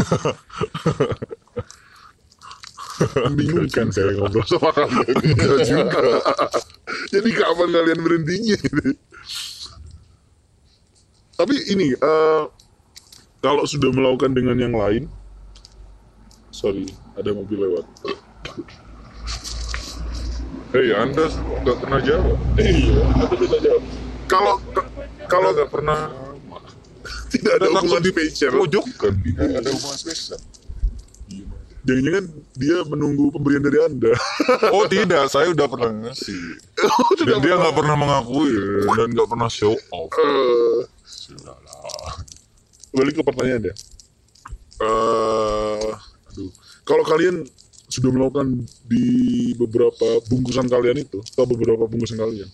Membingungkan 3.01 3.88
saya 3.90 4.14
ngobrol 4.14 4.46
sama 4.46 4.70
kalian. 4.70 5.16
Iya 5.26 5.57
juga. 5.66 6.01
jadi 7.18 7.28
kapan 7.34 7.68
kalian 7.74 8.01
berhentinya? 8.01 8.57
Gitu. 8.61 8.94
Tapi 11.34 11.57
ini, 11.72 11.96
eh, 11.96 12.42
kalau 13.40 13.64
sudah 13.64 13.88
melakukan 13.90 14.36
dengan 14.36 14.57
yang 14.61 14.76
lain, 14.76 15.09
sorry, 16.53 16.84
ada 17.16 17.32
mobil 17.32 17.57
lewat. 17.57 17.88
Hei 20.70 20.94
anda 20.94 21.26
nggak 21.66 21.76
pernah 21.82 22.01
jawab. 22.05 22.38
Iya, 22.55 23.03
ada 23.11 23.34
bisa 23.34 23.59
jawab. 23.59 23.82
Kalau 24.30 24.55
kalau 25.30 25.54
nggak 25.54 25.70
pernah 25.70 26.10
tidak 27.30 27.62
ada 27.62 27.66
hubungan 27.70 28.02
spesial, 28.02 28.52
pojokan. 28.58 29.14
tidak 29.22 29.62
ada 29.62 29.70
hubungan 29.70 29.98
spesial 29.98 30.40
jangan-jangan 31.84 32.24
dia 32.56 32.76
menunggu 32.86 33.32
pemberian 33.32 33.62
dari 33.64 33.78
anda. 33.80 34.12
Oh 34.74 34.84
tidak, 34.86 35.26
saya 35.32 35.50
udah 35.52 35.66
pernah 35.66 35.90
ngasih. 35.90 36.60
Oh, 36.86 37.12
Dan 37.16 37.40
dia 37.44 37.54
nggak 37.56 37.76
pernah 37.76 37.96
mengakui 37.96 38.52
dan 38.96 39.08
nggak 39.12 39.28
pernah 39.28 39.48
show 39.52 39.76
off. 39.92 40.12
Eh, 40.16 40.80
balik 42.96 43.20
ke 43.20 43.22
pertanyaan 43.24 43.72
ya. 43.72 43.74
Eh, 44.80 45.88
aduh, 46.32 46.50
kalau 46.88 47.04
kalian 47.04 47.44
sudah 47.90 48.10
melakukan 48.14 48.64
di 48.86 49.04
beberapa 49.58 50.22
bungkusan 50.30 50.70
kalian 50.70 51.04
itu 51.04 51.20
atau 51.34 51.44
beberapa 51.44 51.84
bungkusan 51.84 52.16
kalian, 52.16 52.48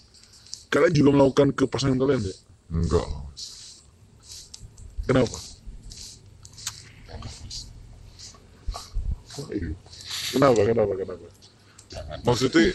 kalian 0.72 0.92
juga 0.96 1.10
melakukan 1.12 1.48
ke 1.54 1.64
pasangan 1.70 1.98
kalian 2.00 2.24
ya? 2.26 2.34
Enggak. 2.70 3.06
Mas. 3.06 3.44
Kenapa? 5.06 5.38
Kenapa? 10.34 10.60
Kenapa? 10.66 10.92
Kenapa? 10.98 11.26
Maksudnya 12.26 12.74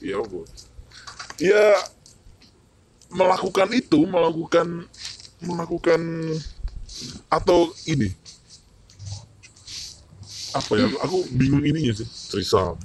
ya 0.00 0.18
bu. 0.24 0.48
Ya 1.36 1.76
melakukan 3.12 3.68
itu, 3.76 4.08
melakukan 4.08 4.88
melakukan 5.44 6.00
atau 7.28 7.68
ini 7.84 8.08
apa 10.54 10.72
ya? 10.78 10.86
Aku 11.02 11.26
bingung 11.34 11.66
ininya 11.66 11.92
sih. 11.92 12.06
Trisam. 12.30 12.78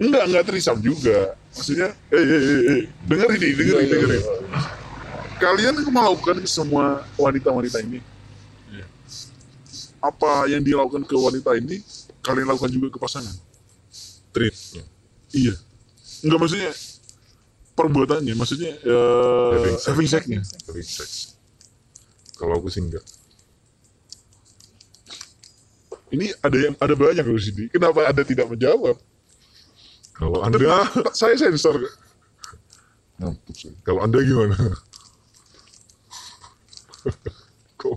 Enggak, 0.00 0.30
enggak 0.30 0.44
terisam 0.46 0.78
juga. 0.80 1.34
Maksudnya, 1.52 1.92
eh, 2.14 2.22
eh, 2.22 2.40
eh, 2.40 2.60
eh. 2.78 2.82
dengerin 3.10 3.38
nih, 3.42 3.52
dengerin, 3.58 3.86
dengerin. 3.90 4.24
Kalian 5.40 5.74
melakukan 5.88 6.36
ke 6.44 6.48
semua 6.48 7.02
wanita-wanita 7.16 7.80
ini. 7.80 8.04
Apa 10.00 10.48
yang 10.48 10.64
dilakukan 10.64 11.04
ke 11.04 11.12
wanita 11.12 11.56
ini, 11.60 11.84
kalian 12.24 12.48
lakukan 12.48 12.72
juga 12.72 12.88
ke 12.88 12.98
pasangan? 13.00 13.32
Treatnya. 14.32 14.84
Iya. 15.32 15.54
Enggak 16.24 16.38
maksudnya 16.40 16.70
perbuatannya, 17.76 18.34
maksudnya 18.36 18.72
eh, 18.80 19.52
Having 19.56 19.76
sex. 19.76 19.84
having 19.88 20.08
sex-nya. 20.08 20.40
Having 20.68 20.88
sex. 20.88 21.10
Kalau 22.36 22.56
aku 22.56 22.72
sih 22.72 22.80
enggak. 22.80 23.04
Ini 26.10 26.32
ada 26.42 26.56
yang 26.58 26.74
ada 26.80 26.94
banyak 26.96 27.24
loh 27.24 27.36
di 27.38 27.44
sini. 27.44 27.64
Kenapa 27.68 28.08
ada 28.08 28.22
tidak 28.24 28.48
menjawab? 28.48 28.96
Kalau 30.16 30.40
anda, 30.44 30.58
Saya 31.12 31.36
sensor. 31.36 31.76
kalau 33.84 34.00
anda 34.00 34.16
gimana? 34.24 34.56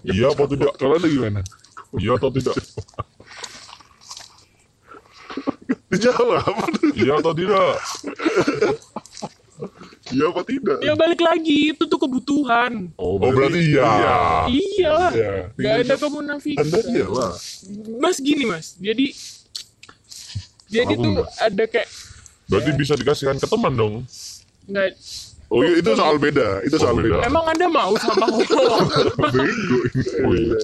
Iya 0.04 0.32
apa 0.32 0.44
tidak? 0.48 0.72
Kalau 0.76 0.96
anda 0.96 1.08
gimana? 1.08 1.42
iya 1.94 2.16
atau 2.16 2.30
tidak 2.30 2.56
Dijawab. 5.90 6.42
iya 6.94 7.14
atau 7.16 7.34
tidak 7.34 7.74
Iya 10.10 10.26
apa 10.28 10.42
tidak? 10.44 10.78
ya 10.82 10.94
balik 10.94 11.22
lagi 11.22 11.72
itu 11.72 11.84
tuh 11.84 11.96
kebutuhan 11.98 12.90
Oh, 12.96 13.16
berarti 13.18 13.62
iya. 13.64 13.86
iya 14.50 14.96
Iya. 15.10 15.34
nggak 15.54 15.76
ada 15.84 15.96
kemunafikan 15.96 16.64
Anda 16.64 16.80
iyalah. 16.84 17.32
mas 17.98 18.18
gini 18.18 18.44
mas 18.44 18.76
jadi 18.76 19.14
jadi 20.68 20.90
Aku 20.90 20.98
tuh 20.98 21.10
enggak. 21.14 21.28
ada 21.40 21.64
kayak 21.68 21.90
Berarti 22.44 22.70
bisa 22.74 22.94
dikasihkan 22.94 23.38
ke 23.38 23.48
teman 23.48 23.74
dong. 23.74 23.94
nggak 24.66 24.90
Oh 25.54 25.62
iya, 25.62 25.78
itu 25.78 25.92
soal 25.94 26.18
beda. 26.18 26.66
Itu 26.66 26.82
soal 26.82 26.98
Oh, 26.98 26.98
beda. 26.98 27.22
beda. 27.22 27.30
emang 27.30 27.46
anda 27.46 27.68
mau 27.70 27.94
sama 27.96 28.26
Bego. 28.38 28.58
Oh 28.58 28.74
iya. 28.74 28.98
Oh 30.26 30.34
iya. 30.34 30.58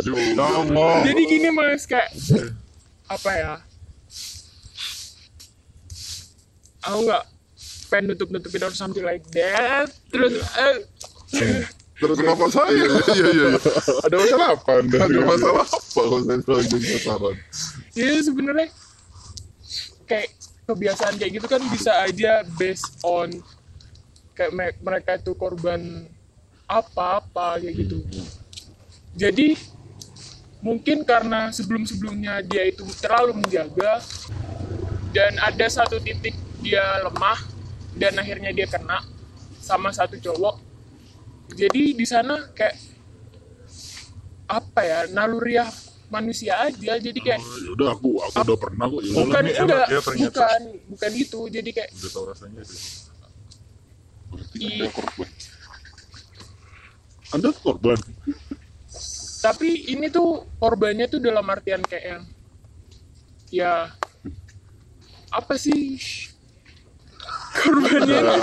Ya 0.00 1.04
jadi 1.04 1.22
gini 1.28 1.48
mas 1.52 1.84
kayak 1.84 2.10
apa 3.06 3.30
ya 3.36 3.52
aku 6.82 6.98
nggak 7.04 7.22
pengen 7.86 8.04
nutup 8.10 8.28
nutupin 8.30 8.62
or 8.62 8.72
something 8.72 9.02
like 9.02 9.22
that 9.30 9.86
terus 10.10 10.34
eh, 10.58 10.76
Terus 11.96 12.20
kenapa 12.20 12.44
saya? 12.52 12.68
Iya 12.68 12.92
iya 13.16 13.28
iya. 13.32 13.48
Ada 14.04 14.16
masalah 14.20 14.48
apa 14.52 14.70
Anda? 14.84 14.98
Ada 15.00 15.20
masalah 15.24 15.64
apa 15.64 15.78
kalau 15.96 16.18
saya 16.20 16.38
kalau 16.44 16.60
jadi 16.60 16.86
pasaran? 16.92 17.34
ya 17.96 18.10
sebenarnya 18.20 18.68
kayak 20.04 20.28
kebiasaan 20.66 21.14
kayak 21.14 21.32
gitu 21.38 21.46
kan 21.46 21.62
bisa 21.70 21.94
aja 22.02 22.42
based 22.58 22.98
on 23.06 23.30
kayak 24.34 24.52
me- 24.52 24.78
mereka 24.82 25.14
itu 25.14 25.32
korban 25.38 25.80
apa-apa 26.66 27.62
kayak 27.62 27.86
gitu. 27.86 28.02
Jadi 29.14 29.54
mungkin 30.58 31.06
karena 31.06 31.54
sebelum-sebelumnya 31.54 32.42
dia 32.42 32.66
itu 32.66 32.82
terlalu 32.98 33.38
menjaga 33.38 34.02
dan 35.14 35.38
ada 35.38 35.66
satu 35.70 36.02
titik 36.02 36.34
dia 36.60 36.82
lemah 37.06 37.38
dan 37.94 38.18
akhirnya 38.18 38.50
dia 38.50 38.66
kena 38.66 39.00
sama 39.62 39.94
satu 39.94 40.18
cowok. 40.18 40.58
Jadi 41.54 41.94
di 41.94 42.02
sana 42.02 42.50
kayak 42.50 42.74
apa 44.50 44.80
ya 44.82 45.00
naluriah 45.14 45.70
manusia 46.08 46.54
aja 46.60 46.92
jadi 46.96 47.14
kayak 47.16 47.40
Ya 47.40 47.70
udah 47.72 47.88
aku 47.92 48.08
aku 48.20 48.36
udah 48.40 48.56
pernah 48.56 48.86
kok. 48.86 49.00
Ya 49.00 49.12
bukan 49.12 49.42
ini 49.42 49.52
enak 49.52 49.60
enggak 49.60 49.86
ya 49.86 50.00
ternyata. 50.00 50.30
bukan 50.30 50.60
bukan 50.88 51.12
itu 51.14 51.40
jadi 51.48 51.70
kayak 51.72 51.90
Udah 51.92 52.10
tahu 52.10 52.24
rasanya 52.26 52.62
sih. 52.62 52.80
i- 54.56 54.90
Anda 57.28 57.50
korban. 57.54 57.98
tapi 59.38 59.68
ini 59.88 60.06
tuh 60.08 60.28
korbannya 60.56 61.06
tuh 61.06 61.18
dalam 61.18 61.44
artian 61.44 61.78
kayak 61.80 62.04
yang 62.08 62.22
ya 63.48 63.72
apa 65.28 65.54
sih 65.54 65.98
korbannya 67.52 68.18
tuh 68.22 68.42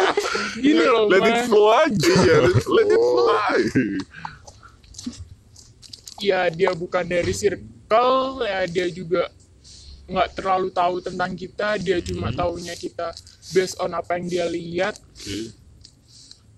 gini 0.56 0.84
loh 0.86 1.06
Let 1.08 1.22
it 1.22 1.34
Mas. 1.34 1.46
flow 1.46 1.68
aja 1.72 2.12
ya. 2.22 2.38
Let 2.46 2.88
it 2.88 3.02
fly. 3.02 3.60
Ya 6.24 6.48
dia 6.48 6.72
bukan 6.72 7.04
dari 7.04 7.36
circle 7.36 8.48
ya 8.48 8.64
dia 8.70 8.88
juga 8.88 9.28
nggak 10.04 10.30
terlalu 10.36 10.70
tahu 10.72 10.96
tentang 11.00 11.32
kita 11.32 11.80
dia 11.80 12.04
cuma 12.04 12.32
taunya 12.36 12.76
kita 12.76 13.16
based 13.52 13.80
on 13.80 13.92
apa 13.92 14.16
yang 14.20 14.28
dia 14.28 14.46
lihat. 14.48 14.96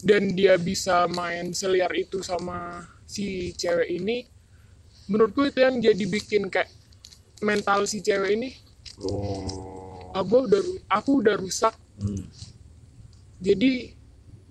Dan 0.05 0.37
dia 0.37 0.53
bisa 0.61 1.09
main 1.09 1.49
seliar 1.49 1.89
itu 1.97 2.21
sama 2.21 2.85
si 3.09 3.57
cewek 3.57 3.89
ini. 3.89 4.29
Menurutku 5.09 5.49
itu 5.49 5.65
yang 5.65 5.81
jadi 5.81 6.05
bikin 6.05 6.45
kayak 6.49 6.69
mental 7.41 7.89
si 7.89 8.05
cewek 8.05 8.37
ini. 8.37 8.49
Oh. 8.95 10.15
aku 10.15 10.47
udah 10.47 10.63
aku 10.87 11.11
udah 11.19 11.35
rusak. 11.35 11.75
Jadi 13.43 13.91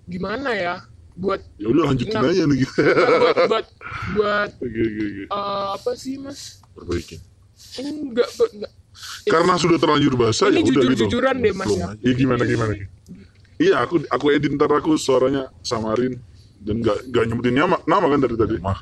gimana 0.05 0.53
ya 0.53 0.75
buat 1.15 1.39
Ya 1.55 1.67
udah 1.67 1.83
lanjutin 1.87 2.11
Nah. 2.13 2.27
aja 2.27 2.43
nih. 2.43 2.59
buat 2.59 3.37
buat 3.45 3.65
buat 4.13 4.49
Oke 4.65 4.81
oke 4.81 5.01
oke. 5.01 5.23
eh, 5.25 5.65
apa 5.71 5.91
sih 5.95 6.15
mas 6.17 6.59
Perbaiki. 6.71 7.15
enggak 7.77 8.27
enggak 8.51 8.71
Karena 9.25 9.53
sudah 9.55 9.75
terlanjur 9.75 10.13
basah 10.13 10.47
ini 10.47 10.55
ya 10.55 10.61
udah 10.61 10.65
gitu. 10.65 10.79
jujur-jujuran 10.85 11.35
deh 11.37 11.53
mas 11.53 11.67
ya 11.69 11.87
Ya 11.97 12.13
gimana 12.13 12.43
gimana? 12.43 12.73
Iya 13.55 13.75
aku 13.79 14.03
aku 14.05 14.25
edit 14.29 14.51
ntar 14.51 14.67
aku 14.69 14.95
suaranya 14.95 15.47
samarin 15.61 16.19
dan 16.59 16.79
nggak 16.79 16.97
nggak 17.05 17.23
nyebutin 17.25 17.55
nama 17.55 17.77
nama 17.85 18.05
kan 18.05 18.19
dari 18.19 18.35
tadi. 18.35 18.55
Mah. 18.57 18.79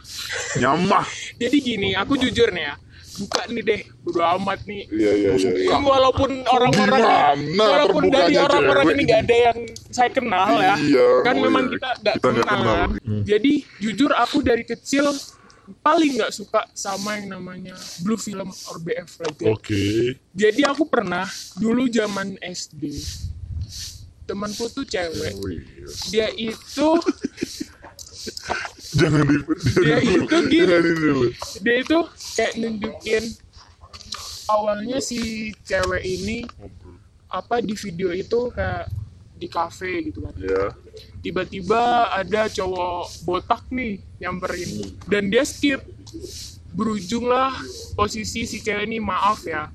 Nyamah. 0.55 1.05
jadi 1.41 1.57
gini 1.59 1.89
aku 1.93 2.15
jujur 2.15 2.49
nih 2.49 2.63
ya 2.63 2.75
buka 3.13 3.41
nih 3.45 3.61
deh 3.61 3.81
bodo 4.01 4.21
amat 4.41 4.59
nih 4.65 4.89
Iya 4.89 5.11
iya 5.13 5.31
iya. 5.37 5.51
iya. 5.69 5.77
walaupun 5.77 6.31
orang-orang 6.49 7.01
Gimana 7.45 7.69
walaupun 7.69 8.03
dari 8.09 8.35
orang-orang 8.41 8.85
ini 8.97 9.01
nggak 9.05 9.21
ada 9.29 9.37
yang 9.51 9.57
saya 9.93 10.09
kenal 10.09 10.49
ya 10.57 10.75
Iya, 10.81 11.07
kan 11.21 11.35
oh 11.37 11.41
memang 11.45 11.63
iya. 11.69 11.71
kita 11.77 11.89
nggak 12.01 12.15
nggak 12.15 12.15
kenal, 12.25 12.57
kenal. 12.57 12.75
kan. 12.89 12.89
jadi 13.21 13.53
jujur 13.77 14.11
aku 14.17 14.37
dari 14.41 14.63
kecil 14.65 15.05
paling 15.79 16.19
nggak 16.19 16.33
suka 16.33 16.67
sama 16.75 17.21
yang 17.21 17.39
namanya 17.39 17.77
blue 18.03 18.19
film 18.19 18.51
or 18.67 18.75
BF 18.81 19.09
like 19.21 19.37
that. 19.39 19.47
Oke. 19.47 20.17
jadi 20.35 20.61
aku 20.73 20.83
pernah 20.89 21.29
dulu 21.55 21.87
zaman 21.87 22.35
SD 22.41 22.91
temanku 24.23 24.71
tuh 24.71 24.87
cewek 24.87 25.35
dia 26.09 26.31
itu 26.33 26.87
Jangan 28.93 29.23
di 29.25 29.35
dia 29.81 29.97
itu 29.99 30.23
dulu. 30.95 31.27
dia 31.59 31.75
itu 31.81 31.99
kayak 32.35 32.53
nunjukin 32.55 33.23
awalnya 34.47 34.97
si 34.99 35.19
cewek 35.63 36.03
ini 36.03 36.45
apa 37.27 37.59
di 37.59 37.73
video 37.73 38.13
itu 38.13 38.53
kayak 38.53 38.85
di 39.33 39.47
kafe 39.49 40.07
gitu 40.07 40.23
kan 40.23 40.31
Ya. 40.37 40.71
tiba-tiba 41.19 41.81
ada 42.13 42.47
cowok 42.47 43.25
botak 43.25 43.65
nih 43.67 43.99
nyamperin 44.21 44.93
dan 45.09 45.27
dia 45.27 45.43
skip 45.43 45.81
berujung 46.71 47.27
lah 47.27 47.51
posisi 47.93 48.45
si 48.45 48.61
cewek 48.61 48.85
ini 48.85 49.01
maaf 49.01 49.43
ya 49.43 49.67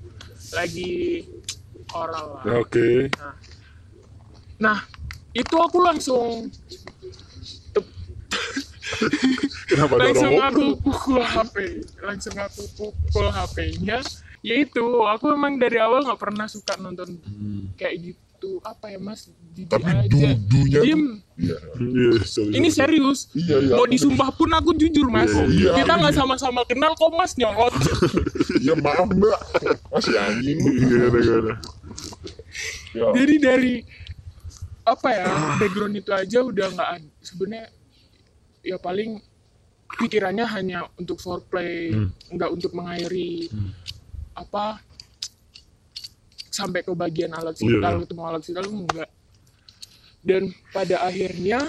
lagi 0.54 1.26
oral 1.92 2.38
lah 2.40 2.44
Oke. 2.62 3.10
nah 4.56 4.78
itu 5.34 5.54
aku 5.54 5.78
langsung 5.82 6.48
Kenapa 9.68 9.92
langsung 10.00 10.32
orang 10.32 10.48
aku 10.50 10.64
pukul 10.80 11.20
HP 11.20 11.56
langsung 12.00 12.34
aku 12.34 12.62
pukul 12.74 13.26
HP-nya 13.28 14.00
yaitu 14.40 14.84
aku 15.04 15.34
emang 15.34 15.58
dari 15.58 15.76
awal 15.76 16.00
nggak 16.02 16.20
pernah 16.20 16.46
suka 16.46 16.78
nonton 16.78 17.18
kayak 17.74 18.14
gitu 18.14 18.62
apa 18.62 18.88
ya 18.88 18.98
mas 18.98 19.26
jujur 19.52 19.66
Tapi 19.66 19.90
aja 19.90 20.28
dudunya 20.38 20.80
diem 20.80 21.02
Iya, 21.38 22.18
sorry, 22.26 22.50
ini 22.50 22.66
sorry. 22.66 22.98
serius 22.98 23.30
Iya, 23.30 23.62
iya. 23.62 23.74
mau 23.78 23.86
disumpah 23.86 24.30
pun 24.34 24.50
aku 24.50 24.74
jujur 24.74 25.06
mas 25.06 25.30
Iya, 25.30 25.74
kita 25.78 25.92
iya. 25.94 26.00
nggak 26.02 26.14
sama-sama 26.14 26.62
kenal 26.66 26.94
kok 26.94 27.10
mas 27.14 27.34
nyolot 27.38 27.74
Ya 28.66 28.74
maaf 28.74 29.06
mbak. 29.06 29.38
Masih 29.88 30.18
anjing. 30.18 30.58
Gimana? 30.58 31.54
Ya. 32.90 33.06
jadi 33.14 33.34
dari 33.38 33.74
apa 34.82 35.08
ya 35.12 35.26
background 35.60 35.94
itu 35.94 36.10
aja 36.10 36.38
udah 36.42 36.66
nggak 36.72 36.90
sebenarnya 37.20 37.68
ya 38.68 38.76
paling 38.76 39.16
pikirannya 39.88 40.44
hanya 40.46 40.78
untuk 40.94 41.16
foreplay 41.16 41.88
nggak 42.28 42.50
untuk 42.52 42.76
mengairi 42.76 43.48
apa 44.36 44.84
sampai 46.48 46.82
ke 46.82 46.92
bagian 46.92 47.32
alat 47.32 47.56
Iya. 47.56 47.80
vital 47.80 47.94
ketemu 48.04 48.22
alat 48.22 48.42
vital 48.44 48.66
enggak 48.68 49.10
dan 50.20 50.42
pada 50.68 50.96
akhirnya 51.02 51.64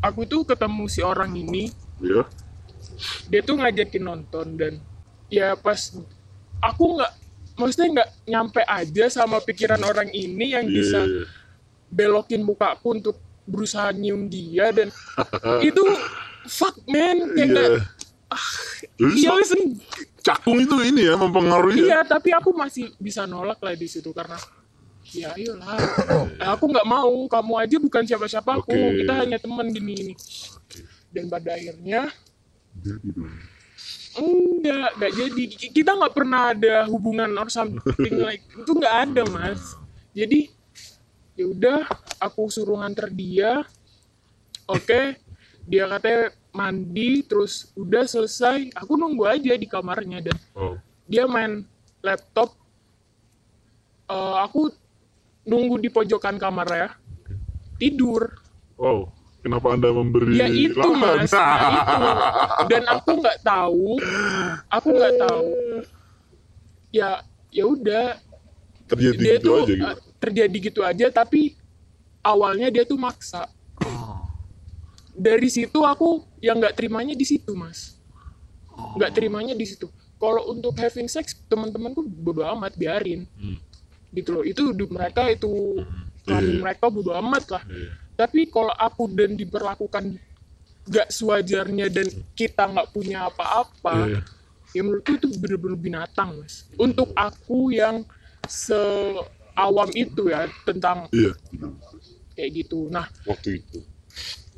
aku 0.00 0.26
tuh 0.26 0.42
ketemu 0.44 0.84
si 0.86 1.00
orang 1.00 1.32
ini 1.32 1.72
Ya. 1.98 2.22
dia 3.26 3.40
tuh 3.42 3.58
ngajakin 3.58 4.04
nonton 4.04 4.46
dan 4.54 4.78
ya 5.26 5.54
pas 5.54 5.98
aku 6.60 6.94
nggak 6.94 7.12
maksudnya 7.56 7.88
nggak 7.96 8.10
nyampe 8.24 8.62
aja 8.62 9.04
sama 9.08 9.40
pikiran 9.40 9.82
orang 9.82 10.06
ini 10.10 10.54
yang 10.54 10.66
Iya, 10.66 10.74
bisa 10.74 11.00
iya, 11.00 11.10
iya. 11.10 11.24
belokin 11.88 12.42
mukaku 12.42 12.86
untuk 12.94 13.16
berusaha 13.48 13.88
nyium 13.96 14.28
dia 14.28 14.68
dan 14.70 14.92
itu 15.68 15.82
fuck 16.44 16.76
man. 16.84 17.32
Kayak 17.32 17.48
nggak 17.48 17.70
Terus 18.98 19.14
iya 19.16 19.32
listen. 19.32 19.80
Cakung 20.20 20.60
itu 20.60 20.76
ini 20.84 21.08
ya 21.08 21.16
mempengaruhi 21.16 21.80
ya. 21.80 21.84
iya 21.88 21.98
tapi 22.04 22.28
aku 22.36 22.52
masih 22.52 22.92
bisa 23.00 23.24
nolak 23.24 23.56
lah 23.64 23.72
di 23.72 23.88
situ 23.88 24.12
karena 24.12 24.36
ya 25.08 25.32
ayolah 25.32 25.80
aku 26.52 26.68
nggak 26.68 26.84
mau 26.84 27.24
kamu 27.24 27.52
aja 27.56 27.76
bukan 27.80 28.02
siapa-siapa 28.04 28.60
aku. 28.60 28.76
Oke. 28.76 29.00
kita 29.04 29.12
hanya 29.24 29.40
teman 29.40 29.72
gini 29.72 29.92
ini 29.96 30.14
dan 31.08 31.32
pada 31.32 31.56
akhirnya 31.56 32.12
Jadi 32.84 33.08
dong. 33.16 33.32
enggak 34.20 34.88
enggak 35.00 35.12
jadi. 35.16 35.44
Kita 35.72 35.90
nggak 35.96 36.12
pernah 36.14 36.52
ada 36.52 36.84
hubungan 36.92 37.32
or 37.40 37.48
something 37.48 38.16
like 38.28 38.44
itu 38.44 38.72
nggak 38.76 38.96
ada 39.08 39.22
mas. 39.32 39.72
Jadi 40.12 40.52
ya 41.38 41.46
udah 41.46 41.78
aku 42.18 42.50
suruh 42.50 42.82
nganter 42.82 43.14
dia. 43.14 43.62
Oke 44.66 45.16
dia 45.68 45.84
katanya 45.86 46.34
mandi 46.50 47.22
terus 47.22 47.70
udah 47.78 48.02
selesai. 48.04 48.74
Aku 48.74 48.98
nunggu 48.98 49.22
aja 49.28 49.54
di 49.54 49.68
kamarnya 49.70 50.18
dan 50.18 50.36
Oh. 50.58 50.74
dia 51.06 51.30
main 51.30 51.62
laptop. 52.02 52.58
Eh, 54.08 54.36
aku 54.42 54.72
nunggu 55.46 55.78
di 55.78 55.88
pojokan 55.92 56.40
kamar 56.40 56.68
ya. 56.68 56.88
Tidur. 57.78 58.26
Oh, 58.74 59.06
kenapa 59.44 59.76
anda 59.76 59.92
memberi 59.92 60.34
ya 60.40 60.48
itu 60.50 60.80
lahan? 60.80 60.98
mas. 60.98 61.30
Nah, 61.30 61.56
itu. 61.70 62.06
Dan 62.72 62.82
aku 62.88 63.10
nggak 63.22 63.38
tahu. 63.44 63.86
Aku 64.72 64.88
nggak 64.90 65.14
tahu. 65.20 65.52
Ya 66.90 67.22
ya 67.52 67.64
udah. 67.68 68.18
Terjadi 68.88 69.20
dia 69.20 69.36
gitu 69.36 69.44
tuh 69.44 69.54
aja 69.62 69.74
gitu. 69.76 70.07
Terjadi 70.18 70.56
gitu 70.70 70.80
aja 70.82 71.08
tapi 71.08 71.54
awalnya 72.20 72.68
dia 72.68 72.82
tuh 72.84 72.98
maksa. 72.98 73.46
Dari 75.18 75.50
situ 75.50 75.82
aku 75.82 76.22
yang 76.38 76.62
nggak 76.62 76.78
terimanya 76.78 77.14
di 77.14 77.26
situ 77.26 77.50
mas. 77.54 77.98
Nggak 78.94 79.10
terimanya 79.18 79.54
di 79.54 79.66
situ. 79.66 79.90
Kalau 80.18 80.50
untuk 80.50 80.74
having 80.78 81.10
sex 81.10 81.34
teman-temanku 81.50 82.02
bodo 82.06 82.46
amat 82.54 82.78
biarin. 82.78 83.26
Gitu 84.14 84.30
loh. 84.30 84.46
Itu 84.46 84.70
hidup 84.70 84.94
mereka 84.94 85.26
itu 85.26 85.82
kelamin 86.22 86.54
Iya. 86.54 86.62
mereka 86.62 86.84
bodo 86.86 87.10
amat 87.18 87.44
lah. 87.50 87.64
Iya. 87.66 87.90
tapi 88.18 88.50
kalau 88.50 88.74
aku 88.74 89.06
dan 89.14 89.38
diperlakukan 89.38 90.18
nggak 90.90 91.06
sewajarnya 91.06 91.86
dan 91.86 92.10
kita 92.34 92.66
nggak 92.66 92.90
punya 92.90 93.30
apa-apa 93.30 93.94
Iya. 94.10 94.20
ya 94.74 94.80
menurutku 94.82 95.14
itu 95.14 95.30
bener-bener 95.38 95.78
binatang 95.78 96.34
mas. 96.42 96.66
Untuk 96.74 97.14
aku 97.14 97.70
yang 97.70 98.02
seawam 99.58 99.90
itu 99.90 100.22
ya 100.30 100.46
tentang 100.62 101.10
Iya. 101.10 101.34
kayak 102.32 102.50
gitu. 102.54 102.86
Nah 102.88 103.10
waktu 103.26 103.58
itu. 103.58 103.82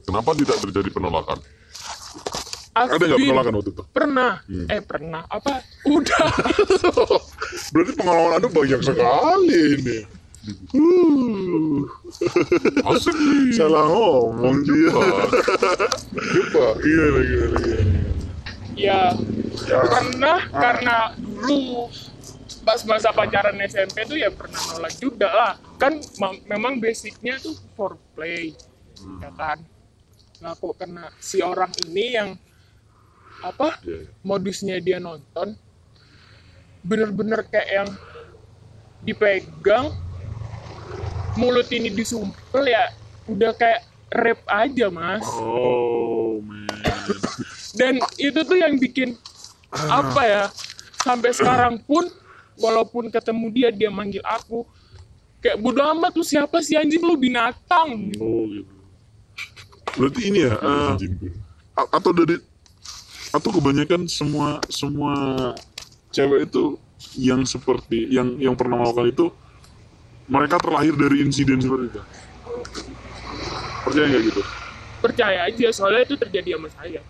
Kenapa 0.05 0.37
tidak 0.37 0.61
terjadi 0.61 0.93
penolakan? 0.93 1.41
I've 2.71 2.93
Ada 2.93 3.05
nggak 3.09 3.19
penolakan 3.19 3.53
waktu 3.57 3.71
itu? 3.73 3.83
pernah. 3.91 4.33
Eh 4.69 4.81
pernah. 4.85 5.23
Apa? 5.27 5.65
Udah. 5.89 6.27
Berarti 7.73 7.93
pengalaman 7.97 8.37
anda 8.37 8.49
banyak 8.49 8.81
sekali 8.81 9.59
ini. 9.75 9.99
Uh, 10.73 11.85
asik. 12.87 13.13
Nih 13.13 13.53
salah 13.53 13.85
ngomong 13.87 14.65
dia. 14.65 14.89
coba 14.93 16.69
Gimana, 16.81 17.21
gimana, 17.21 17.57
gimana. 17.59 18.01
ya. 18.73 19.03
Pernah 19.61 20.41
karena 20.49 20.97
dulu 21.19 21.89
pas 22.61 22.81
masa 22.85 23.09
pacaran 23.11 23.57
SMP 23.59 24.05
tuh 24.05 24.15
ya 24.15 24.29
pernah 24.29 24.61
nolak 24.71 24.95
juga 24.95 25.29
lah 25.29 25.53
kan 25.77 25.93
ma- 26.17 26.43
memang 26.47 26.77
basicnya 26.77 27.37
tuh 27.37 27.57
foreplay 27.73 28.53
ya 29.19 29.31
kan 29.33 29.59
nah 30.39 30.53
kok 30.53 30.77
kena 30.77 31.09
si 31.19 31.41
orang 31.41 31.73
ini 31.83 32.15
yang 32.15 32.29
apa 33.41 33.81
Iya, 33.81 34.05
iya. 34.05 34.11
modusnya 34.21 34.77
dia 34.79 34.99
nonton 34.99 35.57
bener-bener 36.81 37.41
kayak 37.43 37.69
yang 37.71 37.89
dipegang 39.01 39.93
mulut 41.35 41.69
ini 41.69 41.89
disumpel 41.89 42.65
ya 42.67 42.93
udah 43.25 43.53
kayak 43.53 43.81
rap 44.11 44.41
aja 44.47 44.87
mas 44.89 45.25
Oh, 45.33 46.41
man. 46.43 46.69
dan 47.73 47.97
itu 48.17 48.41
tuh 48.43 48.59
yang 48.59 48.77
bikin 48.77 49.17
apa 49.73 50.23
ya 50.23 50.45
sampai 51.01 51.33
sekarang 51.33 51.81
pun 51.81 52.05
walaupun 52.61 53.09
ketemu 53.09 53.47
dia 53.51 53.69
dia 53.73 53.89
manggil 53.89 54.21
aku 54.23 54.69
kayak 55.41 55.57
bodo 55.57 55.81
amat 55.97 56.13
lu 56.13 56.23
siapa 56.23 56.61
sih 56.61 56.77
anjing 56.77 57.01
lu 57.01 57.17
binatang 57.17 58.13
Oh, 58.21 58.45
gitu. 58.47 58.73
Berarti 59.97 60.21
ini 60.29 60.47
ya, 60.47 60.55
anjing 60.61 61.17
gue 61.19 61.33
a- 61.75 61.91
atau 61.97 62.13
dari 62.13 62.37
atau 63.33 63.51
kebanyakan 63.51 64.07
semua 64.07 64.61
semua 64.69 65.15
cewek 66.11 66.47
itu 66.47 66.77
yang 67.17 67.43
seperti 67.43 68.07
yang 68.13 68.37
yang 68.37 68.55
pernah 68.55 68.79
melakukan 68.79 69.09
itu 69.09 69.27
mereka 70.29 70.61
terlahir 70.63 70.95
dari 70.95 71.25
insiden 71.25 71.59
seperti 71.59 71.91
itu. 71.91 72.01
Percaya 73.83 74.07
nggak 74.07 74.25
gitu? 74.29 74.43
percaya 75.01 75.49
aja 75.49 75.69
soalnya 75.73 76.05
itu 76.05 76.13
terjadi 76.13 76.61
sama 76.61 76.69
saya 76.77 77.01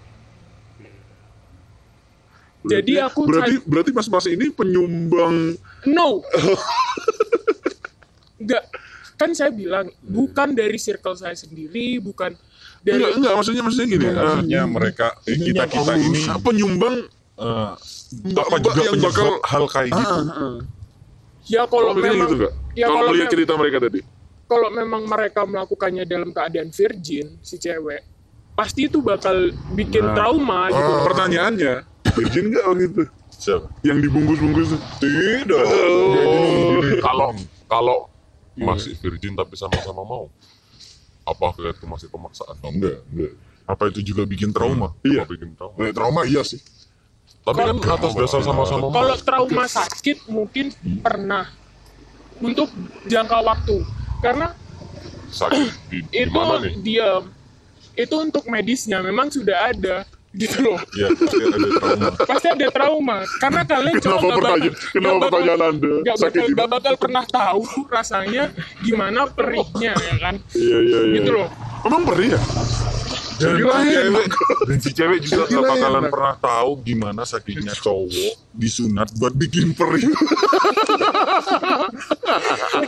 Jadi 2.63 2.93
aku 2.97 3.25
berarti 3.25 3.57
berarti 3.65 3.91
mas-mas 3.91 4.27
ini 4.27 4.49
penyumbang 4.49 5.57
no 5.87 6.21
enggak 8.37 8.65
kan 9.17 9.31
saya 9.31 9.49
bilang 9.49 9.89
bukan 10.03 10.53
dari 10.53 10.77
circle 10.77 11.13
saya 11.15 11.33
sendiri 11.35 11.97
bukan 11.99 12.33
dari 12.81 12.97
enggak 12.99 13.13
enggak 13.17 13.33
maksudnya 13.35 13.63
maksudnya 13.63 13.89
gini. 13.91 14.07
maksudnya 14.07 14.63
mereka 14.67 15.07
eh, 15.25 15.37
kita 15.37 15.65
kita 15.67 15.93
ini 15.95 16.21
penyumbang 16.39 16.97
apa 17.37 17.77
mbak 18.45 18.61
juga 18.63 18.81
yang 18.83 18.97
bakal 18.99 19.29
hal 19.43 19.65
kayak 19.67 19.91
gitu 19.91 20.17
Ah, 20.23 20.29
ah. 20.31 20.57
ya 21.47 21.63
kalau 21.65 21.93
Kalau 21.93 21.97
memang 21.97 22.17
gitu 22.23 22.35
enggak? 22.39 22.53
ya 22.75 22.85
kalau 22.85 22.97
kalau 22.99 23.09
melihat 23.09 23.25
mem- 23.25 23.35
cerita 23.35 23.53
mereka 23.57 23.77
tadi. 23.79 24.01
kalau 24.45 24.69
memang 24.71 25.03
mereka 25.07 25.41
melakukannya 25.43 26.05
dalam 26.05 26.29
keadaan 26.29 26.69
virgin 26.69 27.41
si 27.41 27.57
cewek 27.57 28.05
pasti 28.53 28.85
itu 28.85 29.01
bakal 29.01 29.37
bikin 29.73 30.03
Nah. 30.03 30.13
trauma 30.15 30.69
gitu 30.69 30.91
Oh, 30.91 31.01
pertanyaannya, 31.03 31.75
virgin 32.17 32.45
nggak 32.53 32.65
waktu 32.67 32.85
itu? 32.87 33.03
siapa? 33.41 33.67
Yang 33.81 33.99
dibungkus-bungkus. 34.11 34.77
Tidak. 35.01 35.63
Oh. 35.65 36.83
kalau 37.01 37.29
kalau 37.71 37.99
masih 38.59 38.93
virgin 39.01 39.33
tapi 39.33 39.57
sama-sama 39.57 40.05
mau 40.05 40.29
apakah 41.25 41.73
itu 41.73 41.87
masih 41.89 42.13
pemaksaan 42.13 42.59
enggak 42.61 43.01
enggak 43.09 43.33
apa 43.71 43.85
itu 43.95 44.01
juga 44.03 44.27
bikin 44.27 44.51
trauma? 44.51 44.91
Iya. 45.07 45.23
Apa 45.23 45.31
bikin 45.39 45.55
trauma? 45.55 45.77
Nah, 45.79 45.95
trauma 45.95 46.21
iya 46.27 46.43
sih. 46.43 46.59
Tapi 47.47 47.57
kan 47.63 47.79
atas 47.79 48.13
dasar 48.19 48.41
sama-sama 48.43 48.91
mau. 48.91 48.99
Kalau 48.99 49.17
trauma 49.23 49.65
sakit 49.71 50.27
mungkin 50.27 50.75
pernah. 51.01 51.47
Untuk 52.43 52.73
jangka 53.07 53.39
waktu. 53.47 53.77
Karena 54.25 54.51
sakit 55.31 55.71
di, 55.87 55.99
di 56.03 56.17
itu 56.27 56.35
mana 56.35 56.57
nih? 56.67 56.75
diam. 56.83 57.25
Itu 57.95 58.17
untuk 58.19 58.51
medisnya. 58.51 58.99
Memang 59.05 59.31
sudah 59.31 59.71
ada 59.71 60.03
gitu 60.31 60.63
loh 60.63 60.79
ya 60.95 61.11
pasti 61.11 61.43
ada 61.43 61.59
trauma 61.69 62.09
pasti 62.23 62.47
ada 62.49 62.67
trauma 62.71 63.17
karena 63.37 63.63
kalian 63.65 63.95
cowok 63.97 64.01
Kenapa 64.01 64.15
nggak 64.15 64.31
bakal- 64.31 64.39
pertanyaan, 64.39 64.75
kenapa 64.89 65.11
bakal- 65.11 65.23
pertanyaan 65.27 65.63
anda 65.65 65.91
nggak 66.01 66.17
sakit 66.17 66.31
bakal, 66.37 66.53
nggak 66.53 66.69
bakal 66.71 66.95
pernah 66.97 67.25
tahu 67.27 67.63
rasanya 67.89 68.45
gimana 68.79 69.21
perihnya 69.27 69.93
ya 69.93 70.15
kan 70.21 70.35
Iya 70.53 70.79
iya 70.81 70.99
iya. 71.03 71.15
gitu 71.17 71.31
loh 71.33 71.49
Emang 71.81 72.03
perih 72.05 72.29
ya? 72.31 72.41
dan 73.41 73.57
Kira 73.57 73.73
si 73.73 73.89
enak. 73.89 73.97
cewek 73.97 74.27
dan 74.61 74.79
si 74.79 74.91
cewek 74.93 75.19
juga 75.25 75.43
gak 75.49 75.63
bakalan 75.67 75.97
enak. 75.99 76.13
pernah 76.13 76.35
tahu 76.39 76.71
gimana 76.79 77.23
sakitnya 77.25 77.73
cowok 77.75 78.33
disunat 78.53 79.09
buat 79.17 79.33
bikin 79.33 79.73
perih 79.73 80.05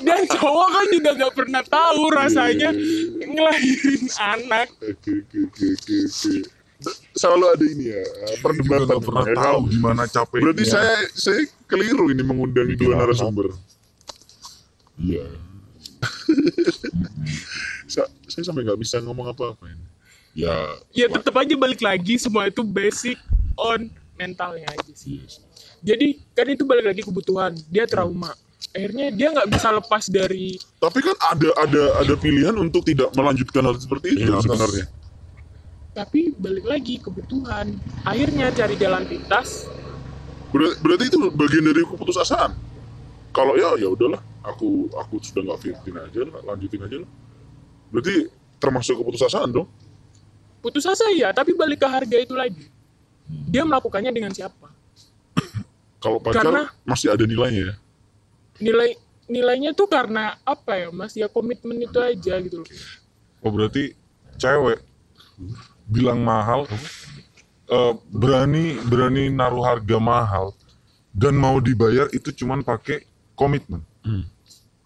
dan 0.03 0.21
cowok 0.29 0.69
kan 0.69 0.87
juga 0.93 1.11
nggak 1.15 1.35
pernah 1.35 1.63
tahu 1.65 2.03
rasanya 2.13 2.71
ngelahirin 3.19 4.03
anak 4.15 4.69
Oke 4.79 5.11
oke 5.19 5.39
oke 5.43 5.67
oke. 5.73 6.37
Selalu 7.13 7.45
ada 7.47 7.65
ini 7.65 7.85
ya 7.87 8.03
juga 8.03 8.37
perdebatan. 8.41 8.87
gak 8.89 9.03
pernah 9.03 9.25
ya, 9.25 9.35
tahu 9.35 9.43
kalau- 9.45 9.69
gimana 9.69 10.03
capeknya 10.07 10.45
Berarti 10.45 10.65
saya 10.65 10.95
saya 11.13 11.41
keliru 11.65 12.05
ini 12.09 12.23
mengundang 12.23 12.69
dua 12.73 12.95
narasumber. 12.97 13.53
iya 14.97 15.25
Sa- 17.87 18.11
saya 18.25 18.43
sampai 18.43 18.63
nggak 18.63 18.79
bisa 18.79 18.99
ngomong 18.99 19.29
apa-apa 19.29 19.67
ini. 19.67 19.85
ya 20.35 20.57
ya 20.91 21.07
tetap 21.07 21.37
aja 21.37 21.53
balik 21.55 21.79
lagi 21.79 22.17
semua 22.17 22.49
itu 22.49 22.63
basic 22.63 23.21
on 23.55 23.87
mentalnya 24.15 24.65
aja 24.67 24.93
sih 24.95 25.21
jadi 25.79 26.17
kan 26.33 26.49
itu 26.49 26.65
balik 26.65 26.87
lagi 26.87 27.03
kebutuhan 27.03 27.53
dia 27.69 27.85
trauma 27.85 28.33
akhirnya 28.73 29.13
dia 29.13 29.29
nggak 29.29 29.49
bisa 29.51 29.69
lepas 29.71 30.09
dari 30.09 30.57
Tapi 30.79 30.99
kan 30.99 31.13
ada 31.29 31.49
ada 31.59 31.83
ada 31.99 32.15
pilihan 32.15 32.57
untuk 32.57 32.81
tidak 32.81 33.13
melanjutkan 33.13 33.61
hal 33.63 33.77
seperti 33.77 34.17
itu 34.17 34.25
Iya, 34.25 34.41
sebenarnya. 34.41 34.87
Tapi 35.93 36.33
balik 36.35 36.65
lagi 36.65 36.97
kebutuhan. 36.99 37.77
Akhirnya 38.03 38.49
cari 38.51 38.75
jalan 38.77 39.05
pintas. 39.05 39.69
Ber- 40.49 40.77
berarti 40.81 41.05
itu 41.09 41.17
bagian 41.33 41.65
dari 41.65 41.85
keputusasaan. 41.85 42.53
Kalau 43.33 43.57
ya 43.57 43.81
ya 43.81 43.89
udahlah, 43.89 44.21
aku 44.45 44.93
aku 44.93 45.17
sudah 45.21 45.41
nggak 45.41 45.61
fifteen 45.61 45.97
aja 45.97 46.21
lah, 46.29 46.41
lanjutin 46.45 46.81
aja 46.85 46.97
lah. 47.01 47.11
Berarti 47.89 48.29
termasuk 48.59 48.97
keputusasaan 48.99 49.53
dong. 49.53 49.69
putus 50.63 50.87
asa 50.87 51.11
ya 51.11 51.35
tapi 51.35 51.59
balik 51.59 51.83
ke 51.83 51.89
harga 51.91 52.17
itu 52.23 52.39
lagi. 52.39 52.71
Dia 53.51 53.67
melakukannya 53.67 54.15
dengan 54.15 54.31
siapa? 54.31 54.71
Kalau 56.03 56.23
pacar 56.23 56.47
Karena- 56.47 56.71
masih 56.87 57.11
ada 57.11 57.27
nilainya 57.27 57.75
ya. 57.75 57.77
nilai 58.63 58.95
nilainya 59.27 59.75
tuh 59.75 59.91
karena 59.91 60.39
apa 60.47 60.79
ya 60.79 60.89
mas? 60.95 61.19
Ya 61.19 61.27
komitmen 61.27 61.83
itu 61.83 61.99
aja 61.99 62.39
gitu 62.39 62.63
loh. 62.63 62.69
Oh 63.43 63.51
berarti 63.51 63.91
cewek 64.39 64.79
bilang 65.89 66.23
mahal 66.23 66.69
eh, 67.69 67.93
berani 68.13 68.79
berani 68.87 69.33
naruh 69.33 69.65
harga 69.65 69.99
mahal 69.99 70.53
dan 71.13 71.37
mau 71.37 71.61
dibayar 71.61 72.09
itu 72.11 72.33
cuman 72.33 72.65
pakai 72.65 73.05
komitmen. 73.37 73.85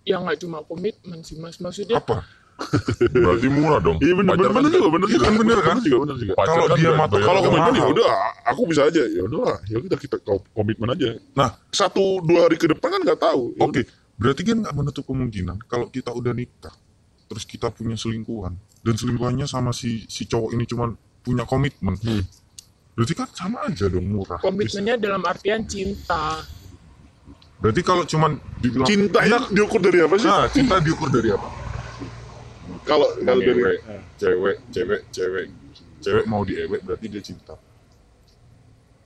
Ya 0.07 0.19
nggak 0.23 0.43
cuma 0.43 0.63
komitmen 0.67 1.23
sih 1.23 1.39
mas. 1.39 1.59
Maksudnya 1.59 1.99
apa? 1.99 2.27
Berarti 3.13 3.49
murah 3.53 3.85
dong. 3.85 4.01
Iya 4.01 4.17
benar 4.17 4.35
kan 4.41 4.49
benar 4.49 4.71
juga 4.73 4.89
benar 4.89 5.09
juga. 5.13 5.25
Kan 5.29 5.35
bener 5.37 5.59
kan? 5.61 5.77
juga 5.85 5.99
benar 6.09 6.17
juga. 6.17 6.33
kalau 6.41 6.65
kan 6.65 6.77
dia 6.81 6.91
bayar 6.97 7.25
Kalau 7.27 7.41
komitmen 7.45 7.75
ya 7.77 7.87
udah 7.93 8.11
aku 8.49 8.63
bisa 8.65 8.83
aja. 8.89 9.03
Ya 9.05 9.23
udahlah 9.29 9.57
ya 9.69 9.77
kita 9.83 9.97
kita 10.01 10.17
komitmen 10.57 10.89
aja. 10.89 11.09
nah. 11.37 11.51
Satu 11.71 12.25
dua 12.25 12.49
hari 12.49 12.57
ke 12.57 12.67
depan 12.71 12.89
kan 12.97 13.01
nggak 13.05 13.21
tahu. 13.21 13.43
Ya 13.61 13.63
oke. 13.67 13.83
berarti 14.17 14.43
kan 14.49 14.57
nggak 14.65 14.75
menutup 14.75 15.05
kemungkinan 15.05 15.57
kalau 15.69 15.93
kita 15.93 16.09
udah 16.09 16.33
nikah 16.33 16.73
terus 17.27 17.45
kita 17.45 17.71
punya 17.75 17.99
selingkuhan. 17.99 18.55
Dan 18.83 18.95
selingkuhannya 18.95 19.47
sama 19.51 19.75
si 19.75 20.07
si 20.07 20.27
cowok 20.31 20.51
ini 20.55 20.65
cuman 20.67 20.95
punya 21.27 21.43
komitmen. 21.43 21.99
Berarti 22.95 23.13
kan 23.13 23.29
sama 23.35 23.67
aja 23.67 23.91
dong 23.91 24.07
murah. 24.09 24.39
Komitmennya 24.41 24.97
dalam 24.97 25.23
artian 25.27 25.67
cinta. 25.67 26.41
Berarti 27.59 27.83
kalau 27.83 28.07
cuman 28.07 28.39
dibilang 28.63 28.89
cinta 28.89 29.19
ini 29.27 29.37
diukur 29.53 29.81
dari 29.83 29.99
apa 30.01 30.15
sih? 30.17 30.29
Nah 30.31 30.47
cinta 30.49 30.79
diukur 30.79 31.11
dari 31.11 31.35
apa? 31.35 31.49
Kalau 32.87 33.09
kalau 33.27 33.41
dari 33.43 33.63
cewek 33.63 33.79
cewek 34.17 34.57
cewek 34.71 35.01
cewek. 35.11 35.47
Cewek 35.97 36.25
mau 36.31 36.47
diewek 36.47 36.87
berarti 36.87 37.07
dia 37.11 37.23
cinta. 37.25 37.59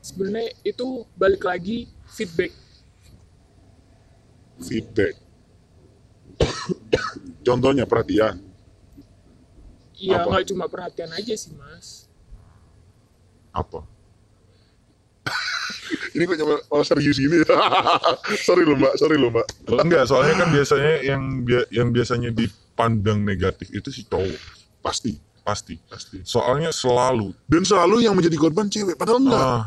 Sebenarnya 0.05 0.53
itu 0.67 1.09
balik 1.17 1.41
lagi 1.49 1.89
feedback. 2.05 2.53
Feedback 4.61 5.17
contohnya 7.43 7.85
perhatian. 7.85 8.41
Ya 10.01 10.25
Apa? 10.25 10.33
nggak 10.33 10.45
cuma 10.49 10.65
perhatian 10.65 11.13
aja 11.13 11.35
sih 11.37 11.53
mas. 11.53 12.09
Apa? 13.53 13.85
Ini 16.17 16.25
kok 16.25 16.37
nyampe 16.41 16.55
malah 16.67 16.87
serius 16.87 17.21
gini 17.21 17.45
sorry 18.47 18.65
loh 18.65 18.77
mbak 18.81 18.97
sorry 18.97 19.21
loh 19.21 19.29
mbak. 19.29 19.47
Enggak 19.69 20.09
soalnya 20.09 20.41
kan 20.41 20.49
biasanya 20.49 20.93
yang 21.05 21.23
yang 21.69 21.89
biasanya 21.93 22.31
dipandang 22.33 23.21
negatif 23.21 23.69
itu 23.71 23.93
si 23.93 24.09
cowok. 24.09 24.41
Pasti. 24.81 25.21
Pasti 25.41 25.77
pasti. 25.89 26.21
Soalnya 26.25 26.71
selalu. 26.71 27.33
Dan 27.45 27.65
selalu 27.65 28.07
yang 28.07 28.15
menjadi 28.17 28.37
korban 28.41 28.69
cewek 28.69 28.97
padahal 28.97 29.21
enggak. 29.21 29.41
Ah, 29.43 29.65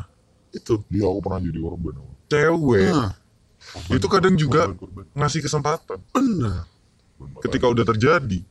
itu. 0.50 0.82
Iya 0.90 1.06
aku 1.10 1.20
pernah 1.22 1.40
jadi 1.44 1.60
korban. 1.60 1.94
cewek. 2.26 2.90
Nah, 2.90 3.12
itu 3.94 4.08
kadang 4.10 4.34
juga 4.34 4.62
Korban, 4.74 4.80
korban. 4.80 5.04
ngasih 5.14 5.42
kesempatan. 5.46 5.98
Benar 6.10 6.73
ketika 7.42 7.66
udah 7.70 7.86
terjadi 7.86 8.42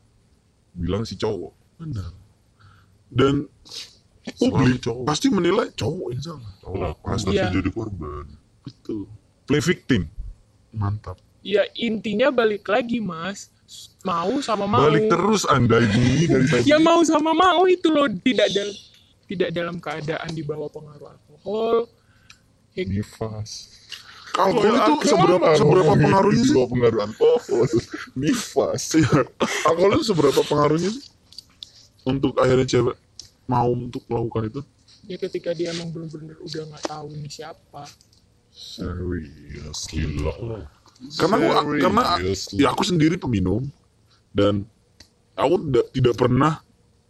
bilang 0.73 1.05
si 1.05 1.15
cowok. 1.15 1.53
Benar. 1.77 2.11
Dan 3.13 3.45
publik 4.39 4.81
cowok. 4.81 5.05
pasti 5.05 5.27
menilai 5.29 5.69
cowok 5.75 6.07
yang 6.15 6.23
salah. 6.23 6.53
Cowok 6.63 6.95
pasti 7.03 7.35
Iya. 7.35 7.53
jadi 7.53 7.69
korban. 7.69 8.25
betul. 8.63 9.05
Play 9.43 9.59
victim. 9.59 10.07
Mantap. 10.71 11.19
Ya 11.43 11.67
intinya 11.75 12.31
balik 12.31 12.63
lagi 12.71 13.03
mas. 13.03 13.51
Mau 14.07 14.39
sama 14.39 14.63
mau. 14.63 14.87
Balik 14.87 15.11
terus 15.11 15.43
anda 15.43 15.83
ini 15.83 16.25
dari 16.25 16.47
tadi. 16.47 16.63
Ya 16.71 16.79
mau 16.79 17.03
sama 17.03 17.35
mau 17.35 17.67
itu 17.67 17.91
loh. 17.91 18.07
Tidak 18.07 18.47
dalam 18.55 18.75
tidak 19.27 19.49
dalam 19.51 19.75
keadaan 19.83 20.29
di 20.31 20.43
bawah 20.43 20.71
pengaruh 20.71 21.11
alkohol. 21.11 21.91
Ya, 22.73 22.87
Nifas. 22.87 23.69
Alkohol 24.33 24.75
itu 24.75 24.93
seberapa 25.13 25.47
seberapa 25.53 25.93
pengaruhnya 25.93 26.43
sih 26.43 26.55
Dua 26.57 26.67
pengaruh 26.69 26.99
alkohol. 27.05 27.65
Nifas. 28.17 28.83
Iya. 28.97 29.19
alkohol 29.69 29.91
itu 29.97 30.05
seberapa 30.09 30.41
pengaruhnya 30.45 30.89
sih 30.89 31.05
untuk 32.03 32.35
akhirnya 32.39 32.67
cewek 32.67 32.95
mau 33.47 33.69
untuk 33.71 34.03
melakukan 34.07 34.49
itu 34.51 34.61
ya 35.07 35.17
ketika 35.19 35.51
dia 35.51 35.75
emang 35.75 35.91
bener-bener 35.91 36.35
udah 36.39 36.63
nggak 36.71 36.83
tahu 36.87 37.07
ini 37.15 37.27
siapa 37.27 37.83
Seriously 38.53 40.13
loh. 40.21 40.61
karena 41.17 41.35
aku, 41.57 41.71
karena 41.81 42.03
ya 42.53 42.67
aku 42.69 42.83
sendiri 42.85 43.17
peminum 43.17 43.65
dan 44.29 44.63
aku 45.33 45.57
tidak 45.67 45.85
tidak 45.91 46.15
pernah 46.15 46.53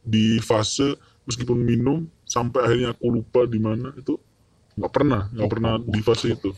di 0.01 0.39
fase 0.39 0.95
meskipun 1.27 1.59
minum 1.59 2.07
sampai 2.23 2.59
akhirnya 2.63 2.89
aku 2.95 3.05
lupa 3.11 3.45
di 3.45 3.59
mana 3.59 3.91
itu 3.99 4.17
nggak 4.79 4.91
pernah 4.91 5.29
nggak 5.29 5.49
pernah 5.51 5.73
di 5.83 5.99
fase 6.01 6.33
itu 6.33 6.49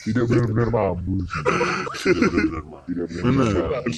tidak 0.00 0.24
benar-benar 0.26 0.68
mabuk. 0.72 1.24
Tidak 2.00 2.28
benar-benar 2.32 2.64
mabuk. 2.64 2.86
Tidak 2.88 3.06
benar-benar 3.08 3.46
Benar. 3.46 3.70
mabuk. 3.70 3.96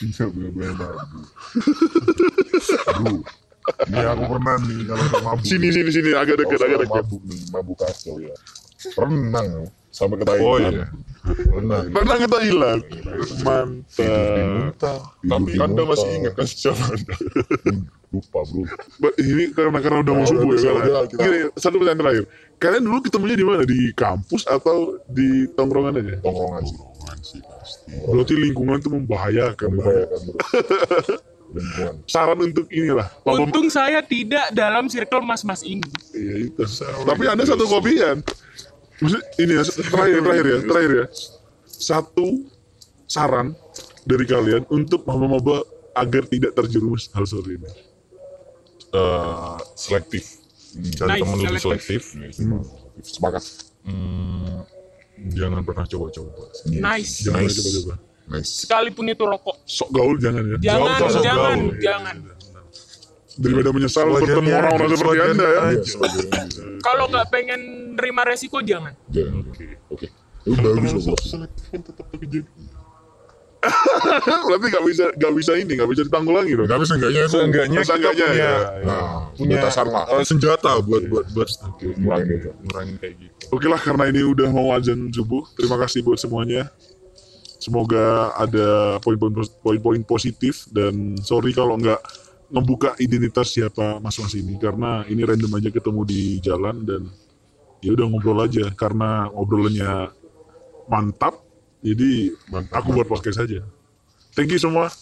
Tidak 0.00 0.28
benar-benar 0.34 0.72
mabuk. 0.76 1.26
Bro, 2.90 3.14
ini 3.86 3.98
aku 4.02 4.22
pernah 4.24 4.56
nih 4.60 4.78
kalau 4.88 5.04
nggak 5.04 5.22
mabuk. 5.24 5.44
sini 5.46 5.68
sini 5.72 5.90
sini 5.92 6.10
agak 6.16 6.36
dekat 6.40 6.60
agak 6.60 6.78
dekat 6.84 7.04
mabuk 7.04 7.22
nih, 7.28 7.40
mabuk 7.52 7.76
kacau 7.80 8.16
ya. 8.20 8.34
Pernah 8.96 9.44
sampai 9.92 10.16
ke 10.20 10.24
Thailand. 10.24 10.48
Oh, 10.48 10.56
iya. 10.58 10.86
Pernah. 11.20 11.84
pernah 11.86 12.16
ke 12.16 12.26
Thailand 12.26 12.80
Tidur 12.82 13.20
di 13.20 14.24
mantap 14.32 15.00
Tapi 15.20 15.50
Anda 15.54 15.82
masih 15.84 16.08
ingat 16.14 16.32
kan 16.32 16.46
siapa 16.46 16.84
Anda? 16.86 17.14
Lupa 18.10 18.40
bro. 18.42 18.64
Ini 19.14 19.52
karena 19.52 19.78
karena 19.78 19.98
udah 20.00 20.14
mau 20.14 20.24
subuh 20.24 20.54
ya 20.54 20.72
kan? 20.72 20.84
kita- 21.06 21.20
Gini, 21.20 21.38
satu 21.54 21.76
pertanyaan 21.76 22.00
terakhir 22.00 22.24
kalian 22.56 22.82
dulu 22.82 22.98
ketemunya 23.00 23.34
di 23.34 23.44
mana 23.44 23.62
di 23.62 23.80
kampus 23.92 24.42
atau 24.44 24.76
di 25.06 25.28
tongkrongan 25.50 25.94
aja 25.94 26.16
Tongkrongan 26.18 26.62
sih. 26.62 26.76
Tongkrongan 26.76 27.18
sih 27.20 27.40
pasti. 27.40 27.92
berarti 28.02 28.34
lingkungan 28.36 28.76
itu 28.76 28.90
membahayakan 28.90 29.68
Membahayakan 29.70 30.18
bro. 30.24 30.36
Lingkungan. 31.50 31.94
saran 32.06 32.38
untuk 32.40 32.70
inilah 32.70 33.10
untung 33.24 33.66
saya 33.66 33.98
tidak 34.00 34.50
dalam 34.50 34.86
circle 34.86 35.18
mas-mas 35.20 35.60
ini 35.60 35.82
Iya 36.10 36.46
itu. 36.46 36.62
Tapi 37.02 37.22
ada 37.26 37.42
satu 37.42 37.66
kopian. 37.66 38.22
Maksud 39.00 39.22
ini 39.38 39.52
ya 39.52 39.62
terakhir 39.64 40.18
terakhir 40.24 40.46
ya 40.46 40.58
terakhir 40.62 40.92
ya. 40.94 41.06
Satu 41.64 42.26
saran 43.04 43.56
dari 44.02 44.24
kalian 44.24 44.64
untuk 44.68 45.02
maba-maba 45.02 45.64
agar 45.92 46.24
tidak 46.24 46.52
terjerumus 46.52 47.08
hal 47.10 47.24
seperti 47.24 47.56
ini. 47.56 47.70
Eh, 48.90 49.56
selektif 49.74 50.24
cari 50.92 51.08
Nice, 51.10 51.20
temen 51.20 51.38
lebih 51.40 51.60
selektif. 51.60 52.00
selektif 52.10 52.46
Sepakat. 53.02 53.42
Hmm, 53.80 54.60
jangan 55.30 55.62
pernah 55.62 55.82
coba-coba 55.84 56.30
nice 56.68 57.24
Jangan 57.24 57.40
Nice. 57.42 57.56
coba-coba. 57.56 57.94
Nice. 58.30 58.50
sekalipun 58.62 59.04
itu 59.08 59.24
rokok 59.24 59.56
Sok 59.64 59.90
gaul 59.90 60.14
jangan 60.16 60.44
ya. 60.44 60.56
jangan 60.60 60.86
Gaul, 60.92 61.10
jangan 61.18 61.58
gaul. 61.58 61.80
jangan 61.80 62.16
Daripada 63.38 63.70
menyesal 63.70 64.06
Sebagian 64.10 64.22
bertemu 64.26 64.50
orang-orang 64.50 64.88
seperti 64.90 65.18
anda 65.22 65.46
ya. 65.46 65.60
aja. 65.70 65.92
Iya, 66.02 66.34
kalau 66.82 67.04
nggak 67.06 67.26
pengen 67.30 67.60
terima 67.94 68.22
resiko 68.26 68.58
jangan 68.64 68.92
Jangan. 69.12 69.44
Oke. 69.92 70.06
Itu 70.42 70.56
bagus 70.56 70.90
loh 70.96 71.02
bos. 71.12 71.20
Selektif 71.22 71.78
tetap 71.84 72.06
terjadi. 72.10 72.40
Berarti 74.48 74.66
nggak 74.72 74.84
bisa 74.88 75.04
nggak 75.20 75.32
bisa 75.36 75.52
ini 75.60 75.72
nggak 75.76 75.90
bisa 75.92 76.02
ditanggulangi 76.08 76.52
dong. 76.56 76.68
Tapi 76.68 76.84
seenggaknya 76.88 77.20
itu 77.28 77.36
seenggaknya 77.36 77.78
kita 77.84 77.88
Seenggaknya 77.92 78.26
punya 78.26 78.40
ya. 78.40 78.54
Nah, 78.88 79.08
punya 79.36 79.56
batasan 79.60 79.86
lah. 79.92 80.04
eh, 80.16 80.24
senjata 80.24 80.72
buat 80.80 81.02
buat 81.12 81.26
buat 81.36 81.48
ngurangin 82.00 82.28
itu. 82.40 82.50
ngurangin 82.64 82.94
kayak 82.96 83.14
gitu 83.20 83.34
Oke 83.52 83.66
lah 83.68 83.80
karena 83.82 84.04
ini 84.08 84.20
udah 84.24 84.48
mau 84.48 84.72
azan 84.72 85.12
subuh. 85.12 85.44
Terima 85.60 85.76
kasih 85.76 86.00
buat 86.00 86.16
semuanya. 86.16 86.72
Semoga 87.60 88.32
ada 88.40 88.96
poin-poin 89.04 89.44
poin-poin 89.60 90.00
positif 90.08 90.64
dan 90.72 91.20
sorry 91.20 91.52
kalau 91.52 91.76
nggak 91.76 92.00
membuka 92.50 92.98
identitas 92.98 93.54
siapa 93.54 94.02
mas-mas 94.02 94.34
ini 94.34 94.58
karena 94.58 95.06
ini 95.06 95.22
random 95.22 95.54
aja 95.56 95.70
ketemu 95.70 96.00
di 96.02 96.20
jalan 96.42 96.82
dan 96.82 97.02
ya 97.80 97.94
udah 97.94 98.06
ngobrol 98.10 98.42
aja 98.42 98.68
karena 98.74 99.30
ngobrolannya 99.30 100.10
mantap. 100.90 101.38
Jadi 101.80 102.34
aku 102.74 102.92
buat 102.92 103.08
podcast 103.08 103.40
saja. 103.40 103.64
Thank 104.36 104.52
you 104.52 104.60
semua. 104.60 104.92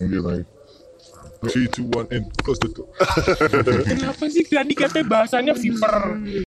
Thank 0.00 0.16
you, 0.16 0.24
you. 0.24 0.46
3, 1.44 1.68
2, 1.68 2.08
1, 2.08 2.16
and 2.16 2.24
close 2.40 2.56
the 2.56 2.72
door. 2.72 2.88
kenapa 3.84 4.24
sih 4.32 4.48
tadi 4.48 4.72
katanya 4.72 5.04
bahasanya 5.04 5.52
viper 5.52 6.16